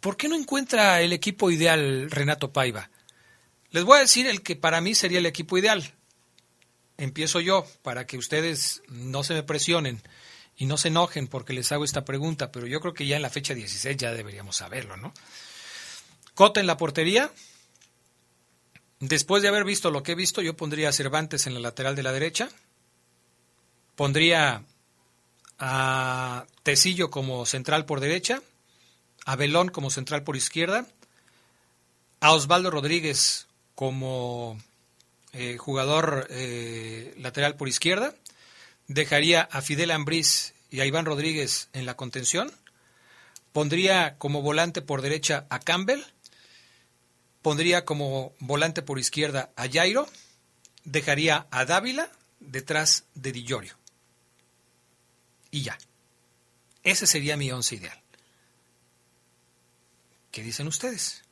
[0.00, 2.90] ¿Por qué no encuentra el equipo ideal Renato Paiva?
[3.72, 5.94] Les voy a decir el que para mí sería el equipo ideal.
[6.98, 10.02] Empiezo yo, para que ustedes no se me presionen
[10.56, 13.22] y no se enojen porque les hago esta pregunta, pero yo creo que ya en
[13.22, 15.14] la fecha 16 ya deberíamos saberlo, ¿no?
[16.34, 17.30] Cota en la portería.
[18.98, 21.96] Después de haber visto lo que he visto, yo pondría a Cervantes en la lateral
[21.96, 22.50] de la derecha.
[23.94, 24.64] Pondría
[25.58, 28.42] a Tecillo como central por derecha.
[29.24, 30.86] A Belón como central por izquierda.
[32.20, 33.46] A Osvaldo Rodríguez
[33.80, 34.60] como
[35.32, 38.14] eh, jugador eh, lateral por izquierda.
[38.88, 42.52] Dejaría a Fidel Ambriz y a Iván Rodríguez en la contención.
[43.54, 46.02] Pondría como volante por derecha a Campbell.
[47.40, 50.06] Pondría como volante por izquierda a Jairo.
[50.84, 53.78] Dejaría a Dávila detrás de Di Llorio.
[55.50, 55.78] Y ya.
[56.82, 57.98] Ese sería mi once ideal.
[60.30, 61.22] ¿Qué dicen ustedes?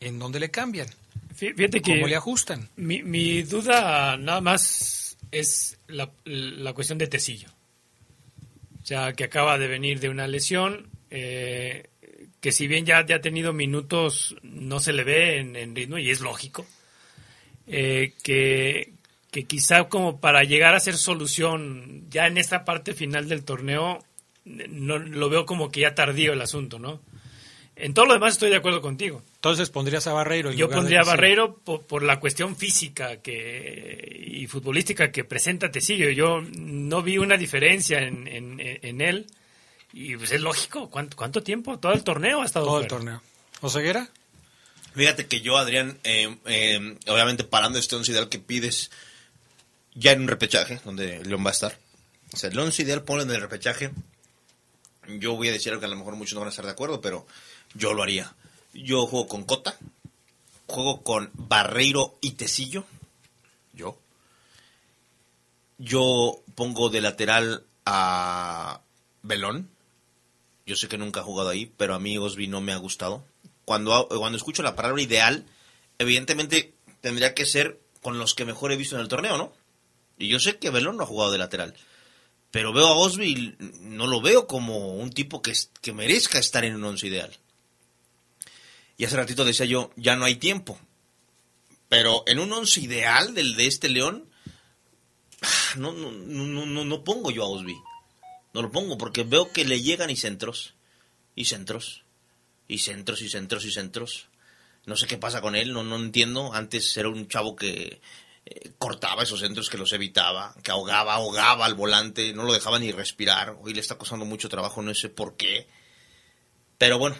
[0.00, 0.88] ¿En dónde le cambian?
[1.34, 2.68] Fíjate que ¿Cómo le ajustan?
[2.76, 7.48] Mi, mi duda nada más es la, la, cuestión de Tecillo.
[8.82, 11.88] O sea, que acaba de venir de una lesión, eh,
[12.40, 15.98] que si bien ya, ya ha tenido minutos, no se le ve en, en ritmo
[15.98, 16.66] y es lógico.
[17.66, 18.92] Eh, que,
[19.30, 24.04] que quizá como para llegar a ser solución ya en esta parte final del torneo,
[24.44, 27.00] no, lo veo como que ya tardío el asunto, ¿no?
[27.76, 29.22] En todo lo demás estoy de acuerdo contigo.
[29.34, 30.50] Entonces pondrías a Barreiro.
[30.50, 31.04] en Yo lugar de pondría a.
[31.04, 36.08] Barreiro por, por la cuestión física que, y futbolística que presenta Tecillo.
[36.10, 39.26] Yo no vi una diferencia en, en- en él.
[39.92, 40.90] Y pues es lógico.
[40.90, 41.78] ¿Cuánto, cuánto tiempo?
[41.78, 43.22] Todo el torneo ha estado Todo el torneo.
[43.60, 44.08] ¿Oseguera?
[44.94, 48.90] Fíjate que yo, Adrián, eh, eh, obviamente parando este once ideal que pides
[49.94, 51.78] ya en un repechaje, donde León va a estar.
[52.32, 53.90] O sea, el once ideal ponlo en el repechaje.
[55.08, 56.72] Yo voy a decir algo que a lo mejor muchos no van a estar de
[56.72, 57.26] acuerdo, pero
[57.74, 58.34] yo lo haría.
[58.72, 59.76] Yo juego con Cota,
[60.66, 62.84] juego con Barreiro y Tecillo.
[63.72, 63.98] Yo.
[65.78, 68.80] Yo pongo de lateral a
[69.22, 69.70] Belón.
[70.66, 73.24] Yo sé que nunca ha jugado ahí, pero a mí Osby no me ha gustado.
[73.64, 75.44] Cuando, cuando escucho la palabra ideal,
[75.98, 79.52] evidentemente tendría que ser con los que mejor he visto en el torneo, ¿no?
[80.18, 81.74] Y yo sé que Belón no ha jugado de lateral.
[82.50, 85.52] Pero veo a Osby no lo veo como un tipo que,
[85.82, 87.36] que merezca estar en un once ideal.
[88.96, 90.78] Y hace ratito decía yo, ya no hay tiempo.
[91.88, 94.28] Pero en un once ideal del de este León,
[95.42, 97.76] ah, no, no, no, no, no pongo yo a Osby.
[98.54, 100.74] No lo pongo porque veo que le llegan y centros.
[101.34, 102.04] Y centros.
[102.68, 104.28] Y centros y centros y centros.
[104.86, 106.52] No sé qué pasa con él, no, no entiendo.
[106.54, 108.00] Antes era un chavo que
[108.46, 112.78] eh, cortaba esos centros, que los evitaba, que ahogaba, ahogaba al volante, no lo dejaba
[112.78, 113.56] ni respirar.
[113.60, 115.66] Hoy le está costando mucho trabajo, no sé por qué.
[116.78, 117.16] Pero bueno,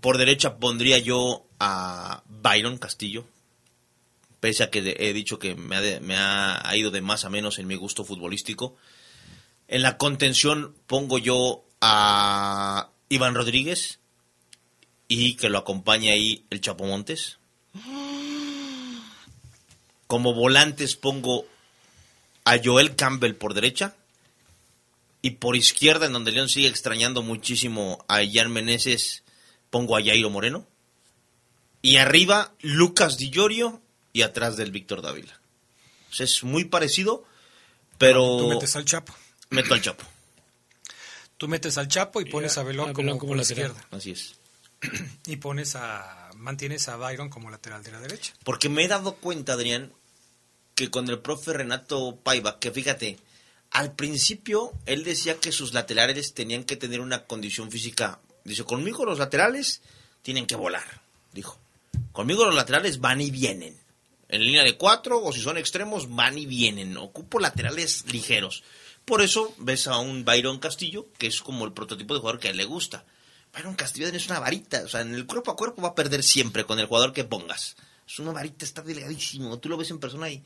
[0.00, 3.24] por derecha pondría yo a Byron Castillo.
[4.40, 6.00] Pese a que he dicho que me ha, de-
[6.78, 8.76] ido de más a menos en mi gusto futbolístico.
[9.68, 13.98] En la contención pongo yo a Iván Rodríguez
[15.08, 17.38] y que lo acompañe ahí el Chapo Montes.
[20.06, 21.46] Como volantes pongo
[22.44, 23.94] a Joel Campbell por derecha
[25.22, 29.22] y por izquierda, en donde León sigue extrañando muchísimo a Jan Meneses,
[29.70, 30.66] pongo a Jairo Moreno.
[31.82, 33.80] Y arriba, Lucas Di Llorio
[34.12, 35.40] y atrás del Víctor Dávila.
[36.10, 37.24] O sea, es muy parecido,
[37.96, 38.20] pero...
[38.38, 39.14] Tú metes al Chapo.
[39.50, 40.04] Meto al Chapo.
[41.36, 43.70] Tú metes al Chapo y pones a Belón a como, Belón como por lateral.
[43.70, 43.88] izquierda.
[43.96, 44.34] Así es.
[45.26, 46.30] Y pones a.
[46.36, 48.32] Mantienes a Byron como lateral de la derecha.
[48.44, 49.92] Porque me he dado cuenta, Adrián,
[50.74, 53.18] que con el profe Renato Paiva, que fíjate,
[53.70, 58.20] al principio él decía que sus laterales tenían que tener una condición física.
[58.44, 59.82] Dice, conmigo los laterales
[60.22, 61.02] tienen que volar,
[61.32, 61.58] dijo.
[62.12, 63.78] Conmigo los laterales van y vienen.
[64.28, 66.96] En línea de cuatro, o si son extremos, van y vienen.
[66.96, 68.62] Ocupo laterales ligeros.
[69.04, 72.48] Por eso ves a un Byron Castillo, que es como el prototipo de jugador que
[72.48, 73.04] a él le gusta.
[73.52, 76.22] Byron Castillo es una varita, o sea, en el cuerpo a cuerpo va a perder
[76.22, 77.76] siempre con el jugador que pongas.
[78.06, 79.58] Es una varita, está delgadísimo.
[79.58, 80.42] Tú lo ves en persona y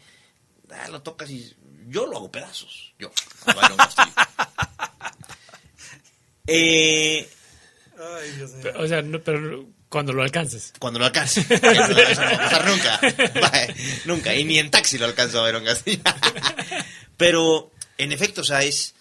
[0.70, 1.54] ah, lo tocas y
[1.88, 2.94] yo lo hago pedazos.
[2.98, 3.10] Yo,
[3.46, 4.12] a Byron Castillo.
[6.46, 7.28] eh,
[8.62, 10.72] Pero, o sea, no- pero cuando lo alcances.
[10.78, 11.44] cuando lo alcance.
[11.46, 13.00] Que no lo vas a alcanzar nunca.
[14.06, 14.34] Nunca.
[14.34, 16.02] Y ni en taxi lo alcanzo a ver un Castillo.
[17.16, 18.94] Pero, en efecto, o sea, es.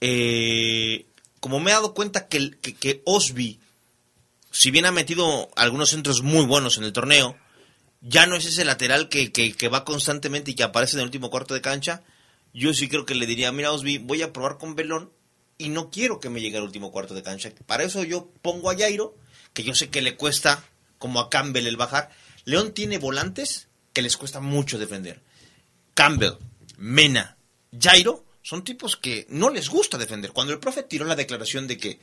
[0.00, 1.06] eh,
[1.40, 3.60] como me he dado cuenta que, que Osby,
[4.50, 7.36] si bien ha metido algunos centros muy buenos en el torneo,
[8.02, 11.06] ya no es ese lateral que, que, que va constantemente y que aparece en el
[11.06, 12.02] último cuarto de cancha.
[12.52, 15.10] Yo sí creo que le diría, mira Osby, voy a probar con Belón
[15.60, 17.52] y no quiero que me llegue al último cuarto de cancha.
[17.66, 19.14] Para eso yo pongo a Jairo,
[19.52, 20.64] que yo sé que le cuesta,
[20.98, 22.10] como a Campbell, el bajar.
[22.46, 25.20] León tiene volantes que les cuesta mucho defender.
[25.92, 26.38] Campbell,
[26.78, 27.36] Mena,
[27.78, 30.32] Jairo son tipos que no les gusta defender.
[30.32, 32.00] Cuando el profe tiró la declaración de que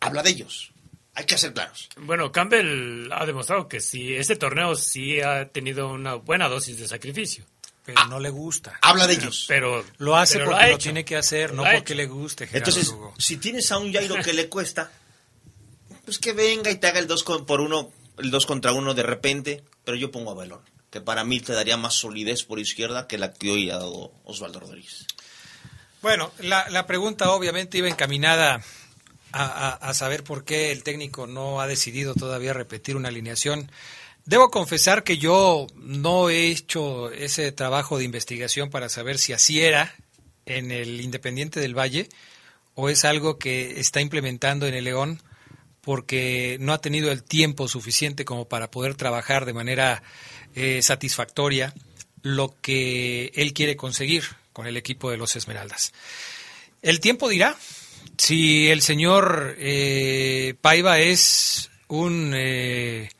[0.00, 0.72] habla de ellos,
[1.14, 1.88] hay que ser claros.
[1.96, 6.88] Bueno, Campbell ha demostrado que sí, este torneo sí ha tenido una buena dosis de
[6.88, 7.44] sacrificio.
[7.86, 8.78] Pero no le gusta.
[8.82, 9.44] Habla de ellos.
[9.48, 12.02] Pero Lo hace pero porque lo, tiene que hacer, no Lo porque hecho.
[12.02, 12.46] le guste.
[12.46, 13.14] Gerardo Entonces, Lugo.
[13.18, 14.90] si tienes a un Jairo que le cuesta,
[16.04, 19.02] pues que venga y te haga el 2 por uno, el 2 contra uno de
[19.02, 20.60] repente, pero yo pongo a Belón,
[20.90, 24.12] que para mí te daría más solidez por izquierda que la que hoy ha dado
[24.24, 25.06] Osvaldo Rodríguez.
[26.02, 28.60] Bueno, la, la pregunta obviamente iba encaminada
[29.32, 33.70] a, a- a saber por qué el técnico no ha decidido todavía repetir una alineación.
[34.26, 39.62] Debo confesar que yo no he hecho ese trabajo de investigación para saber si así
[39.62, 39.94] era
[40.46, 42.08] en el Independiente del Valle
[42.74, 45.22] o es algo que está implementando en el León
[45.80, 50.02] porque no ha tenido el tiempo suficiente como para poder trabajar de manera
[50.56, 51.72] eh, satisfactoria
[52.22, 55.92] lo que él quiere conseguir con el equipo de los Esmeraldas.
[56.82, 57.56] El tiempo dirá
[58.18, 63.10] si el señor eh, Paiva es un eh,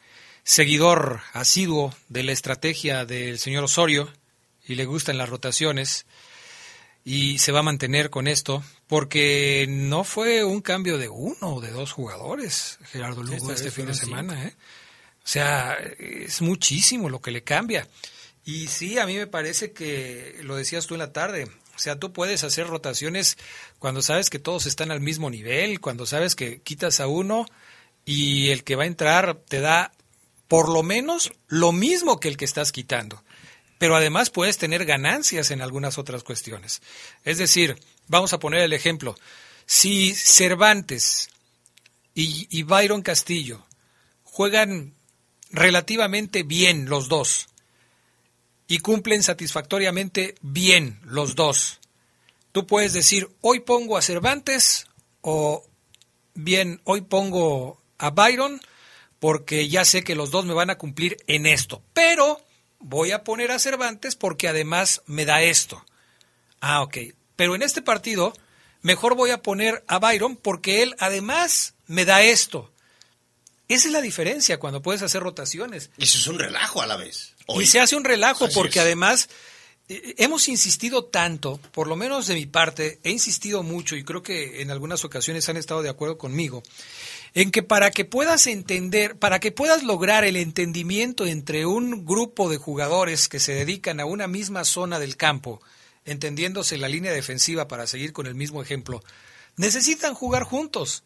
[0.46, 4.08] seguidor asiduo de la estrategia del señor Osorio
[4.64, 6.06] y le gustan las rotaciones
[7.04, 11.60] y se va a mantener con esto porque no fue un cambio de uno o
[11.60, 14.44] de dos jugadores, Gerardo Lugo, este fin de semana.
[14.44, 14.54] ¿eh?
[15.18, 17.88] O sea, es muchísimo lo que le cambia.
[18.44, 21.50] Y sí, a mí me parece que lo decías tú en la tarde.
[21.74, 23.36] O sea, tú puedes hacer rotaciones
[23.80, 27.46] cuando sabes que todos están al mismo nivel, cuando sabes que quitas a uno
[28.04, 29.92] y el que va a entrar te da
[30.48, 33.22] por lo menos lo mismo que el que estás quitando
[33.78, 36.80] pero además puedes tener ganancias en algunas otras cuestiones.
[37.24, 37.78] Es decir,
[38.08, 39.16] vamos a poner el ejemplo,
[39.66, 41.28] si Cervantes
[42.14, 43.66] y, y Byron Castillo
[44.24, 44.94] juegan
[45.50, 47.48] relativamente bien los dos
[48.68, 51.78] y cumplen satisfactoriamente bien los dos,
[52.52, 54.86] tú puedes decir, hoy pongo a Cervantes
[55.20, 55.64] o
[56.34, 58.60] bien, hoy pongo a Byron
[59.18, 62.40] porque ya sé que los dos me van a cumplir en esto, pero
[62.78, 65.84] voy a poner a Cervantes porque además me da esto.
[66.60, 66.98] Ah, ok.
[67.36, 68.32] Pero en este partido,
[68.82, 72.72] mejor voy a poner a Byron porque él además me da esto.
[73.68, 75.90] Esa es la diferencia cuando puedes hacer rotaciones.
[75.98, 77.34] Eso es un relajo a la vez.
[77.48, 79.28] Y se hace un relajo porque además
[79.88, 84.22] eh, hemos insistido tanto, por lo menos de mi parte, he insistido mucho y creo
[84.22, 86.62] que en algunas ocasiones han estado de acuerdo conmigo,
[87.36, 92.48] en que para que puedas entender, para que puedas lograr el entendimiento entre un grupo
[92.48, 95.60] de jugadores que se dedican a una misma zona del campo,
[96.06, 99.04] entendiéndose la línea defensiva para seguir con el mismo ejemplo,
[99.56, 101.04] necesitan jugar juntos,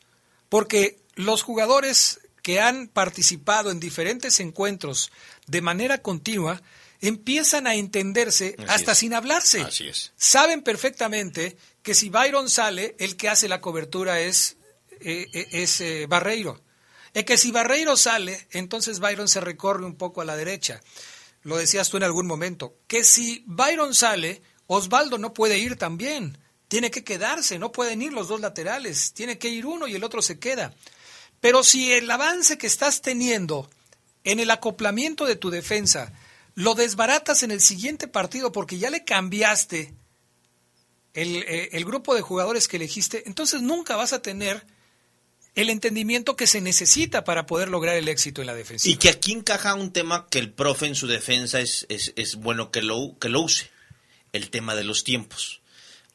[0.48, 5.10] porque los jugadores que han participado en diferentes encuentros
[5.48, 6.62] de manera continua
[7.00, 9.62] empiezan a entenderse hasta sin hablarse.
[9.62, 10.12] Así es.
[10.16, 14.58] Saben perfectamente que si Byron sale, el que hace la cobertura es
[15.00, 16.60] es eh, Barreiro.
[17.12, 20.80] Es que si Barreiro sale, entonces Byron se recorre un poco a la derecha.
[21.42, 22.76] Lo decías tú en algún momento.
[22.86, 26.38] Que si Byron sale, Osvaldo no puede ir también.
[26.68, 29.12] Tiene que quedarse, no pueden ir los dos laterales.
[29.12, 30.72] Tiene que ir uno y el otro se queda.
[31.40, 33.68] Pero si el avance que estás teniendo
[34.22, 36.12] en el acoplamiento de tu defensa
[36.54, 39.94] lo desbaratas en el siguiente partido porque ya le cambiaste
[41.14, 44.64] el, el grupo de jugadores que elegiste, entonces nunca vas a tener
[45.54, 48.92] el entendimiento que se necesita para poder lograr el éxito en la defensiva.
[48.92, 52.70] Y que aquí encaja un tema que el profe en su defensa es, es, bueno
[52.70, 53.70] que lo, que lo use,
[54.32, 55.60] el tema de los tiempos.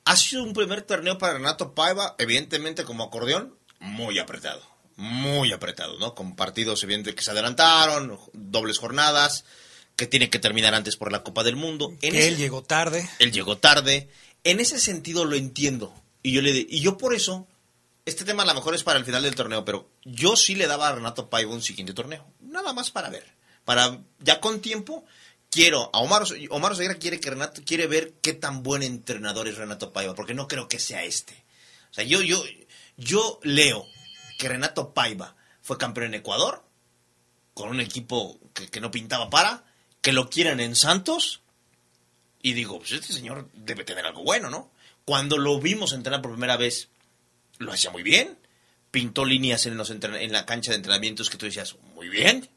[0.06, 4.62] Ha sido un primer torneo para Renato Paiva, evidentemente como acordeón, muy apretado,
[4.96, 6.16] muy apretado, ¿no?
[6.16, 9.46] Con partidos evidentemente que se adelantaron, dobles jornadas,
[9.96, 11.94] que tiene que terminar antes por la Copa del Mundo.
[12.00, 13.10] que él llegó tarde.
[13.20, 14.10] Él llegó tarde.
[14.44, 15.94] En ese sentido lo entiendo.
[16.22, 17.48] Y yo, le, y yo por eso
[18.06, 20.68] este tema a lo mejor es para el final del torneo, pero yo sí le
[20.68, 22.26] daba a Renato Paiva un siguiente torneo.
[22.40, 23.26] Nada más para ver.
[23.66, 25.06] Para, ya con tiempo,
[25.50, 29.58] quiero, a Omar, Omar Oseguera quiere que Renato, quiere ver qué tan buen entrenador es
[29.58, 31.34] Renato Paiva, porque no creo que sea este.
[31.90, 32.44] O sea, yo, yo,
[32.96, 33.88] yo leo
[34.38, 36.64] que Renato Paiva fue campeón en Ecuador,
[37.56, 39.66] con un equipo que, que no pintaba para,
[40.02, 41.42] que lo quieren en Santos,
[42.44, 44.72] y digo, pues este señor debe tener algo bueno, ¿no?
[45.06, 46.90] Cuando lo vimos entrenar por primera vez
[47.58, 48.38] lo hacía muy bien.
[48.92, 52.50] Pintó líneas en, los en la cancha de entrenamientos que tú decías, muy bien.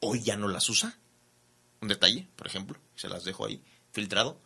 [0.00, 0.98] Hoy ya no las usa.
[1.80, 3.62] Un detalle, por ejemplo, se las dejo ahí
[3.92, 4.40] filtrado.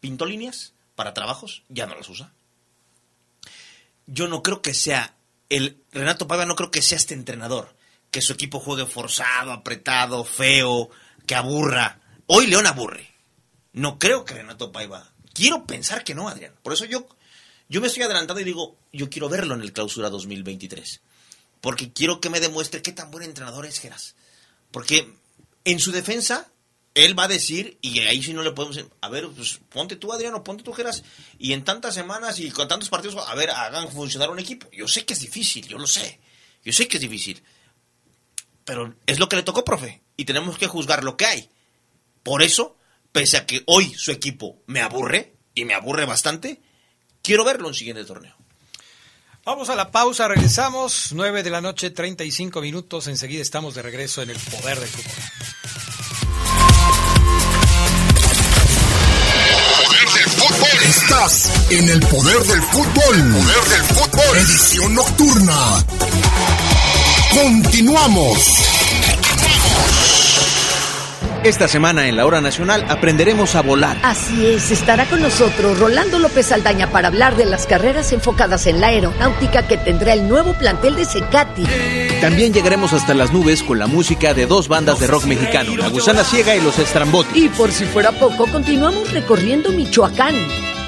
[0.00, 2.32] Pintó líneas para trabajos, ya no las usa.
[4.06, 5.16] Yo no creo que sea
[5.48, 7.76] el Renato Paiva no creo que sea este entrenador,
[8.10, 10.90] que su equipo juegue forzado, apretado, feo,
[11.26, 12.00] que aburra.
[12.26, 13.14] Hoy León aburre.
[13.72, 15.12] No creo que Renato Paiva.
[15.32, 16.54] Quiero pensar que no, Adrián.
[16.62, 17.06] Por eso yo
[17.68, 21.00] yo me estoy adelantando y digo, yo quiero verlo en el clausura 2023.
[21.60, 24.14] Porque quiero que me demuestre qué tan buen entrenador es Geras.
[24.70, 25.12] Porque
[25.64, 26.50] en su defensa,
[26.94, 28.78] él va a decir, y ahí si no le podemos...
[29.00, 31.02] A ver, pues ponte tú, Adriano, ponte tú, Geras.
[31.38, 34.68] Y en tantas semanas y con tantos partidos, a ver, hagan funcionar un equipo.
[34.70, 36.20] Yo sé que es difícil, yo lo sé.
[36.64, 37.42] Yo sé que es difícil.
[38.64, 40.02] Pero es lo que le tocó, profe.
[40.16, 41.50] Y tenemos que juzgar lo que hay.
[42.22, 42.76] Por eso,
[43.12, 46.60] pese a que hoy su equipo me aburre, y me aburre bastante,
[47.26, 48.36] Quiero verlo en siguiente torneo.
[49.44, 51.08] Vamos a la pausa, regresamos.
[51.10, 53.08] 9 de la noche, 35 minutos.
[53.08, 55.12] Enseguida estamos de regreso en el poder del fútbol.
[59.82, 60.82] Poder del fútbol.
[60.84, 62.94] Estás en el poder del fútbol.
[62.94, 64.38] Poder del fútbol.
[64.38, 65.84] Edición nocturna.
[67.32, 68.75] Continuamos.
[71.46, 73.96] Esta semana en la Hora Nacional aprenderemos a volar.
[74.02, 78.80] Así es, estará con nosotros Rolando López Aldaña para hablar de las carreras enfocadas en
[78.80, 81.62] la aeronáutica que tendrá el nuevo plantel de Secati.
[82.20, 85.88] También llegaremos hasta las nubes con la música de dos bandas de rock mexicano, La
[85.88, 87.36] Gusana Ciega y Los Estrambotis.
[87.36, 90.34] Y por si fuera poco, continuamos recorriendo Michoacán.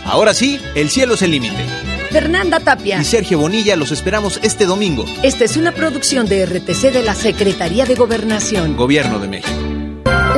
[0.06, 1.64] Ahora sí, el cielo es el límite.
[2.10, 5.05] Fernanda Tapia y Sergio Bonilla los esperamos este domingo.
[5.22, 8.76] Esta es una producción de RTC de la Secretaría de Gobernación.
[8.76, 9.77] Gobierno de México.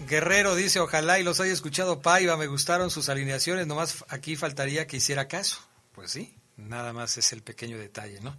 [0.00, 4.86] Guerrero dice, ojalá y los haya escuchado Paiva, me gustaron sus alineaciones, nomás aquí faltaría
[4.86, 5.60] que hiciera caso.
[5.92, 8.36] Pues sí, nada más es el pequeño detalle, ¿no?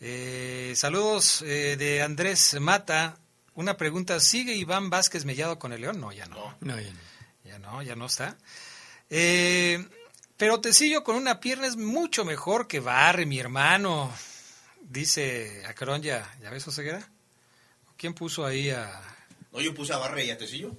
[0.00, 3.18] Eh, saludos eh, de Andrés Mata.
[3.54, 6.00] Una pregunta, ¿sigue Iván Vázquez mellado con el León?
[6.00, 6.56] No, ya no.
[6.60, 6.98] No, ya no.
[7.44, 8.36] Ya no, ya no está.
[9.10, 9.88] Eh,
[10.36, 14.12] pero Tecillo con una pierna es mucho mejor que Barre, mi hermano.
[14.80, 17.08] Dice Acron, ¿ya, ¿ya ves, Oseguera?
[17.96, 19.17] ¿Quién puso ahí a,
[19.58, 20.72] no, yo puse a Barre y a Tecillo.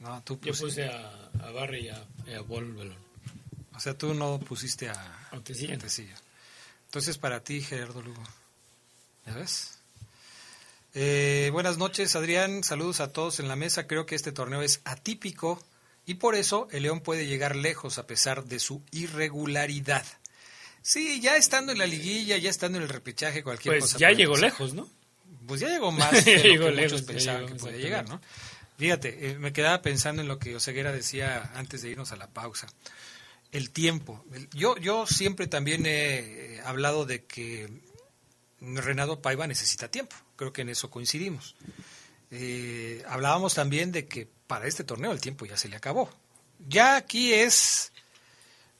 [0.00, 4.38] no, tú Yo puse a, a Barre y a, y a O sea, tú no
[4.38, 6.14] pusiste a, a Tecillo.
[6.86, 8.22] Entonces, para ti, Gerardo Lugo.
[9.26, 9.78] ¿Ya ves?
[10.94, 12.62] Eh, buenas noches, Adrián.
[12.62, 13.88] Saludos a todos en la mesa.
[13.88, 15.60] Creo que este torneo es atípico
[16.06, 20.06] y por eso el León puede llegar lejos a pesar de su irregularidad.
[20.82, 23.98] Sí, ya estando en la liguilla, ya estando en el repechaje, cualquier pues cosa.
[23.98, 24.88] ya llegó lejos, ¿no?
[25.46, 28.20] Pues ya llegó más de lo que muchos pensaban que puede llegar, ¿no?
[28.76, 32.28] Fíjate, eh, me quedaba pensando en lo que Oseguera decía antes de irnos a la
[32.28, 32.66] pausa.
[33.52, 34.24] El tiempo.
[34.52, 37.70] Yo, yo siempre también he hablado de que
[38.60, 40.16] Renato Paiva necesita tiempo.
[40.36, 41.54] Creo que en eso coincidimos.
[42.32, 46.10] Eh, hablábamos también de que para este torneo el tiempo ya se le acabó.
[46.68, 47.92] Ya aquí es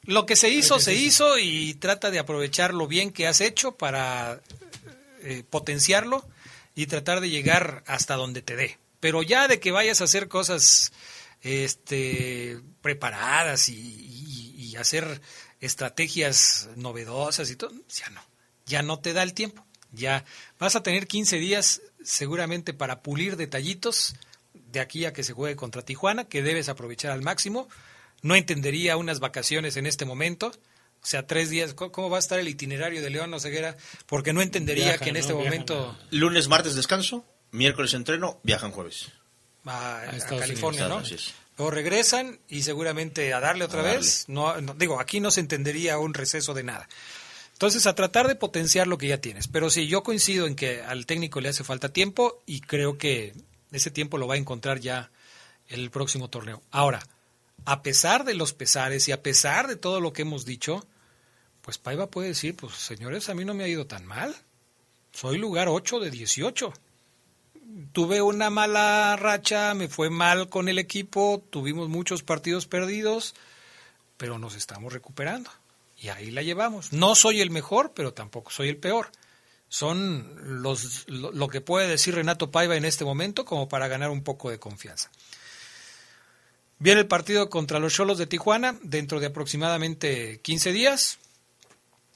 [0.03, 3.71] lo que se hizo, se hizo y trata de aprovechar lo bien que has hecho
[3.73, 4.41] para
[5.21, 6.27] eh, potenciarlo
[6.75, 8.77] y tratar de llegar hasta donde te dé.
[8.99, 10.91] Pero ya de que vayas a hacer cosas
[11.41, 15.21] este, preparadas y, hacer
[15.61, 18.21] estrategias novedosas y todo, ya no,
[18.65, 19.65] ya no te da el tiempo.
[19.93, 20.25] Ya
[20.59, 24.15] vas a tener 15 días seguramente para pulir detallitos
[24.53, 27.69] de aquí a que se juegue contra Tijuana, que debes aprovechar al máximo.
[28.21, 30.51] No entendería unas vacaciones en este momento.
[31.05, 33.77] O sea, tres días, ¿cómo va a estar el itinerario de León Oseguera?
[34.07, 35.95] Porque no entendería que en este momento...
[36.09, 39.11] Lunes, martes descanso, miércoles entreno, viajan jueves.
[39.65, 41.03] A, California, ¿no?
[41.59, 44.25] Luego regresan y seguramente a darle otra vez.
[44.29, 46.89] No, digo, aquí no se entendería un receso de nada.
[47.53, 49.47] Entonces, a tratar de potenciar lo que ya tienes.
[49.47, 53.35] Pero sí, yo coincido en que al técnico le hace falta tiempo y creo que
[53.71, 55.11] ese tiempo lo va a encontrar ya
[55.67, 56.63] el próximo torneo.
[56.71, 57.05] Ahora,
[57.65, 60.83] a pesar de los pesares y a pesar de todo lo que hemos dicho,
[61.65, 64.35] pues Paiva puede decir, pues señores, a mí no me ha ido tan mal.
[65.11, 66.71] Soy lugar 8 de 18.
[67.91, 73.33] Tuve una mala racha, me fue mal con el equipo, tuvimos muchos partidos perdidos,
[74.15, 75.49] pero nos estamos recuperando.
[75.97, 76.93] Y ahí la llevamos.
[76.93, 79.09] No soy el mejor, pero tampoco soy el peor.
[79.67, 84.11] Son los, lo, lo que puede decir Renato Paiva en este momento como para ganar
[84.11, 85.09] un poco de confianza.
[86.77, 91.17] Viene el partido contra los Cholos de Tijuana dentro de aproximadamente 15 días.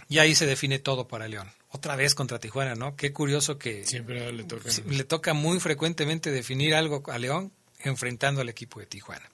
[0.09, 1.51] Y ahí se define todo para León.
[1.69, 2.95] Otra vez contra Tijuana, ¿no?
[2.95, 4.69] Qué curioso que Siempre le toca.
[4.87, 9.29] le toca muy frecuentemente definir algo a León enfrentando al equipo de Tijuana.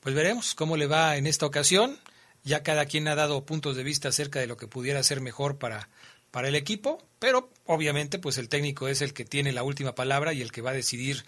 [0.00, 1.98] Pues veremos cómo le va en esta ocasión.
[2.44, 5.56] Ya cada quien ha dado puntos de vista acerca de lo que pudiera ser mejor
[5.56, 5.88] para,
[6.30, 10.34] para el equipo, pero obviamente pues el técnico es el que tiene la última palabra
[10.34, 11.24] y el que va a decidir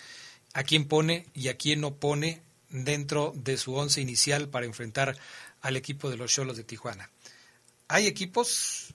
[0.53, 5.17] a quién pone y a quién no pone dentro de su once inicial para enfrentar
[5.63, 7.09] al equipo de los Cholos de Tijuana.
[7.89, 8.95] Hay equipos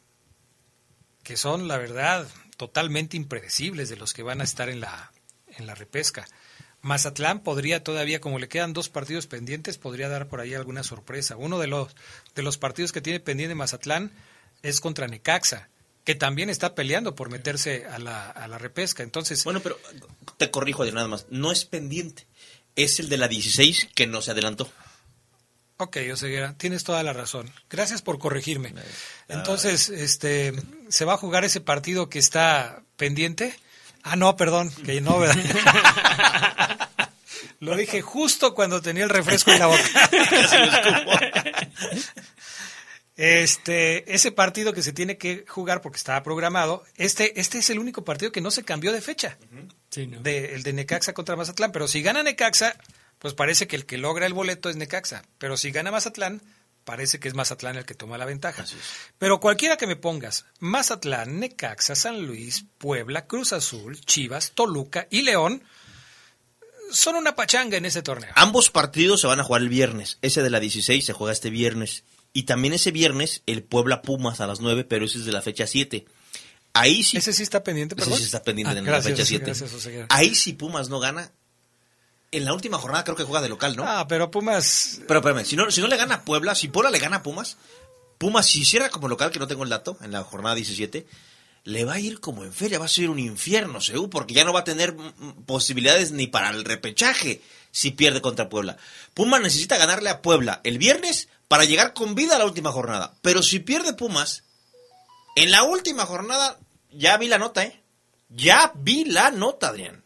[1.23, 2.27] que son, la verdad,
[2.57, 5.11] totalmente impredecibles de los que van a estar en la,
[5.57, 6.27] en la repesca.
[6.81, 11.38] Mazatlán podría todavía, como le quedan dos partidos pendientes, podría dar por ahí alguna sorpresa.
[11.38, 11.95] Uno de los,
[12.34, 14.11] de los partidos que tiene pendiente Mazatlán
[14.63, 15.69] es contra Necaxa,
[16.03, 19.03] que también está peleando por meterse a la, a la repesca.
[19.03, 19.80] Entonces, Bueno, pero
[20.38, 21.27] te corrijo de nada más.
[21.30, 22.26] No es pendiente.
[22.76, 24.72] Es el de la 16 que no se adelantó.
[25.82, 27.52] Ok, Oseguera, tienes toda la razón.
[27.68, 28.72] Gracias por corregirme.
[29.28, 30.53] Entonces, este,
[30.90, 33.56] ¿se va a jugar ese partido que está pendiente?
[34.03, 35.41] Ah, no, perdón, que no, ¿verdad?
[37.60, 39.82] Lo dije justo cuando tenía el refresco en la boca.
[43.16, 47.80] Este, ese partido que se tiene que jugar porque estaba programado, este, este es el
[47.80, 49.38] único partido que no se cambió de fecha.
[49.90, 50.22] Sí, ¿no?
[50.22, 51.72] de, el de Necaxa contra Mazatlán.
[51.72, 52.76] Pero si gana Necaxa,
[53.22, 55.22] pues parece que el que logra el boleto es Necaxa.
[55.38, 56.41] Pero si gana Mazatlán,
[56.84, 58.65] parece que es Mazatlán el que toma la ventaja.
[59.19, 65.22] Pero cualquiera que me pongas, Mazatlán, Necaxa, San Luis, Puebla, Cruz Azul, Chivas, Toluca y
[65.22, 65.64] León,
[66.91, 68.31] son una pachanga en ese torneo.
[68.35, 70.18] Ambos partidos se van a jugar el viernes.
[70.23, 72.03] Ese de la 16 se juega este viernes.
[72.34, 75.41] Y también ese viernes el Puebla Pumas a las 9, pero ese es de la
[75.41, 76.06] fecha 7.
[76.73, 77.18] Ahí sí.
[77.18, 78.18] Ese sí está pendiente, Ese perdón.
[78.19, 79.45] sí está pendiente Ah, gracias, la fecha 7.
[79.45, 80.07] gracias, Oseguera.
[80.10, 81.31] Ahí si Pumas no gana,
[82.32, 83.84] en la última jornada creo que juega de local, ¿no?
[83.86, 85.02] Ah, pero Pumas.
[85.08, 87.24] Pero espérame, si no, si no le gana a Puebla, si Puebla le gana a
[87.24, 87.58] Pumas,
[88.18, 91.06] Pumas si hiciera como local, que no tengo el dato, en la jornada 17,
[91.64, 94.45] le va a ir como en feria, va a ser un infierno, Seú, porque ya
[94.45, 94.95] no va a tener
[95.45, 97.41] posibilidades ni para el repechaje
[97.72, 98.78] si pierde contra Puebla.
[99.14, 103.14] Pumas necesita ganarle a Puebla el viernes para llegar con vida a la última jornada.
[103.22, 104.44] Pero si pierde Pumas,
[105.36, 106.58] en la última jornada,
[106.91, 107.82] ya vi la nota, ¿eh?
[108.30, 110.01] Ya vi la nota, Adrián.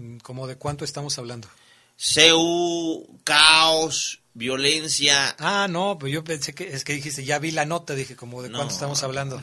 [0.00, 1.48] Mm, ¿Cómo de cuánto estamos hablando?
[1.96, 5.34] CEU, caos, violencia.
[5.38, 8.42] Ah, no, pues yo pensé que es que dijiste, ya vi la nota, dije, como
[8.42, 8.58] de No.
[8.58, 9.42] cuánto estamos hablando.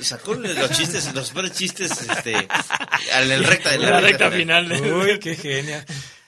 [0.00, 4.92] Sacó los chistes, los peores chistes, este, en el recta de La recta final de-
[4.92, 5.84] Uy, qué genial.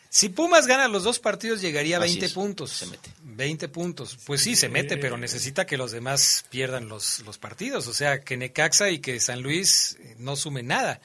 [0.08, 2.70] Si Pumas gana los dos partidos, llegaría a Así 20 es, puntos.
[2.70, 3.10] se mete.
[3.22, 4.16] 20 puntos.
[4.24, 7.88] Pues sí, se mete, pero necesita que los demás pierdan los, los partidos.
[7.88, 11.00] O sea, que Necaxa y que San Luis eh, no sumen nada.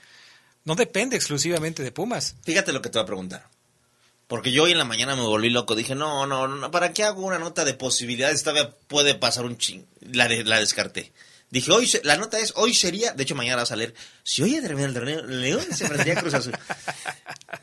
[0.65, 2.36] No depende exclusivamente de Pumas.
[2.44, 3.49] Fíjate lo que te voy a preguntar.
[4.27, 5.76] Porque yo hoy en la mañana me volví loco.
[5.76, 8.44] Dije, no, no, no, ¿para qué hago una nota de posibilidades?
[8.44, 9.86] Todavía puede pasar un ching.
[10.02, 11.11] La, la descarté.
[11.49, 14.61] Dije, hoy, la nota es, hoy sería, de hecho mañana vas a leer, si hoy
[14.61, 16.53] termina el torneo, León se enfrentaría a Cruz Azul.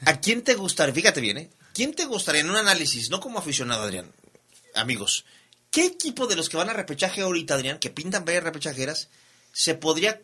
[0.06, 1.50] ¿A quién te gustaría, fíjate bien, ¿eh?
[1.72, 4.10] ¿Quién te gustaría en un análisis, no como aficionado, Adrián?
[4.74, 5.24] Amigos,
[5.70, 9.08] ¿qué equipo de los que van a repechaje ahorita, Adrián, que pintan varias repechajeras,
[9.52, 10.20] se podría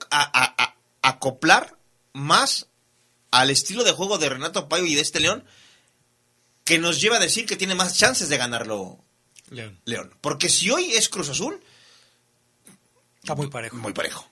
[1.01, 1.77] acoplar
[2.13, 2.67] más
[3.31, 5.45] al estilo de juego de Renato Payo y de este León,
[6.65, 8.99] que nos lleva a decir que tiene más chances de ganarlo
[9.51, 9.81] León.
[9.85, 10.15] León?
[10.21, 11.61] Porque si hoy es Cruz Azul,
[13.23, 13.77] Está muy parejo.
[13.77, 14.27] muy parejo.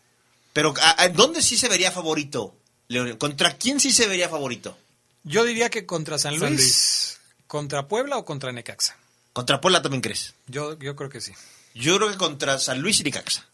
[0.53, 2.57] Pero ¿a- a ¿dónde sí se vería favorito,
[2.89, 3.17] León?
[3.17, 4.77] ¿Contra quién sí se vería favorito?
[5.23, 7.21] Yo diría que contra San Luis, San Luis.
[7.47, 8.97] contra Puebla o contra Necaxa.
[9.33, 10.35] ¿Contra Puebla también crees?
[10.49, 11.33] Yo, yo creo que sí.
[11.75, 13.47] Yo creo que contra San Luis y Necaxa.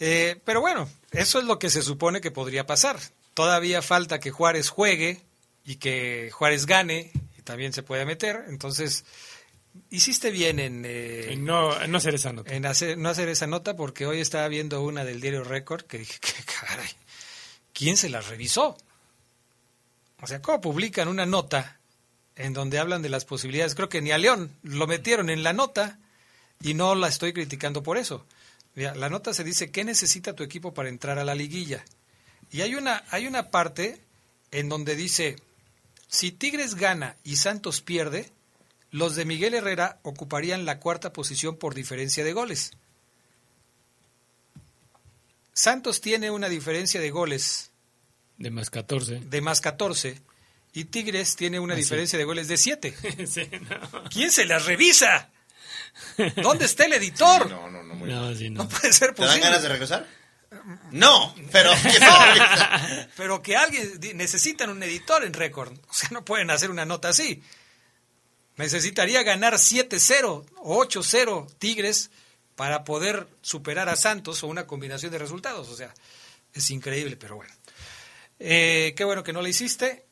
[0.00, 2.98] Eh, pero bueno, eso es lo que se supone que podría pasar.
[3.34, 5.20] Todavía falta que Juárez juegue
[5.64, 8.44] y que Juárez gane y también se puede meter.
[8.48, 9.04] Entonces,
[9.90, 12.54] hiciste bien en, eh, En no, en no hacer esa nota.
[12.54, 15.98] en hacer, no hacer esa nota porque hoy estaba viendo una del diario Record que
[15.98, 16.90] dije, "¿Qué caray,
[17.72, 18.76] ¿quién se la revisó?
[20.20, 21.78] O sea, ¿cómo publican una nota
[22.36, 23.74] en donde hablan de las posibilidades?
[23.74, 25.98] Creo que ni a León lo metieron en la nota
[26.62, 28.24] y no la estoy criticando por eso.
[28.74, 31.84] Mira, la nota se dice, ¿qué necesita tu equipo para entrar a la liguilla?
[32.50, 34.00] Y hay una, hay una parte
[34.50, 35.36] en donde dice,
[36.08, 38.30] si Tigres gana y Santos pierde,
[38.90, 42.72] los de Miguel Herrera ocuparían la cuarta posición por diferencia de goles.
[45.52, 47.70] Santos tiene una diferencia de goles
[48.38, 49.20] De más 14.
[49.20, 50.20] de más 14
[50.72, 52.94] y Tigres tiene una Ah, diferencia de goles de 7.
[53.28, 54.04] Sí, no.
[54.10, 55.30] ¿Quién se las revisa?
[56.36, 57.48] ¿Dónde está el editor?
[57.50, 57.94] no, no, no.
[58.06, 58.64] No, sí, no.
[58.64, 59.40] No puede ser ¿Te dan posible.
[59.48, 60.06] ganas de regresar?
[60.90, 61.72] No, pero...
[62.00, 65.72] No, pero que alguien necesitan un editor en récord.
[65.88, 67.42] O sea, no pueden hacer una nota así.
[68.56, 72.10] Necesitaría ganar 7-0 o 8-0 Tigres
[72.54, 75.68] para poder superar a Santos o una combinación de resultados.
[75.68, 75.92] O sea,
[76.52, 77.52] es increíble, pero bueno.
[78.38, 80.03] Eh, qué bueno que no lo hiciste.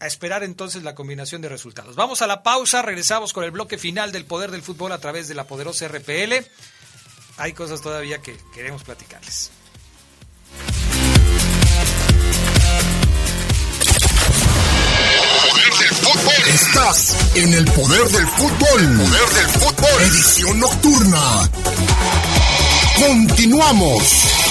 [0.00, 1.96] A esperar entonces la combinación de resultados.
[1.96, 5.28] Vamos a la pausa, regresamos con el bloque final del poder del fútbol a través
[5.28, 6.34] de la poderosa RPL.
[7.36, 9.50] Hay cosas todavía que queremos platicarles.
[16.46, 18.98] Estás en el poder del fútbol.
[18.98, 20.02] Poder del fútbol.
[20.02, 21.50] Edición nocturna.
[22.96, 24.43] Continuamos.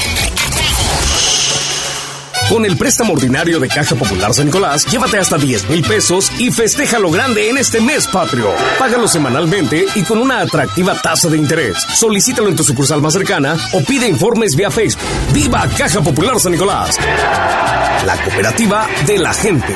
[2.54, 6.52] Con el préstamo ordinario de Caja Popular San Nicolás, llévate hasta 10 mil pesos y
[6.52, 8.54] festeja lo grande en este mes patrio.
[8.78, 11.76] Págalo semanalmente y con una atractiva tasa de interés.
[11.96, 15.02] Solicítalo en tu sucursal más cercana o pide informes vía Facebook.
[15.34, 16.96] ¡Viva Caja Popular San Nicolás!
[18.06, 19.74] La cooperativa de la gente.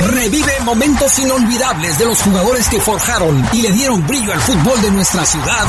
[0.00, 4.90] Revive momentos inolvidables de los jugadores que forjaron y le dieron brillo al fútbol de
[4.90, 5.68] nuestra ciudad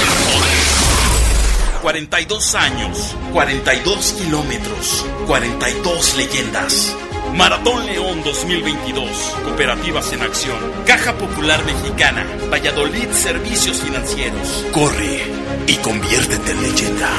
[1.81, 6.95] 42 años, 42 kilómetros, 42 leyendas.
[7.33, 9.09] Maratón León 2022,
[9.43, 14.65] Cooperativas en Acción, Caja Popular Mexicana, Valladolid Servicios Financieros.
[14.71, 15.23] Corre
[15.65, 17.09] y conviértete en leyenda.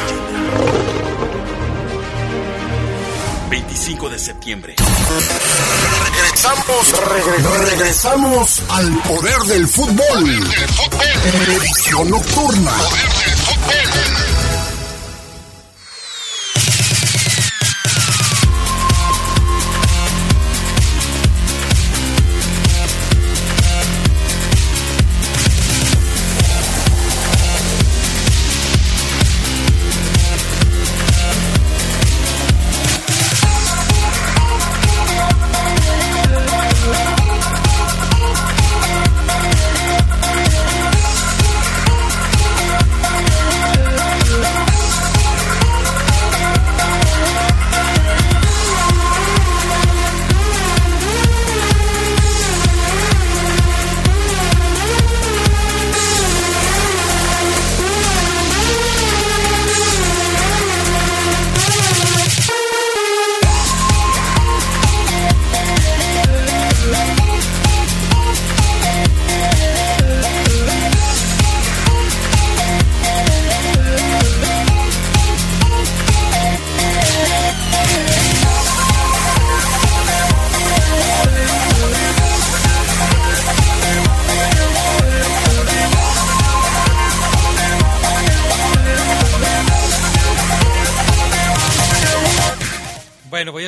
[3.50, 4.76] 25 de septiembre.
[6.14, 6.94] Regresamos,
[7.70, 10.48] regresamos al poder del fútbol.
[11.48, 12.72] Edición nocturna.
[12.72, 13.12] Bueno,
[13.66, 14.41] pues ya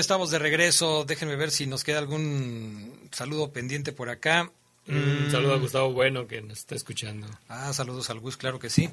[0.05, 1.05] estamos de regreso.
[1.05, 4.51] Déjenme ver si nos queda algún saludo pendiente por acá.
[4.86, 5.31] Un Mm.
[5.31, 7.26] saludo a Gustavo Bueno que nos está escuchando.
[7.48, 8.90] Ah, saludos al Gus, claro que sí.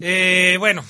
[0.00, 0.82] Eh, bueno,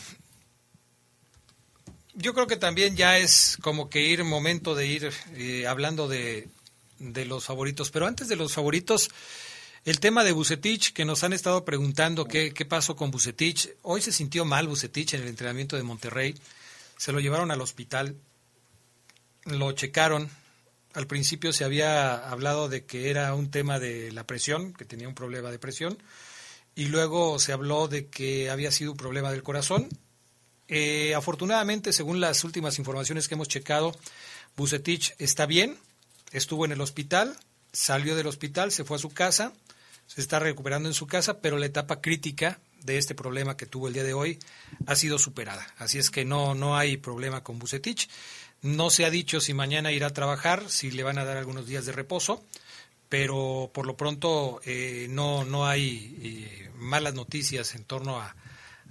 [2.14, 6.48] yo creo que también ya es como que ir momento de ir eh, hablando de
[7.00, 7.90] de los favoritos.
[7.90, 9.08] Pero antes de los favoritos,
[9.84, 13.70] el tema de Bucetich, que nos han estado preguntando qué, qué pasó con Bucetich.
[13.82, 16.34] Hoy se sintió mal Bucetich en el entrenamiento de Monterrey.
[16.98, 18.14] Se lo llevaron al hospital,
[19.50, 20.30] lo checaron.
[20.94, 25.08] Al principio se había hablado de que era un tema de la presión, que tenía
[25.08, 25.98] un problema de presión,
[26.74, 29.88] y luego se habló de que había sido un problema del corazón.
[30.68, 33.94] Eh, afortunadamente, según las últimas informaciones que hemos checado,
[34.56, 35.78] Bucetich está bien,
[36.32, 37.36] estuvo en el hospital,
[37.72, 39.52] salió del hospital, se fue a su casa,
[40.06, 43.88] se está recuperando en su casa, pero la etapa crítica de este problema que tuvo
[43.88, 44.38] el día de hoy
[44.86, 45.66] ha sido superada.
[45.78, 48.08] Así es que no, no hay problema con Bucetich.
[48.62, 51.66] No se ha dicho si mañana irá a trabajar, si le van a dar algunos
[51.66, 52.44] días de reposo,
[53.08, 58.34] pero por lo pronto eh, no, no hay eh, malas noticias en torno a,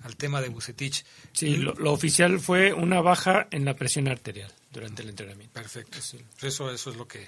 [0.03, 1.05] al tema de Bucetich.
[1.33, 5.53] Sí, lo, lo, oficial fue una baja en la presión arterial durante el entrenamiento.
[5.53, 5.99] Perfecto.
[6.41, 7.27] Eso, eso es lo que,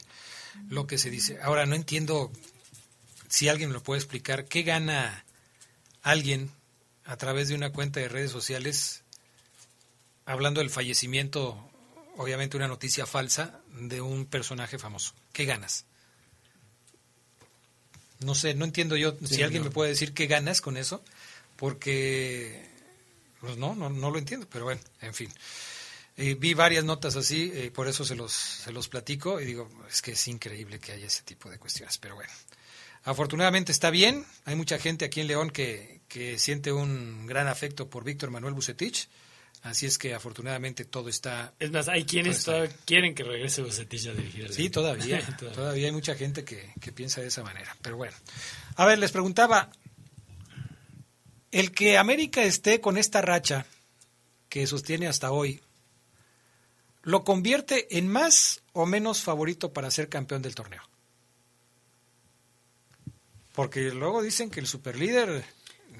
[0.69, 1.39] lo que se dice.
[1.41, 2.31] Ahora, no entiendo
[3.29, 5.23] si alguien me lo puede explicar, ¿qué gana
[6.01, 6.51] alguien
[7.05, 9.03] a través de una cuenta de redes sociales
[10.25, 11.70] hablando del fallecimiento
[12.17, 15.13] obviamente una noticia falsa de un personaje famoso.
[15.33, 15.85] ¿Qué ganas?
[18.19, 19.69] No sé, no entiendo yo sí, si alguien no.
[19.69, 21.03] me puede decir qué ganas con eso,
[21.55, 22.69] porque
[23.39, 25.31] pues no, no, no lo entiendo, pero bueno, en fin.
[26.17, 29.69] Eh, vi varias notas así, eh, por eso se los, se los platico y digo,
[29.89, 32.31] es que es increíble que haya ese tipo de cuestiones, pero bueno.
[33.03, 37.89] Afortunadamente está bien, hay mucha gente aquí en León que, que siente un gran afecto
[37.89, 39.07] por Víctor Manuel Bucetich,
[39.63, 41.53] Así es que afortunadamente todo está.
[41.59, 42.47] Es más, hay quienes
[42.85, 44.51] quieren que regrese Bucetich a dirigir.
[44.51, 45.55] Sí, todavía, todavía.
[45.55, 47.77] Todavía hay mucha gente que, que, piensa de esa manera.
[47.81, 48.15] Pero bueno.
[48.75, 49.69] A ver, les preguntaba:
[51.51, 53.67] el que América esté con esta racha
[54.49, 55.61] que sostiene hasta hoy,
[57.03, 60.81] ¿lo convierte en más o menos favorito para ser campeón del torneo?
[63.53, 65.45] Porque luego dicen que el superlíder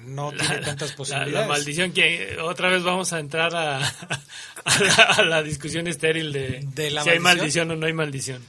[0.04, 1.32] no la, tiene tantas posibilidades.
[1.34, 3.78] La, la, maldición que otra vez vamos a entrar a,
[4.64, 7.08] a, la, a la, discusión estéril de, ¿De si maldición?
[7.08, 8.42] hay maldición o no hay maldición.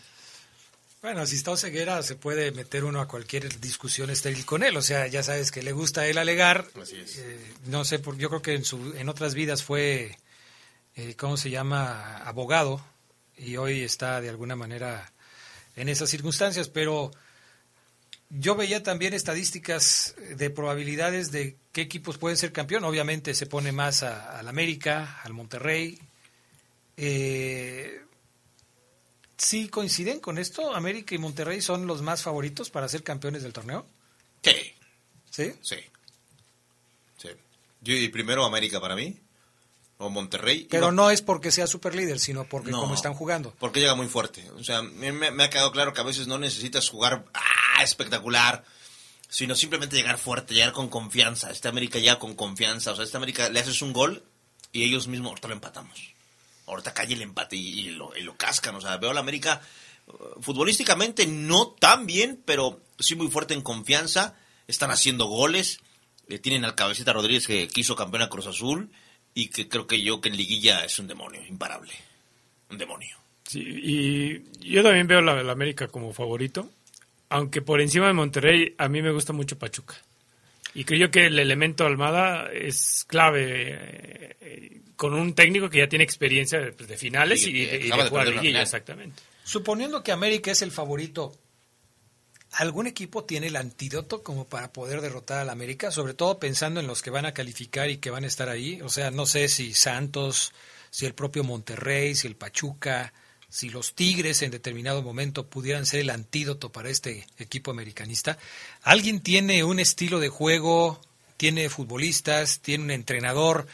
[1.03, 4.77] Bueno, si está ceguera se puede meter uno a cualquier discusión estéril con él.
[4.77, 6.65] O sea, ya sabes que le gusta a él alegar.
[6.93, 10.17] Eh, no sé, yo creo que en, su, en otras vidas fue,
[10.95, 12.19] eh, ¿cómo se llama?
[12.19, 12.81] Abogado.
[13.37, 15.11] Y hoy está de alguna manera
[15.75, 16.69] en esas circunstancias.
[16.69, 17.11] Pero
[18.35, 22.83] yo veía también estadísticas de probabilidades de qué equipos pueden ser campeón.
[22.83, 25.99] Obviamente se pone más al América, al Monterrey.
[26.97, 28.01] Eh,
[29.37, 30.73] ¿Sí coinciden con esto?
[30.73, 33.85] ¿América y Monterrey son los más favoritos para ser campeones del torneo?
[34.41, 34.73] Sí.
[35.29, 35.53] ¿Sí?
[35.61, 35.75] Sí.
[37.17, 37.29] sí.
[37.81, 39.15] Yo y primero América para mí,
[39.97, 40.67] o Monterrey.
[40.71, 43.53] Pero no, no es porque sea super líder, sino porque no, como están jugando.
[43.59, 44.49] Porque llega muy fuerte.
[44.51, 47.25] O sea, me, me, ha quedado claro que a veces no necesitas jugar
[47.75, 48.63] ¡ah, espectacular,
[49.29, 51.51] sino simplemente llegar fuerte, llegar con confianza.
[51.51, 52.91] Esta América llega con confianza.
[52.91, 54.23] O sea, esta América le haces un gol
[54.71, 56.13] y ellos mismos ahorita lo empatamos
[56.65, 58.75] ahorita cae el empate y, lo, cascan.
[58.75, 59.61] O sea, veo a la América
[60.07, 64.35] uh, futbolísticamente no tan bien, pero sí muy fuerte en confianza.
[64.67, 65.79] Están haciendo goles.
[66.29, 68.89] Eh, tienen al cabecita Rodríguez que quiso campeón a Cruz Azul
[69.33, 71.93] y que creo que yo que en liguilla es un demonio, imparable.
[72.69, 73.17] Un demonio.
[73.45, 76.69] Sí, y yo también veo a la América como favorito.
[77.33, 79.95] Aunque por encima de Monterrey, a mí me gusta mucho Pachuca.
[80.75, 86.03] Y creo que el elemento Almada es clave eh, con un técnico que ya tiene
[86.03, 89.23] experiencia de, de finales y, y, de, y de jugar liguilla, exactamente.
[89.43, 91.35] Suponiendo que América es el favorito,
[92.51, 95.89] ¿algún equipo tiene el antídoto como para poder derrotar al América?
[95.89, 98.79] Sobre todo pensando en los que van a calificar y que van a estar ahí.
[98.83, 100.53] O sea, no sé si Santos,
[100.91, 103.11] si el propio Monterrey, si el Pachuca,
[103.53, 108.39] si los Tigres en determinado momento pudieran ser el antídoto para este equipo americanista.
[108.81, 110.99] ¿Alguien tiene un estilo de juego,
[111.37, 113.67] tiene futbolistas, tiene un entrenador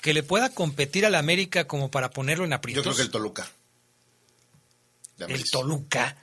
[0.00, 2.84] que le pueda competir al América como para ponerlo en aprietos?
[2.84, 3.50] Yo creo que el Toluca.
[5.18, 6.16] El Toluca.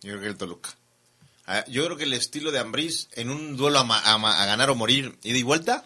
[0.00, 0.74] Yo creo que el Toluca.
[1.46, 4.70] Ah, Yo creo que el estilo de Ambriz en un duelo a, a, a, ganar
[4.70, 5.84] o morir, ida y vuelta,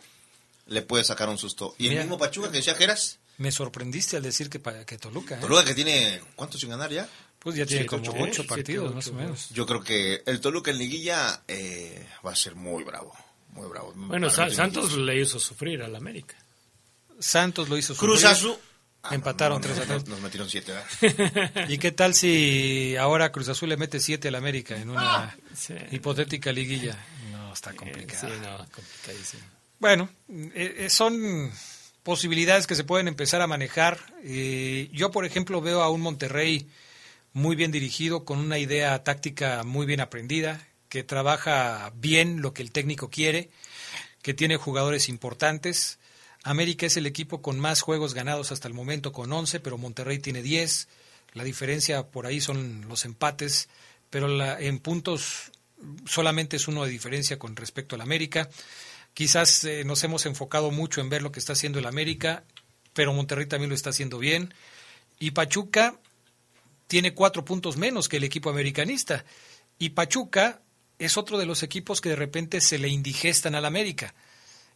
[0.66, 1.74] le puede sacar un susto.
[1.77, 3.18] Y Mira, el mismo Pachuca que decía Geras.
[3.38, 5.36] Me sorprendiste al decir que, que Toluca.
[5.36, 5.40] ¿eh?
[5.40, 7.08] Toluca que tiene, ¿cuántos sin ganar ya?
[7.38, 9.50] Pues ya tiene sí, como ocho, ocho partidos, siete, ocho, más o menos.
[9.50, 13.14] Yo creo que el Toluca en liguilla eh, va a ser muy bravo.
[13.50, 13.92] Muy bravo.
[13.94, 16.36] Bueno, Sa Santos le hizo sufrir al América.
[17.18, 18.10] Santos lo hizo sufrir.
[18.10, 18.56] Cruz Azul.
[19.02, 20.08] Ah, Empataron 3 no, a 3.
[20.08, 20.72] Nos, metieron 7,
[21.68, 25.36] ¿Y qué tal si ahora Cruz Azul le mete 7 al América en una ah,
[25.54, 25.74] sí.
[25.92, 26.98] hipotética liguilla?
[27.30, 28.28] No, está complicado.
[28.28, 29.42] Sí, no, complicadísimo.
[29.78, 31.52] Bueno, eh, son
[32.07, 33.99] posibilidades que se pueden empezar a manejar.
[34.23, 36.69] Eh, yo, por ejemplo, veo a un Monterrey
[37.33, 42.62] muy bien dirigido, con una idea táctica muy bien aprendida, que trabaja bien lo que
[42.62, 43.51] el técnico quiere,
[44.23, 45.99] que tiene jugadores importantes.
[46.45, 50.20] América es el equipo con más juegos ganados hasta el momento, con 11, pero Monterrey
[50.20, 50.87] tiene 10.
[51.33, 53.69] La diferencia por ahí son los empates,
[54.11, 55.51] pero la, en puntos
[56.07, 58.49] solamente es uno de diferencia con respecto al América.
[59.16, 62.44] Quizás eh, nos hemos enfocado mucho en ver lo que está haciendo el América,
[62.93, 64.52] pero Monterrey también lo está haciendo bien.
[65.18, 65.98] Y Pachuca
[66.86, 69.24] tiene cuatro puntos menos que el equipo americanista.
[69.78, 70.60] Y Pachuca
[70.98, 74.14] es otro de los equipos que de repente se le indigestan al América.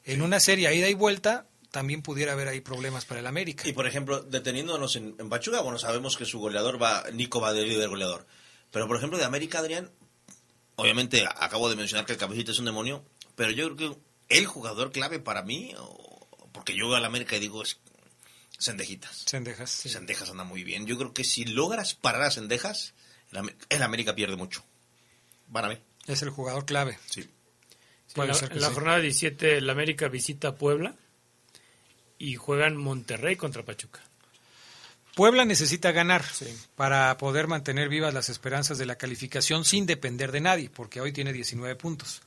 [0.04, 3.68] En una serie ida y vuelta también pudiera haber ahí problemas para el América.
[3.68, 7.52] Y por ejemplo, deteniéndonos en, en Pachuca, bueno, sabemos que su goleador va, Nico va
[7.52, 8.26] de líder goleador.
[8.70, 9.90] Pero por ejemplo, de América, Adrián,
[10.76, 13.04] obviamente acabo de mencionar que el cabecito es un demonio,
[13.36, 15.74] pero yo creo que el jugador clave para mí,
[16.52, 17.78] porque yo veo al América y digo, es
[18.59, 19.24] Sendejitas.
[19.27, 19.70] Sendejas.
[19.70, 19.89] Sí.
[19.89, 20.86] Sendejas anda muy bien.
[20.86, 22.94] Yo creo que si logras parar a Sendejas,
[23.32, 24.62] el, el América pierde mucho.
[25.51, 25.78] Para mí.
[26.07, 26.98] Es el jugador clave.
[27.07, 27.28] Sí.
[28.16, 30.94] en la, en la jornada 17 el América visita Puebla
[32.19, 34.01] y juegan Monterrey contra Pachuca.
[35.15, 36.47] Puebla necesita ganar sí.
[36.77, 41.12] para poder mantener vivas las esperanzas de la calificación sin depender de nadie, porque hoy
[41.12, 42.23] tiene 19 puntos.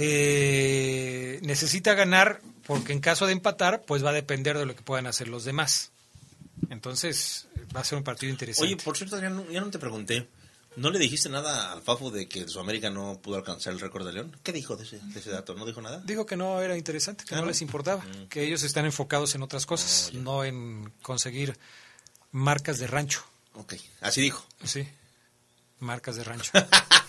[0.00, 4.82] Eh, necesita ganar porque en caso de empatar, pues va a depender de lo que
[4.82, 5.90] puedan hacer los demás.
[6.70, 8.72] Entonces, va a ser un partido interesante.
[8.72, 10.28] Oye, por cierto, ya no, ya no te pregunté.
[10.76, 14.12] ¿No le dijiste nada al Fafo de que Sudamérica no pudo alcanzar el récord de
[14.12, 14.36] León?
[14.44, 15.54] ¿Qué dijo de ese, de ese, dato?
[15.54, 16.00] ¿No dijo nada?
[16.04, 18.28] Dijo que no era interesante, que no les importaba, mm.
[18.28, 21.58] que ellos están enfocados en otras cosas, oh, no en conseguir
[22.30, 23.24] marcas de rancho.
[23.54, 24.46] Ok, así dijo.
[24.62, 24.86] Sí,
[25.80, 26.52] marcas de rancho.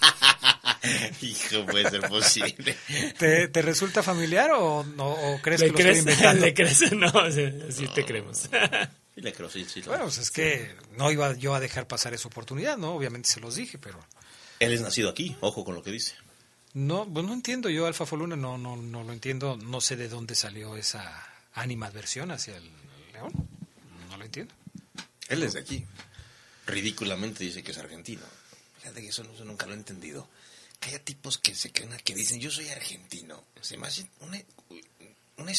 [1.22, 2.78] Hijo, puede ser posible.
[3.18, 6.46] ¿Te, ¿Te, resulta familiar o, no, o crees ¿Le que crees, lo estoy inventando?
[6.46, 6.92] ¿Le crees?
[6.94, 7.94] No, sí, no.
[7.94, 8.50] te creemos.
[9.16, 9.82] Sí, le creo, sí, sí.
[9.82, 12.94] Bueno, pues es que no iba yo a dejar pasar esa oportunidad, ¿no?
[12.94, 14.00] Obviamente se los dije, pero...
[14.60, 16.16] Él es nacido aquí, ojo con lo que dice.
[16.74, 20.08] No, pues no entiendo, yo Alfa Foluna no, no, no lo entiendo, no sé de
[20.08, 22.70] dónde salió esa animadversión hacia el
[23.14, 23.32] León,
[24.10, 24.54] no lo entiendo.
[25.30, 25.86] Él es de aquí,
[26.68, 28.22] ridículamente dice que es argentino.
[28.80, 30.28] Fíjate que eso, eso nunca lo he entendido
[30.80, 33.44] que haya tipos que se creen que dicen yo soy argentino.
[33.62, 34.42] Se me hace una,
[35.38, 35.52] una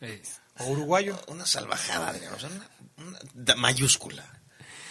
[0.00, 0.22] eh,
[0.58, 1.18] o uruguayo.
[1.28, 2.34] Una salvajada, Adrián.
[2.34, 4.24] O sea, una, una, mayúscula.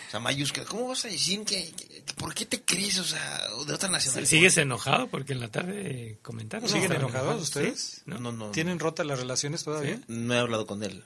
[0.08, 0.66] O sea, mayúscula.
[0.66, 4.30] ¿Cómo vas a decir que, que, ¿Por qué te crees, o sea, de otra nacionalidad?
[4.30, 5.08] ¿Sigues enojado?
[5.08, 6.68] Porque en la tarde comentaron.
[6.68, 8.02] ¿Siguen enojados ustedes?
[8.06, 8.20] ¿No?
[8.20, 9.98] No, no, ¿Tienen rotas las relaciones todavía?
[9.98, 10.04] ¿Sí?
[10.08, 11.04] No he hablado con él.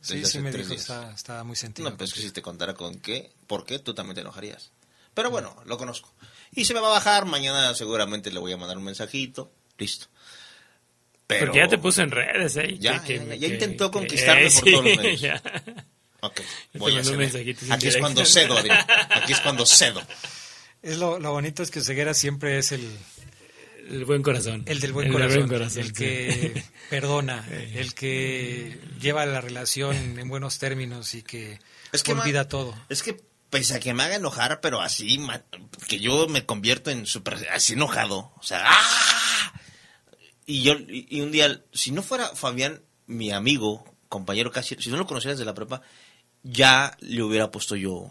[0.00, 1.90] Sí, sí me dijo, estaba, estaba muy sentido.
[1.90, 4.70] No, pues que si te contara con qué, por qué, tú también te enojarías.
[5.12, 6.10] Pero bueno, lo conozco.
[6.52, 10.06] Y se me va a bajar, mañana seguramente le voy a mandar un mensajito, listo.
[11.26, 12.76] Pero Porque ya te puso en redes, ¿eh?
[12.78, 15.20] Ya, que, ya, que, ya intentó conquistarme eh, por sí, todos los medios.
[15.20, 15.42] Ya.
[16.22, 16.40] Ok,
[16.74, 17.74] voy a.
[17.74, 18.84] Aquí es cuando cedo, Adrián.
[19.10, 20.02] Aquí es cuando cedo.
[20.82, 22.90] Es lo, lo bonito es que Ceguera siempre es el,
[23.90, 24.62] el buen corazón.
[24.66, 25.82] El del buen, el corazón, buen corazón.
[25.82, 26.62] El que sí.
[26.90, 31.58] perdona, el que lleva la relación en buenos términos y que,
[31.92, 32.74] es que olvida todo.
[32.88, 33.20] Es que
[33.50, 35.20] pese a que me haga enojar, pero así,
[35.88, 38.32] que yo me convierto en super, así enojado.
[38.36, 39.52] O sea, ¡ah!
[40.46, 44.96] Y yo, y un día, si no fuera Fabián, mi amigo, compañero casi, si no
[44.96, 45.82] lo conocieras de la prepa,
[46.42, 48.10] ya le hubiera puesto yo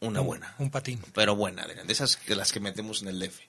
[0.00, 0.54] una un, buena.
[0.58, 1.02] Un patín.
[1.14, 3.40] Pero buena, de esas que las que metemos en el DF.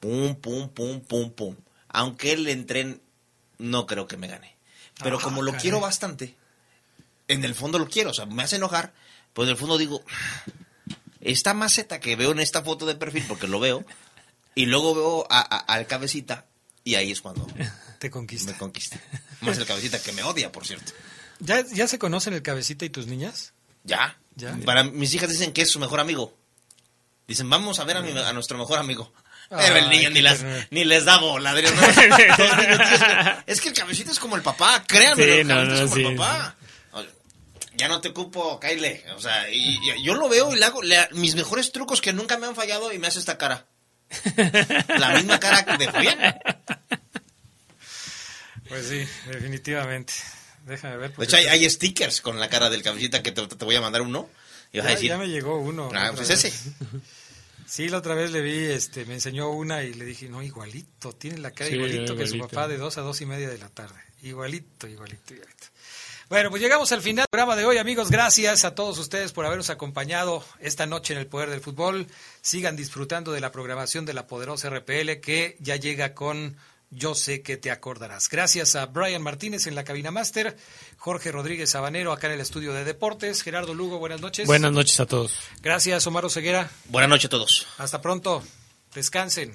[0.00, 1.56] Pum, pum, pum, pum, pum.
[1.88, 3.00] Aunque él entren,
[3.58, 4.56] no creo que me gane.
[5.02, 5.62] Pero ah, como lo caray.
[5.62, 6.36] quiero bastante,
[7.28, 8.92] en el fondo lo quiero, o sea, me hace enojar,
[9.32, 10.02] pues en el fondo digo,
[11.20, 13.84] esta maceta que veo en esta foto de perfil, porque lo veo,
[14.54, 16.46] y luego veo a, a, al cabecita,
[16.84, 17.46] y ahí es cuando
[17.98, 18.52] te conquista.
[18.52, 18.98] Me conquista.
[19.40, 20.92] Más el cabecita que me odia, por cierto.
[21.40, 23.52] ¿Ya, ¿Ya se conocen el cabecita y tus niñas?
[23.84, 24.16] Ya.
[24.36, 24.56] ¿Ya?
[24.64, 26.36] Para mis hijas dicen que es su mejor amigo.
[27.26, 29.12] Dicen, vamos a ver a, mi, a nuestro mejor amigo.
[29.48, 31.58] Pero el niño ni, las, ni les da bola.
[31.58, 31.70] es,
[32.06, 35.94] que, es que el cabecita es como el papá, créanme, sí, el no, es como
[35.94, 36.56] sí, el papá.
[37.76, 39.02] Ya no te ocupo, Kyle.
[39.16, 42.12] O sea, y, y yo lo veo y le hago le, mis mejores trucos que
[42.12, 43.66] nunca me han fallado y me hace esta cara.
[44.98, 46.34] La misma cara de Fabián.
[48.68, 50.12] Pues sí, definitivamente.
[50.66, 51.16] Déjame ver.
[51.16, 53.80] De hecho, hay, hay, stickers con la cara del cabecita que te, te voy a
[53.80, 54.28] mandar uno.
[54.72, 55.90] Y vas ya, a decir, ya me llegó uno.
[55.94, 56.52] Ah, pues ese.
[57.64, 61.14] Sí, la otra vez le vi, este, me enseñó una y le dije, no, igualito,
[61.14, 63.48] tiene la cara sí, igualito, igualito que su papá de dos a dos y media
[63.48, 63.98] de la tarde.
[64.22, 65.66] Igualito, igualito, igualito.
[66.32, 68.10] Bueno, pues llegamos al final del programa de hoy, amigos.
[68.10, 72.06] Gracias a todos ustedes por habernos acompañado esta noche en el Poder del Fútbol.
[72.40, 76.56] Sigan disfrutando de la programación de la poderosa RPL que ya llega con
[76.88, 78.30] yo sé que te acordarás.
[78.30, 80.56] Gracias a Brian Martínez en la cabina máster,
[80.96, 84.46] Jorge Rodríguez Sabanero acá en el estudio de deportes, Gerardo Lugo, buenas noches.
[84.46, 85.34] Buenas noches a todos.
[85.60, 86.70] Gracias, Omar Ceguera.
[86.86, 87.66] Buenas noches a todos.
[87.76, 88.42] Hasta pronto.
[88.94, 89.54] Descansen.